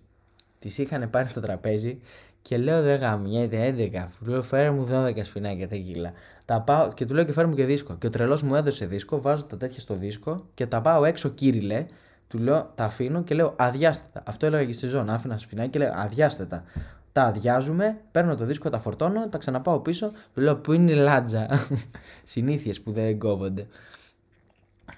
Τις 0.59 0.79
είχαν 0.79 1.11
πάρει 1.11 1.29
στο 1.29 1.41
τραπέζι 1.41 2.01
και 2.43 2.57
λέω 2.59 2.83
δεν 2.83 2.99
γαμιέται 2.99 3.75
11. 3.95 4.09
Του 4.19 4.31
λέω 4.31 4.43
φέρε 4.43 4.71
μου 4.71 4.89
12 4.93 5.25
σφινάκια 5.25 5.69
τα 5.69 5.77
κύλα. 5.77 6.13
Τα 6.45 6.61
πάω 6.61 6.93
και 6.93 7.07
του 7.07 7.15
λέω 7.15 7.25
και 7.25 7.33
φέρε 7.33 7.47
μου 7.47 7.55
και 7.55 7.65
δίσκο. 7.65 7.95
Και 7.99 8.07
ο 8.07 8.11
τρελός 8.11 8.43
μου 8.43 8.55
έδωσε 8.55 8.87
δίσκο, 8.87 9.21
βάζω 9.21 9.43
τα 9.43 9.57
τέτοια 9.57 9.81
στο 9.81 9.95
δίσκο 9.95 10.47
και 10.55 10.67
τα 10.67 10.81
πάω 10.81 11.05
έξω 11.05 11.29
κύριλε. 11.29 11.87
Του 12.29 12.39
λέω 12.39 12.73
τα 12.75 12.85
αφήνω 12.85 13.23
και 13.23 13.35
λέω 13.35 13.55
αδειάστε 13.59 14.09
τα. 14.13 14.23
Αυτό 14.27 14.47
έλεγα 14.47 14.65
και 14.65 14.73
στη 14.73 14.87
ζώνη. 14.87 15.11
Άφηνα 15.11 15.39
σφινάκια 15.39 15.71
και 15.71 15.79
λέω 15.79 15.93
αδειάστε 15.95 16.45
τα. 16.45 16.65
Τα 17.13 17.23
αδειάζουμε, 17.23 17.99
παίρνω 18.11 18.35
το 18.35 18.45
δίσκο, 18.45 18.71
τα 18.71 18.79
φορτώνω, 18.79 19.29
τα 19.29 19.39
ξαναπάω 19.39 19.79
πίσω. 19.79 20.11
Του 20.35 20.41
λέω 20.41 20.57
που 20.57 20.73
είναι 20.73 20.93
η 20.93 20.95
λάτζα; 20.95 21.49
Συνήθειες 22.25 22.81
που 22.81 22.93
δεν 22.93 23.19
κόβονται. 23.19 23.67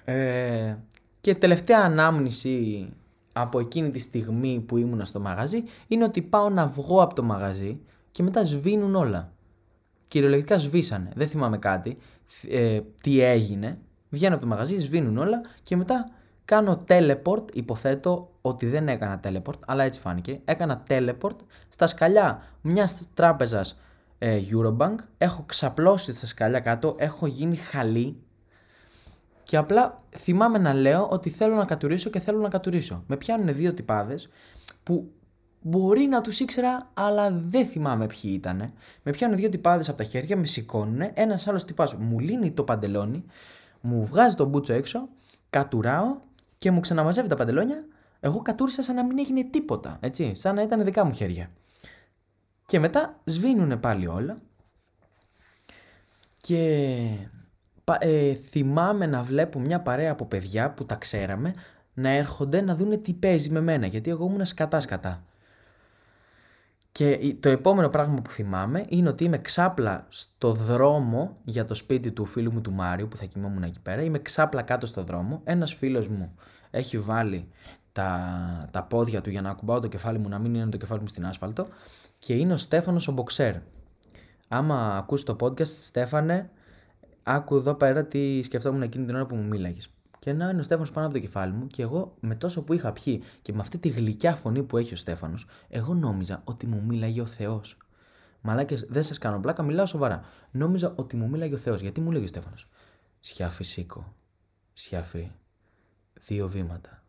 Ε, 0.05 0.75
και 1.21 1.35
τελευταία 1.35 1.79
ανάμνηση 1.79 2.87
από 3.33 3.59
εκείνη 3.59 3.91
τη 3.91 3.99
στιγμή 3.99 4.63
που 4.67 4.77
ήμουνα 4.77 5.05
στο 5.05 5.19
μαγαζί 5.19 5.63
είναι 5.87 6.03
ότι 6.03 6.21
πάω 6.21 6.49
να 6.49 6.67
βγω 6.67 7.01
από 7.01 7.15
το 7.15 7.23
μαγαζί 7.23 7.79
και 8.11 8.23
μετά 8.23 8.43
σβήνουν 8.43 8.95
όλα. 8.95 9.33
Κυριολεκτικά 10.07 10.59
σβήσανε. 10.59 11.11
Δεν 11.15 11.27
θυμάμαι 11.27 11.57
κάτι. 11.57 11.97
Ε, 12.49 12.81
τι 13.01 13.21
έγινε. 13.21 13.77
Βγαίνω 14.09 14.33
από 14.33 14.43
το 14.43 14.49
μαγαζί, 14.49 14.79
σβήνουν 14.79 15.17
όλα 15.17 15.41
και 15.61 15.75
μετά 15.75 16.09
κάνω 16.45 16.81
teleport. 16.87 17.43
Υποθέτω 17.53 18.31
ότι 18.41 18.65
δεν 18.67 18.87
έκανα 18.87 19.19
teleport, 19.23 19.59
αλλά 19.65 19.83
έτσι 19.83 19.99
φάνηκε. 19.99 20.41
Έκανα 20.45 20.83
teleport 20.89 21.35
στα 21.69 21.87
σκαλιά 21.87 22.43
μιας 22.61 23.07
τράπεζας 23.13 23.79
ε, 24.17 24.41
Eurobank. 24.51 24.95
Έχω 25.17 25.43
ξαπλώσει 25.45 26.15
στα 26.15 26.25
σκαλιά 26.25 26.59
κάτω. 26.59 26.95
Έχω 26.97 27.27
γίνει 27.27 27.55
χαλή 27.55 28.17
και 29.43 29.57
απλά 29.57 30.03
θυμάμαι 30.17 30.57
να 30.57 30.73
λέω 30.73 31.07
ότι 31.07 31.29
θέλω 31.29 31.55
να 31.55 31.65
κατουρίσω 31.65 32.09
και 32.09 32.19
θέλω 32.19 32.39
να 32.39 32.49
κατουρίσω. 32.49 33.03
Με 33.07 33.17
πιάνουν 33.17 33.55
δύο 33.55 33.73
τυπάδες 33.73 34.29
που 34.83 35.11
μπορεί 35.61 36.05
να 36.05 36.21
τους 36.21 36.39
ήξερα, 36.39 36.89
αλλά 36.93 37.31
δεν 37.31 37.65
θυμάμαι 37.65 38.05
ποιοι 38.05 38.31
ήταν. 38.33 38.73
Με 39.03 39.11
πιάνουν 39.11 39.37
δύο 39.37 39.49
τυπάδες 39.49 39.89
από 39.89 39.97
τα 39.97 40.03
χέρια, 40.03 40.37
με 40.37 40.45
σηκώνουν. 40.45 41.01
Ένας 41.13 41.47
άλλος 41.47 41.65
τυπάς 41.65 41.93
μου 41.93 42.19
λύνει 42.19 42.51
το 42.51 42.63
παντελόνι, 42.63 43.23
μου 43.81 44.05
βγάζει 44.05 44.35
τον 44.35 44.47
μπούτσο 44.47 44.73
έξω, 44.73 45.09
κατουράω 45.49 46.17
και 46.57 46.71
μου 46.71 46.79
ξαναμαζεύει 46.79 47.27
τα 47.27 47.35
παντελόνια. 47.35 47.85
Εγώ 48.19 48.41
κατούρισα 48.41 48.83
σαν 48.83 48.95
να 48.95 49.03
μην 49.03 49.19
έγινε 49.19 49.43
τίποτα, 49.43 49.97
έτσι, 49.99 50.35
σαν 50.35 50.55
να 50.55 50.61
ήταν 50.61 50.83
δικά 50.83 51.05
μου 51.05 51.13
χέρια. 51.13 51.49
Και 52.65 52.79
μετά 52.79 53.19
σβήνουν 53.23 53.79
πάλι 53.79 54.07
όλα. 54.07 54.37
Και 56.41 56.99
ε, 57.99 58.33
θυμάμαι 58.33 59.05
να 59.05 59.23
βλέπω 59.23 59.59
μια 59.59 59.79
παρέα 59.79 60.11
από 60.11 60.25
παιδιά 60.25 60.71
που 60.71 60.85
τα 60.85 60.95
ξέραμε 60.95 61.53
να 61.93 62.09
έρχονται 62.09 62.61
να 62.61 62.75
δούνε 62.75 62.97
τι 62.97 63.13
παίζει 63.13 63.49
με 63.49 63.61
μένα, 63.61 63.85
γιατί 63.85 64.09
εγώ 64.09 64.25
ήμουν 64.25 64.45
σκατά 64.45 64.79
σκατά. 64.79 65.23
Και 66.91 67.35
το 67.39 67.49
επόμενο 67.49 67.89
πράγμα 67.89 68.21
που 68.21 68.29
θυμάμαι 68.29 68.85
είναι 68.87 69.09
ότι 69.09 69.23
είμαι 69.23 69.37
ξάπλα 69.37 70.05
στο 70.09 70.51
δρόμο 70.51 71.35
για 71.43 71.65
το 71.65 71.73
σπίτι 71.73 72.11
του 72.11 72.25
φίλου 72.25 72.53
μου 72.53 72.61
του 72.61 72.71
Μάριου 72.71 73.07
που 73.07 73.17
θα 73.17 73.25
κοιμόμουν 73.25 73.63
εκεί 73.63 73.79
πέρα. 73.79 74.01
Είμαι 74.01 74.19
ξάπλα 74.19 74.61
κάτω 74.61 74.85
στο 74.85 75.03
δρόμο. 75.03 75.41
Ένας 75.43 75.73
φίλος 75.73 76.07
μου 76.07 76.35
έχει 76.71 76.99
βάλει 76.99 77.47
τα, 77.91 78.67
τα 78.71 78.83
πόδια 78.83 79.21
του 79.21 79.29
για 79.29 79.41
να 79.41 79.49
ακουμπάω 79.49 79.79
το 79.79 79.87
κεφάλι 79.87 80.17
μου, 80.17 80.29
να 80.29 80.39
μην 80.39 80.55
είναι 80.55 80.69
το 80.69 80.77
κεφάλι 80.77 81.01
μου 81.01 81.07
στην 81.07 81.25
άσφαλτο. 81.25 81.67
Και 82.19 82.33
είναι 82.33 82.53
ο 82.53 82.57
Στέφανος 82.57 83.07
ο 83.07 83.11
Μποξέρ. 83.11 83.55
Άμα 84.47 84.97
ακούσει 84.97 85.25
το 85.25 85.35
podcast, 85.39 85.65
Στέφανε, 85.65 86.49
άκου 87.23 87.55
εδώ 87.55 87.73
πέρα 87.73 88.05
τι 88.05 88.43
σκεφτόμουν 88.43 88.81
εκείνη 88.81 89.05
την 89.05 89.15
ώρα 89.15 89.25
που 89.25 89.35
μου 89.35 89.43
μίλαγες. 89.43 89.89
Και 90.19 90.33
να 90.33 90.49
είναι 90.49 90.59
ο 90.59 90.63
Στέφανος 90.63 90.91
πάνω 90.91 91.05
από 91.05 91.15
το 91.15 91.21
κεφάλι 91.21 91.53
μου 91.53 91.67
και 91.67 91.81
εγώ 91.81 92.15
με 92.19 92.35
τόσο 92.35 92.61
που 92.61 92.73
είχα 92.73 92.91
πιει 92.91 93.23
και 93.41 93.53
με 93.53 93.59
αυτή 93.59 93.77
τη 93.77 93.89
γλυκιά 93.89 94.35
φωνή 94.35 94.63
που 94.63 94.77
έχει 94.77 94.93
ο 94.93 94.97
Στέφανος, 94.97 95.45
εγώ 95.69 95.93
νόμιζα 95.93 96.41
ότι 96.43 96.67
μου 96.67 96.83
μίλαγε 96.87 97.21
ο 97.21 97.25
Θεός. 97.25 97.77
Μαλάκες, 98.41 98.85
δεν 98.89 99.03
σας 99.03 99.17
κάνω 99.17 99.39
πλάκα, 99.39 99.63
μιλάω 99.63 99.85
σοβαρά. 99.85 100.23
Νόμιζα 100.51 100.93
ότι 100.95 101.15
μου 101.15 101.29
μίλαγε 101.29 101.53
ο 101.53 101.57
Θεός. 101.57 101.81
Γιατί 101.81 102.01
μου 102.01 102.11
λέγει 102.11 102.23
ο 102.23 102.27
Στέφανος; 102.27 102.69
Σιάφι 103.19 103.63
σήκω. 103.63 104.13
Σιάφι. 104.73 105.31
Δύο 106.13 106.47
βήματα. 106.47 107.03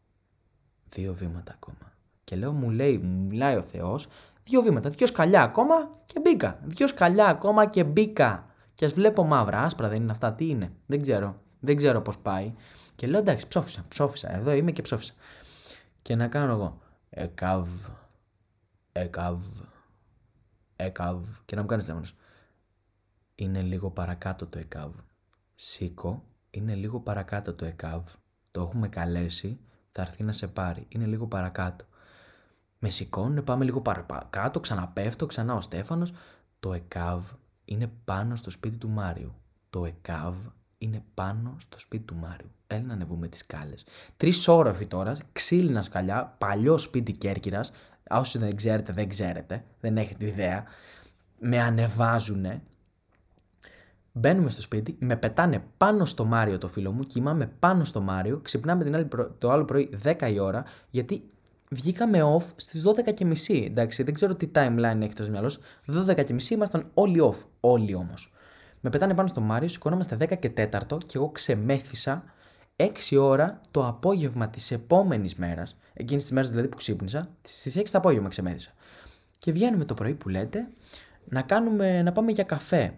Δύο 0.88 1.14
βήματα 1.14 1.52
ακόμα. 1.52 1.92
Και 2.24 2.36
λέω, 2.36 2.52
μου 2.52 2.70
λέει, 2.70 2.98
μου 2.98 3.26
μιλάει 3.26 3.56
ο 3.56 3.62
Θεός. 3.62 4.08
Δύο 4.44 4.62
βήματα. 4.62 4.90
Δύο 4.90 5.06
σκαλιά 5.06 5.42
ακόμα 5.42 5.74
και 6.06 6.20
μπήκα. 6.20 6.60
Δύο 6.64 6.86
σκαλιά 6.86 7.26
ακόμα 7.26 7.66
και 7.66 7.84
μπήκα. 7.84 8.46
Και 8.74 8.84
ας 8.84 8.92
βλέπω 8.92 9.24
μαύρα, 9.24 9.58
άσπρα 9.58 9.88
δεν 9.88 10.02
είναι 10.02 10.12
αυτά, 10.12 10.32
τι 10.32 10.48
είναι. 10.48 10.72
Δεν 10.86 11.02
ξέρω. 11.02 11.42
Δεν 11.60 11.76
ξέρω 11.76 12.02
πώς 12.02 12.18
πάει. 12.18 12.54
Και 12.96 13.06
λέω 13.06 13.20
εντάξει, 13.20 13.48
ψόφισα, 13.48 13.84
ψόφισα. 13.88 14.34
Εδώ 14.34 14.52
είμαι 14.52 14.72
και 14.72 14.82
ψόφισα. 14.82 15.12
και 16.02 16.14
να 16.14 16.28
κάνω 16.28 16.52
εγώ 16.52 16.82
εκαβ, 17.14 17.68
εκαβ, 18.92 19.42
εκαβ 20.76 21.24
και 21.44 21.54
να 21.54 21.60
μου 21.60 21.68
κάνεις 21.68 21.84
τηλέφωνος. 21.84 22.16
Είναι 23.34 23.62
λίγο 23.62 23.90
παρακάτω 23.90 24.46
το 24.46 24.58
εκαβ. 24.58 24.92
Σήκω, 25.54 26.24
είναι 26.50 26.74
λίγο 26.74 27.00
παρακάτω 27.00 27.54
το 27.54 27.64
εκαβ. 27.64 28.02
Το 28.50 28.60
έχουμε 28.60 28.88
καλέσει, 28.88 29.60
θα 29.92 30.02
έρθει 30.02 30.22
να 30.22 30.32
σε 30.32 30.46
πάρει. 30.46 30.86
Είναι 30.88 31.06
λίγο 31.06 31.26
παρακάτω. 31.26 31.84
Με 32.78 32.90
σηκώνουν, 32.90 33.44
πάμε 33.44 33.64
λίγο 33.64 33.80
παρακάτω, 33.80 34.60
ξαναπέφτω, 34.60 35.26
ξανά 35.26 35.54
ο 35.54 35.60
Στέφανος. 35.60 36.12
Το 36.60 36.72
ΕΚΑΒ 36.72 37.32
είναι 37.64 37.90
πάνω 38.04 38.36
στο 38.36 38.50
σπίτι 38.50 38.76
του 38.76 38.88
Μάριου. 38.88 39.34
Το 39.70 39.84
ΕΚΑΒ 39.84 40.34
είναι 40.78 41.04
πάνω 41.14 41.56
στο 41.58 41.78
σπίτι 41.78 42.04
του 42.04 42.14
Μάριου. 42.14 42.50
Έλα 42.66 42.82
να 42.82 42.92
ανεβούμε 42.92 43.28
τις 43.28 43.38
σκάλες. 43.38 43.84
Τρεις 44.16 44.48
όροφοι 44.48 44.86
τώρα, 44.86 45.16
ξύλινα 45.32 45.82
σκαλιά, 45.82 46.34
παλιό 46.38 46.78
σπίτι 46.78 47.12
Κέρκυρας. 47.12 47.70
Όσοι 48.10 48.38
δεν 48.38 48.56
ξέρετε, 48.56 48.92
δεν 48.92 49.08
ξέρετε, 49.08 49.64
δεν 49.80 49.96
έχετε 49.96 50.26
ιδέα. 50.26 50.64
Με 51.38 51.60
ανεβάζουνε. 51.60 52.62
Μπαίνουμε 54.12 54.50
στο 54.50 54.60
σπίτι, 54.62 54.96
με 55.00 55.16
πετάνε 55.16 55.64
πάνω 55.76 56.04
στο 56.04 56.24
Μάριο 56.24 56.58
το 56.58 56.68
φίλο 56.68 56.92
μου, 56.92 57.02
κοιμάμαι 57.02 57.46
πάνω 57.46 57.84
στο 57.84 58.00
Μάριο, 58.00 58.40
ξυπνάμε 58.40 58.84
την 58.84 58.94
άλλη 58.94 59.08
το 59.38 59.50
άλλο 59.50 59.64
πρωί 59.64 59.98
10 60.02 60.30
η 60.32 60.38
ώρα, 60.38 60.64
γιατί 60.90 61.30
βγήκαμε 61.70 62.36
off 62.36 62.44
στις 62.56 62.82
12.30. 62.86 63.64
Εντάξει, 63.64 64.02
δεν 64.02 64.14
ξέρω 64.14 64.34
τι 64.34 64.50
timeline 64.54 65.00
έχει 65.00 65.12
το 65.12 65.30
μυαλός 65.30 65.58
12.30 65.92 66.42
ήμασταν 66.50 66.90
όλοι 66.94 67.20
off. 67.22 67.46
Όλοι 67.60 67.94
όμως. 67.94 68.32
Με 68.80 68.90
πετάνε 68.90 69.14
πάνω 69.14 69.28
στο 69.28 69.40
Μάριο, 69.40 69.68
σηκώναμε 69.68 70.04
10 70.18 70.38
και 70.38 70.50
4 70.56 70.98
και 71.06 71.12
εγώ 71.14 71.28
ξεμέθησα 71.28 72.24
6 72.76 73.18
ώρα 73.18 73.60
το 73.70 73.86
απόγευμα 73.86 74.48
της 74.48 74.70
επόμενης 74.70 75.34
μέρας. 75.34 75.76
Εκείνης 75.94 76.22
της 76.22 76.32
μέρας 76.32 76.50
δηλαδή 76.50 76.68
που 76.68 76.76
ξύπνησα, 76.76 77.28
στις 77.42 77.76
6 77.76 77.90
το 77.90 77.98
απόγευμα 77.98 78.28
ξεμέθησα. 78.28 78.70
Και 79.38 79.52
βγαίνουμε 79.52 79.84
το 79.84 79.94
πρωί 79.94 80.14
που 80.14 80.28
λέτε 80.28 80.68
να, 81.24 81.42
κάνουμε, 81.42 82.02
να 82.02 82.12
πάμε 82.12 82.32
για 82.32 82.44
καφέ. 82.44 82.94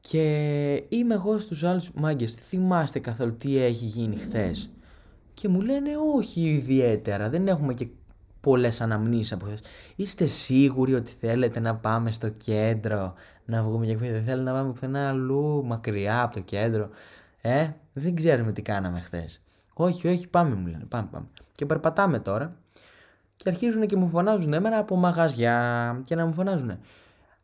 Και 0.00 0.22
είμαι 0.88 1.14
εγώ 1.14 1.38
στους 1.38 1.64
άλλους 1.64 1.90
μάγκες, 1.94 2.32
θυμάστε 2.32 2.98
καθόλου 2.98 3.36
τι 3.36 3.58
έχει 3.58 3.84
γίνει 3.84 4.16
χθες 4.16 4.70
και 5.36 5.48
μου 5.48 5.60
λένε 5.60 5.90
όχι 6.16 6.40
ιδιαίτερα, 6.40 7.28
δεν 7.28 7.48
έχουμε 7.48 7.74
και 7.74 7.86
πολλές 8.40 8.80
αναμνήσεις 8.80 9.32
από 9.32 9.44
χθες. 9.44 9.60
Είστε 9.96 10.26
σίγουροι 10.26 10.94
ότι 10.94 11.12
θέλετε 11.20 11.60
να 11.60 11.76
πάμε 11.76 12.10
στο 12.10 12.28
κέντρο, 12.28 13.14
να 13.44 13.62
βγούμε 13.62 13.84
για 13.84 13.96
δεν 13.96 14.24
θέλετε 14.24 14.50
να 14.50 14.52
πάμε 14.52 14.70
πουθενά 14.70 15.08
αλλού, 15.08 15.64
μακριά 15.64 16.22
από 16.22 16.34
το 16.34 16.40
κέντρο; 16.40 16.88
Ε, 17.40 17.68
δεν 17.92 18.14
ξέρουμε 18.14 18.52
τι 18.52 18.62
κάναμε 18.62 19.00
χθες. 19.00 19.42
Όχι, 19.74 20.08
όχι, 20.08 20.28
πάμε 20.28 20.54
μου 20.54 20.66
λένε, 20.66 20.84
πάμε, 20.88 21.08
πάμε. 21.12 21.26
Και 21.52 21.66
περπατάμε 21.66 22.18
τώρα 22.18 22.56
και 23.36 23.48
αρχίζουν 23.48 23.86
και 23.86 23.96
μου 23.96 24.08
φωνάζουν 24.08 24.52
εμένα 24.52 24.78
από 24.78 24.96
μαγαζιά 24.96 26.00
και 26.04 26.14
να 26.14 26.26
μου 26.26 26.32
φωνάζουν. 26.32 26.78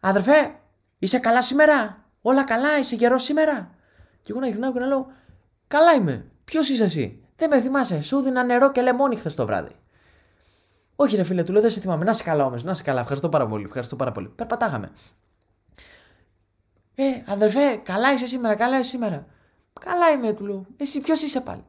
Αδερφέ, 0.01 0.55
είσαι 0.99 1.19
καλά 1.19 1.43
σήμερα, 1.43 2.05
όλα 2.23 2.45
καλά, 2.45 2.79
είσαι 2.79 2.95
γερό 2.95 3.19
σήμερα; 3.19 3.71
Και 4.21 4.31
εγώ 4.31 4.41
να 4.41 4.47
γυρνάω 4.47 4.73
και 4.73 4.79
να 4.79 4.87
λέω, 4.87 5.07
καλά 5.69 5.93
είμαι, 5.93 6.25
ποιος 6.45 6.69
είσαι 6.69 6.85
εσύ; 6.85 7.22
Δεν 7.43 7.51
με 7.51 7.61
θυμάσαι, 7.61 8.03
σου 8.03 8.21
δίνα 8.21 8.45
νερό 8.45 8.73
και 8.73 8.81
λεμόνι 8.81 9.17
χθες 9.17 9.35
το 9.35 9.47
βράδυ. 9.47 9.75
Όχι, 10.97 11.17
ρε 11.17 11.23
φίλε, 11.23 11.45
του 11.45 11.53
λέω 11.53 11.61
δεν 11.63 11.71
σε 11.71 11.81
θυμάμαι. 11.81 12.05
Να 12.05 12.13
σε 12.13 12.23
καλά 12.23 12.45
όμως, 12.45 12.65
να 12.65 12.75
σε 12.75 12.83
καλά. 12.83 13.01
Ευχαριστώ 13.01 13.29
πάρα 13.29 13.47
πολύ. 13.47 13.65
Ευχαριστώ 13.65 13.97
πάρα 13.97 14.13
πολύ. 14.13 14.29
Περπατάγαμε. 14.29 14.91
Ε, 16.95 17.05
αδερφέ, 17.27 17.77
καλά 17.83 18.13
είσαι 18.13 18.27
σήμερα, 18.27 18.55
καλά 18.55 18.79
είσαι 18.79 18.89
σήμερα. 18.89 19.27
Καλά 19.81 20.11
είμαι, 20.11 20.33
του 20.33 20.47
λέω. 20.47 20.67
Εσύ 20.77 21.01
ποιος 21.01 21.23
είσαι 21.23 21.41
πάλι; 21.41 21.65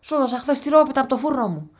Σου 0.00 0.14
έδωσα 0.14 0.38
χθες 0.38 0.60
τη 0.60 0.68
ρόπιτα 0.68 1.00
από 1.00 1.08
το 1.08 1.16
φούρνο 1.16 1.48
μου. 1.48 1.70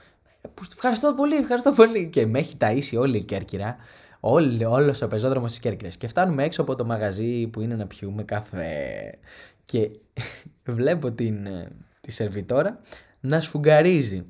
Ε, 0.41 0.49
ευχαριστώ 0.75 1.15
πολύ, 1.15 1.37
ευχαριστώ 1.37 1.73
πολύ. 1.73 2.09
Και 2.09 2.27
με 2.27 2.39
έχει 2.39 2.57
ταΐσει 2.61 2.99
όλη 2.99 3.17
η 3.17 3.25
Κέρκυρα. 3.25 3.77
Όλος 4.21 5.03
ο 5.03 5.09
πεζόδρομος 5.09 5.51
της 5.51 5.61
Κέρκυρας. 5.61 5.97
Και 5.97 6.09
φτάνουμε 6.09 6.45
έξω 6.45 6.63
από 6.63 6.75
το 6.75 6.85
μαγαζί 6.85 7.47
που 7.47 7.61
είναι 7.61 7.75
να 7.75 7.87
πιούμε 7.87 8.23
καφέ. 8.23 9.19
Και 9.65 9.91
βλέπω 10.79 11.13
την, 11.13 11.47
ε, 11.47 11.69
τη 12.01 12.11
σερβιτόρα 12.11 12.81
να 13.27 13.41
σφουγγαρίζει. 13.41 14.27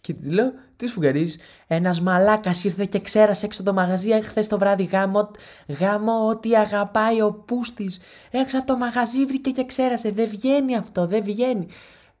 Και 0.00 0.12
της 0.12 0.30
λέω, 0.30 0.52
τι 0.76 0.86
σφουγγαρίζεις; 0.86 1.38
Ένας 1.66 2.00
μαλάκας 2.00 2.64
ήρθε 2.64 2.84
και 2.84 3.00
ξέρασε 3.00 3.46
έξω 3.46 3.62
το 3.62 3.72
μαγαζί 3.72 4.22
χθε 4.22 4.40
το 4.40 4.58
βράδυ 4.58 4.84
γάμο, 4.84 5.30
γάμο 5.68 6.28
ότι 6.28 6.56
αγαπάει 6.56 7.22
ο 7.22 7.32
πούστης. 7.32 7.98
Έξω 8.30 8.58
από 8.58 8.66
το 8.66 8.76
μαγαζί 8.76 9.26
βρήκε 9.26 9.50
και 9.50 9.64
ξέρασε. 9.64 10.10
Δεν 10.10 10.28
βγαίνει 10.28 10.76
αυτό, 10.76 11.06
δεν 11.06 11.22
βγαίνει. 11.22 11.66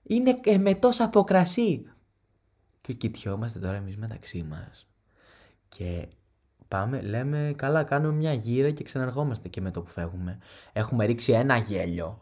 Είναι 0.02 0.40
με 0.58 0.74
τόσα 0.74 1.04
από 1.04 1.24
κρασί. 1.24 1.84
Και 2.80 2.92
κοιτιόμαστε 2.92 3.58
τώρα 3.58 3.76
εμείς 3.76 3.96
μεταξύ 3.96 4.44
μας. 4.48 4.86
Και 5.68 6.08
πάμε, 6.68 7.00
λέμε, 7.00 7.54
καλά, 7.56 7.82
κάνουμε 7.82 8.14
μια 8.14 8.32
γύρα 8.32 8.70
και 8.70 8.84
ξαναρχόμαστε. 8.84 9.48
Και 9.48 9.60
με 9.60 9.70
το 9.70 9.82
που 9.82 9.90
φεύγουμε, 9.90 10.38
έχουμε 10.72 11.04
ρίξει 11.04 11.32
ένα 11.32 11.56
γέλιο 11.56 12.18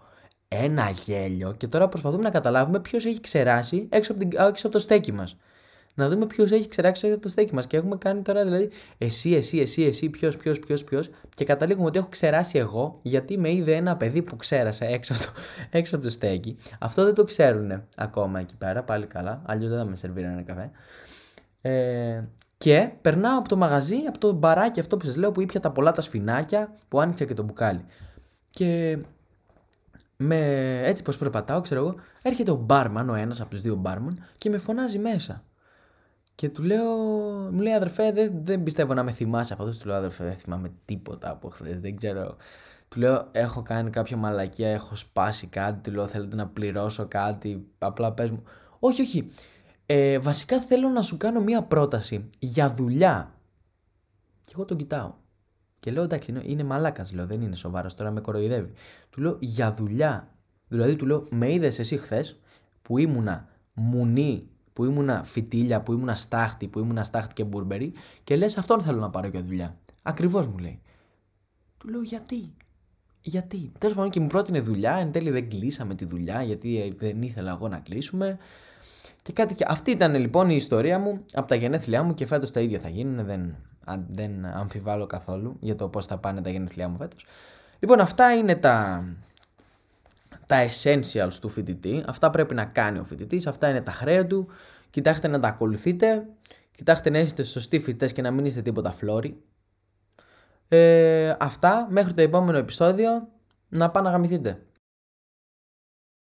ένα 0.48 0.90
γέλιο 0.90 1.54
και 1.56 1.66
τώρα 1.66 1.88
προσπαθούμε 1.88 2.22
να 2.22 2.30
καταλάβουμε 2.30 2.80
ποιος 2.80 3.04
έχει 3.04 3.20
ξεράσει 3.20 3.87
έξω 3.90 4.12
από, 4.12 4.20
την, 4.20 4.30
έξω 4.48 4.66
από 4.66 4.76
το 4.76 4.78
στέκι 4.82 5.12
μας. 5.12 5.37
Να 5.94 6.08
δούμε 6.08 6.26
ποιος 6.26 6.50
έχει 6.50 6.68
ξεράσει 6.68 7.06
έξω 7.06 7.14
από 7.14 7.22
το 7.22 7.28
στέκι 7.28 7.54
μας. 7.54 7.66
Και 7.66 7.76
έχουμε 7.76 7.96
κάνει 7.96 8.22
τώρα 8.22 8.44
δηλαδή 8.44 8.70
εσύ, 8.98 9.32
εσύ, 9.32 9.58
εσύ, 9.58 9.82
εσύ, 9.82 10.08
ποιος, 10.08 10.37
ποιος, 10.37 10.58
ποιος, 10.58 10.84
ποιος. 10.84 11.11
Και 11.34 11.44
καταλήγουμε 11.44 11.87
ότι 11.87 11.98
έχω 11.98 12.08
ξεράσει 12.08 12.58
εγώ 12.58 12.98
γιατί 13.02 13.38
με 13.38 13.52
είδε 13.52 13.74
ένα 13.74 13.96
παιδί 13.96 14.22
που 14.22 14.37
ξέρασε 14.37 14.84
έξω 14.84 15.12
από 15.12 15.22
το, 15.22 15.30
έξω 15.70 15.96
από 15.96 16.04
το 16.04 16.11
στέκι. 16.11 16.56
Αυτό 16.78 17.04
δεν 17.04 17.14
το 17.14 17.24
ξέρουν 17.24 17.82
ακόμα 17.96 18.40
εκεί 18.40 18.56
πέρα, 18.56 18.82
πάλι 18.82 19.06
καλά. 19.06 19.42
Αλλιώς 19.46 19.70
δεν 19.70 19.78
θα 19.78 19.84
με 19.84 19.96
σερβίρανε 19.96 20.42
καφέ. 20.42 20.70
Ε, 21.62 22.24
και 22.58 22.90
περνάω 23.00 23.38
από 23.38 23.48
το 23.48 23.56
μαγαζί, 23.56 23.96
από 24.08 24.18
το 24.18 24.32
μπαράκι 24.32 24.80
αυτό 24.80 24.96
που 24.96 25.04
σας 25.04 25.16
λέω 25.16 25.32
που 25.32 25.40
ήπια 25.40 25.61
τα 25.61 25.70
πολλά 25.70 25.92
τα 25.92 26.00
σφινάκια 26.00 26.74
που 26.88 27.00
άνοιξε 27.00 27.24
και 27.24 27.34
το 27.34 27.42
μπουκάλι. 27.42 27.84
Και 28.50 28.98
με, 30.20 30.81
έτσι 30.85 31.02
πως 31.02 31.16
περπατάω, 31.16 31.61
ξέρω 31.61 31.81
εγώ, 31.81 31.94
έρχεται 32.22 32.50
ο 32.50 32.54
μπάρμαν, 32.57 33.09
ο 33.09 33.14
ένας 33.14 33.40
από 33.40 33.50
τους 33.50 33.61
δύο 33.61 33.74
μπάρμαν 33.74 34.24
και 34.38 34.50
με 34.50 34.59
φωνάζει 34.59 34.98
μέσα. 34.98 35.44
Και 36.35 36.48
του 36.48 36.62
λέω, 36.62 36.87
μου 37.52 37.61
λέει 37.61 37.72
αδερφέ, 37.72 38.12
δεν, 38.12 38.33
δεν 38.44 38.62
πιστεύω 38.62 38.94
να 38.94 39.02
με 39.02 39.11
θυμάσαι 39.11 39.52
από 39.52 39.62
αυτό. 39.62 39.78
Του 39.78 39.87
λέω 39.87 39.96
αδερφέ, 39.96 40.24
δεν 40.24 40.37
θυμάμαι 40.37 40.72
τίποτα 40.85 41.31
από 41.31 41.48
χθες, 41.48 41.81
δεν 41.81 41.96
ξέρω. 41.96 42.37
Του 42.88 42.98
λέω, 42.98 43.28
έχω 43.33 43.62
κάνει 43.62 43.90
κάποια 43.90 44.16
μαλακία, 44.16 44.68
έχω 44.68 44.96
σπάσει 44.96 45.46
κάτι. 45.46 45.90
Του 45.90 45.96
λέω, 45.96 46.07
θέλετε 46.07 46.37
να 46.37 46.46
πληρώσω 46.46 47.07
κάτι, 47.09 47.66
απλά 47.78 48.12
πες 48.12 48.31
μου. 48.31 48.42
Όχι, 48.78 49.02
όχι. 49.02 49.31
Ε, 49.87 50.18
βασικά 50.18 50.61
θέλω 50.61 50.88
να 50.88 51.02
σου 51.02 51.16
κάνω 51.16 51.40
μία 51.40 51.62
πρόταση 51.62 52.28
για 52.38 52.74
δουλειά. 52.74 53.35
Και 54.42 54.52
εγώ 54.54 54.64
τον 54.64 54.76
κοιτάω. 54.76 55.14
Και 55.80 55.90
λέω 55.90 56.02
εντάξει, 56.02 56.34
είναι 56.42 56.64
μαλάκας, 56.64 57.12
λέω, 57.12 57.26
δεν 57.26 57.40
είναι 57.40 57.54
σοβαρός, 57.54 57.94
τώρα 57.94 58.10
με 58.10 58.20
κοροϊδεύει. 58.20 58.72
Του 59.10 59.20
λέω 59.20 59.36
για 59.40 59.74
δουλειά. 59.74 60.28
Δηλαδή 60.68 60.96
του 60.96 61.06
λέω, 61.06 61.26
με 61.30 61.52
είδες 61.52 61.78
εσύ 61.78 61.96
χθες 61.96 62.40
που 62.82 62.98
ήμουνα 62.98 63.48
μουνί, 63.74 64.48
που 64.72 64.84
ήμουνα 64.84 65.24
φιτίλια, 65.24 65.80
που 65.80 65.92
ήμουνα 65.92 66.14
στάχτη, 66.14 66.68
που 66.68 66.78
ήμουνα 66.78 67.04
στάχτη 67.04 67.34
και 67.34 67.44
μπουρμπερι 67.44 67.92
και 68.24 68.36
λες 68.36 68.58
αυτόν 68.58 68.82
θέλω 68.82 68.98
να 68.98 69.10
πάρω 69.10 69.28
για 69.28 69.42
δουλειά. 69.42 69.76
Ακριβώς 70.02 70.46
μου 70.46 70.58
λέει. 70.58 70.80
Του 71.78 71.88
λέω 71.88 72.02
γιατί. 72.02 72.52
Γιατί. 73.20 73.72
Τέλος 73.78 73.94
πάντων 73.94 74.10
και 74.10 74.20
μου 74.20 74.26
πρότεινε 74.26 74.60
δουλειά. 74.60 74.94
Εν 74.94 75.12
τέλει 75.12 75.30
δεν 75.30 75.48
κλείσαμε 75.48 75.94
τη 75.94 76.04
δουλειά 76.04 76.42
γιατί 76.42 76.80
ε, 76.80 76.94
δεν 76.96 77.22
ήθελα 77.22 77.50
εγώ 77.50 77.68
να 77.68 77.78
κλείσουμε. 77.78 78.38
Και 79.22 79.32
κάτι 79.32 79.54
και 79.54 79.64
Αυτή 79.68 79.90
ήταν 79.90 80.14
λοιπόν 80.14 80.50
η 80.50 80.56
ιστορία 80.56 80.98
μου 80.98 81.24
από 81.32 81.46
τα 81.46 81.54
γενέθλιά 81.54 82.02
μου 82.02 82.14
και 82.14 82.26
φέτος 82.26 82.50
τα 82.50 82.60
ίδια 82.60 82.78
θα 82.78 82.88
γίνουν. 82.88 83.26
Δεν, 83.26 83.56
δεν 84.11 84.46
αμφιβάλλω 84.46 85.07
καθόλου 85.07 85.57
για 85.61 85.74
το 85.74 85.88
πώς 85.88 86.07
θα 86.07 86.18
πάνε 86.18 86.40
τα 86.40 86.51
γενέθλιά 86.51 86.88
μου 86.88 86.96
φέτος. 86.96 87.27
Λοιπόν, 87.79 88.01
αυτά 88.01 88.35
είναι 88.35 88.55
τα, 88.55 89.05
τα 90.46 90.66
essentials 90.66 91.35
του 91.40 91.48
φοιτητή. 91.48 92.05
Αυτά 92.07 92.31
πρέπει 92.31 92.55
να 92.55 92.64
κάνει 92.64 92.98
ο 92.98 93.05
φοιτητής, 93.05 93.46
αυτά 93.46 93.68
είναι 93.68 93.81
τα 93.81 93.90
χρέη 93.90 94.24
του. 94.27 94.48
Κοιτάξτε 94.90 95.29
να 95.29 95.40
τα 95.40 95.48
ακολουθείτε. 95.48 96.27
Κοιτάξτε 96.74 97.11
να 97.11 97.18
είστε 97.18 97.42
σωστοί 97.42 97.81
φοιτητές 97.81 98.12
και 98.12 98.22
να 98.22 98.31
μην 98.31 98.44
είστε 98.44 98.62
τίποτα 98.62 98.92
φλόρι. 98.92 99.43
Ε, 100.68 101.34
αυτά 101.39 101.86
μέχρι 101.91 102.12
το 102.12 102.22
επόμενο 102.22 102.59
επεισόδιο. 102.59 103.28
Να 103.68 103.91
πάνε 103.91 104.07
να 104.07 104.12
γαμηθείτε. 104.12 104.59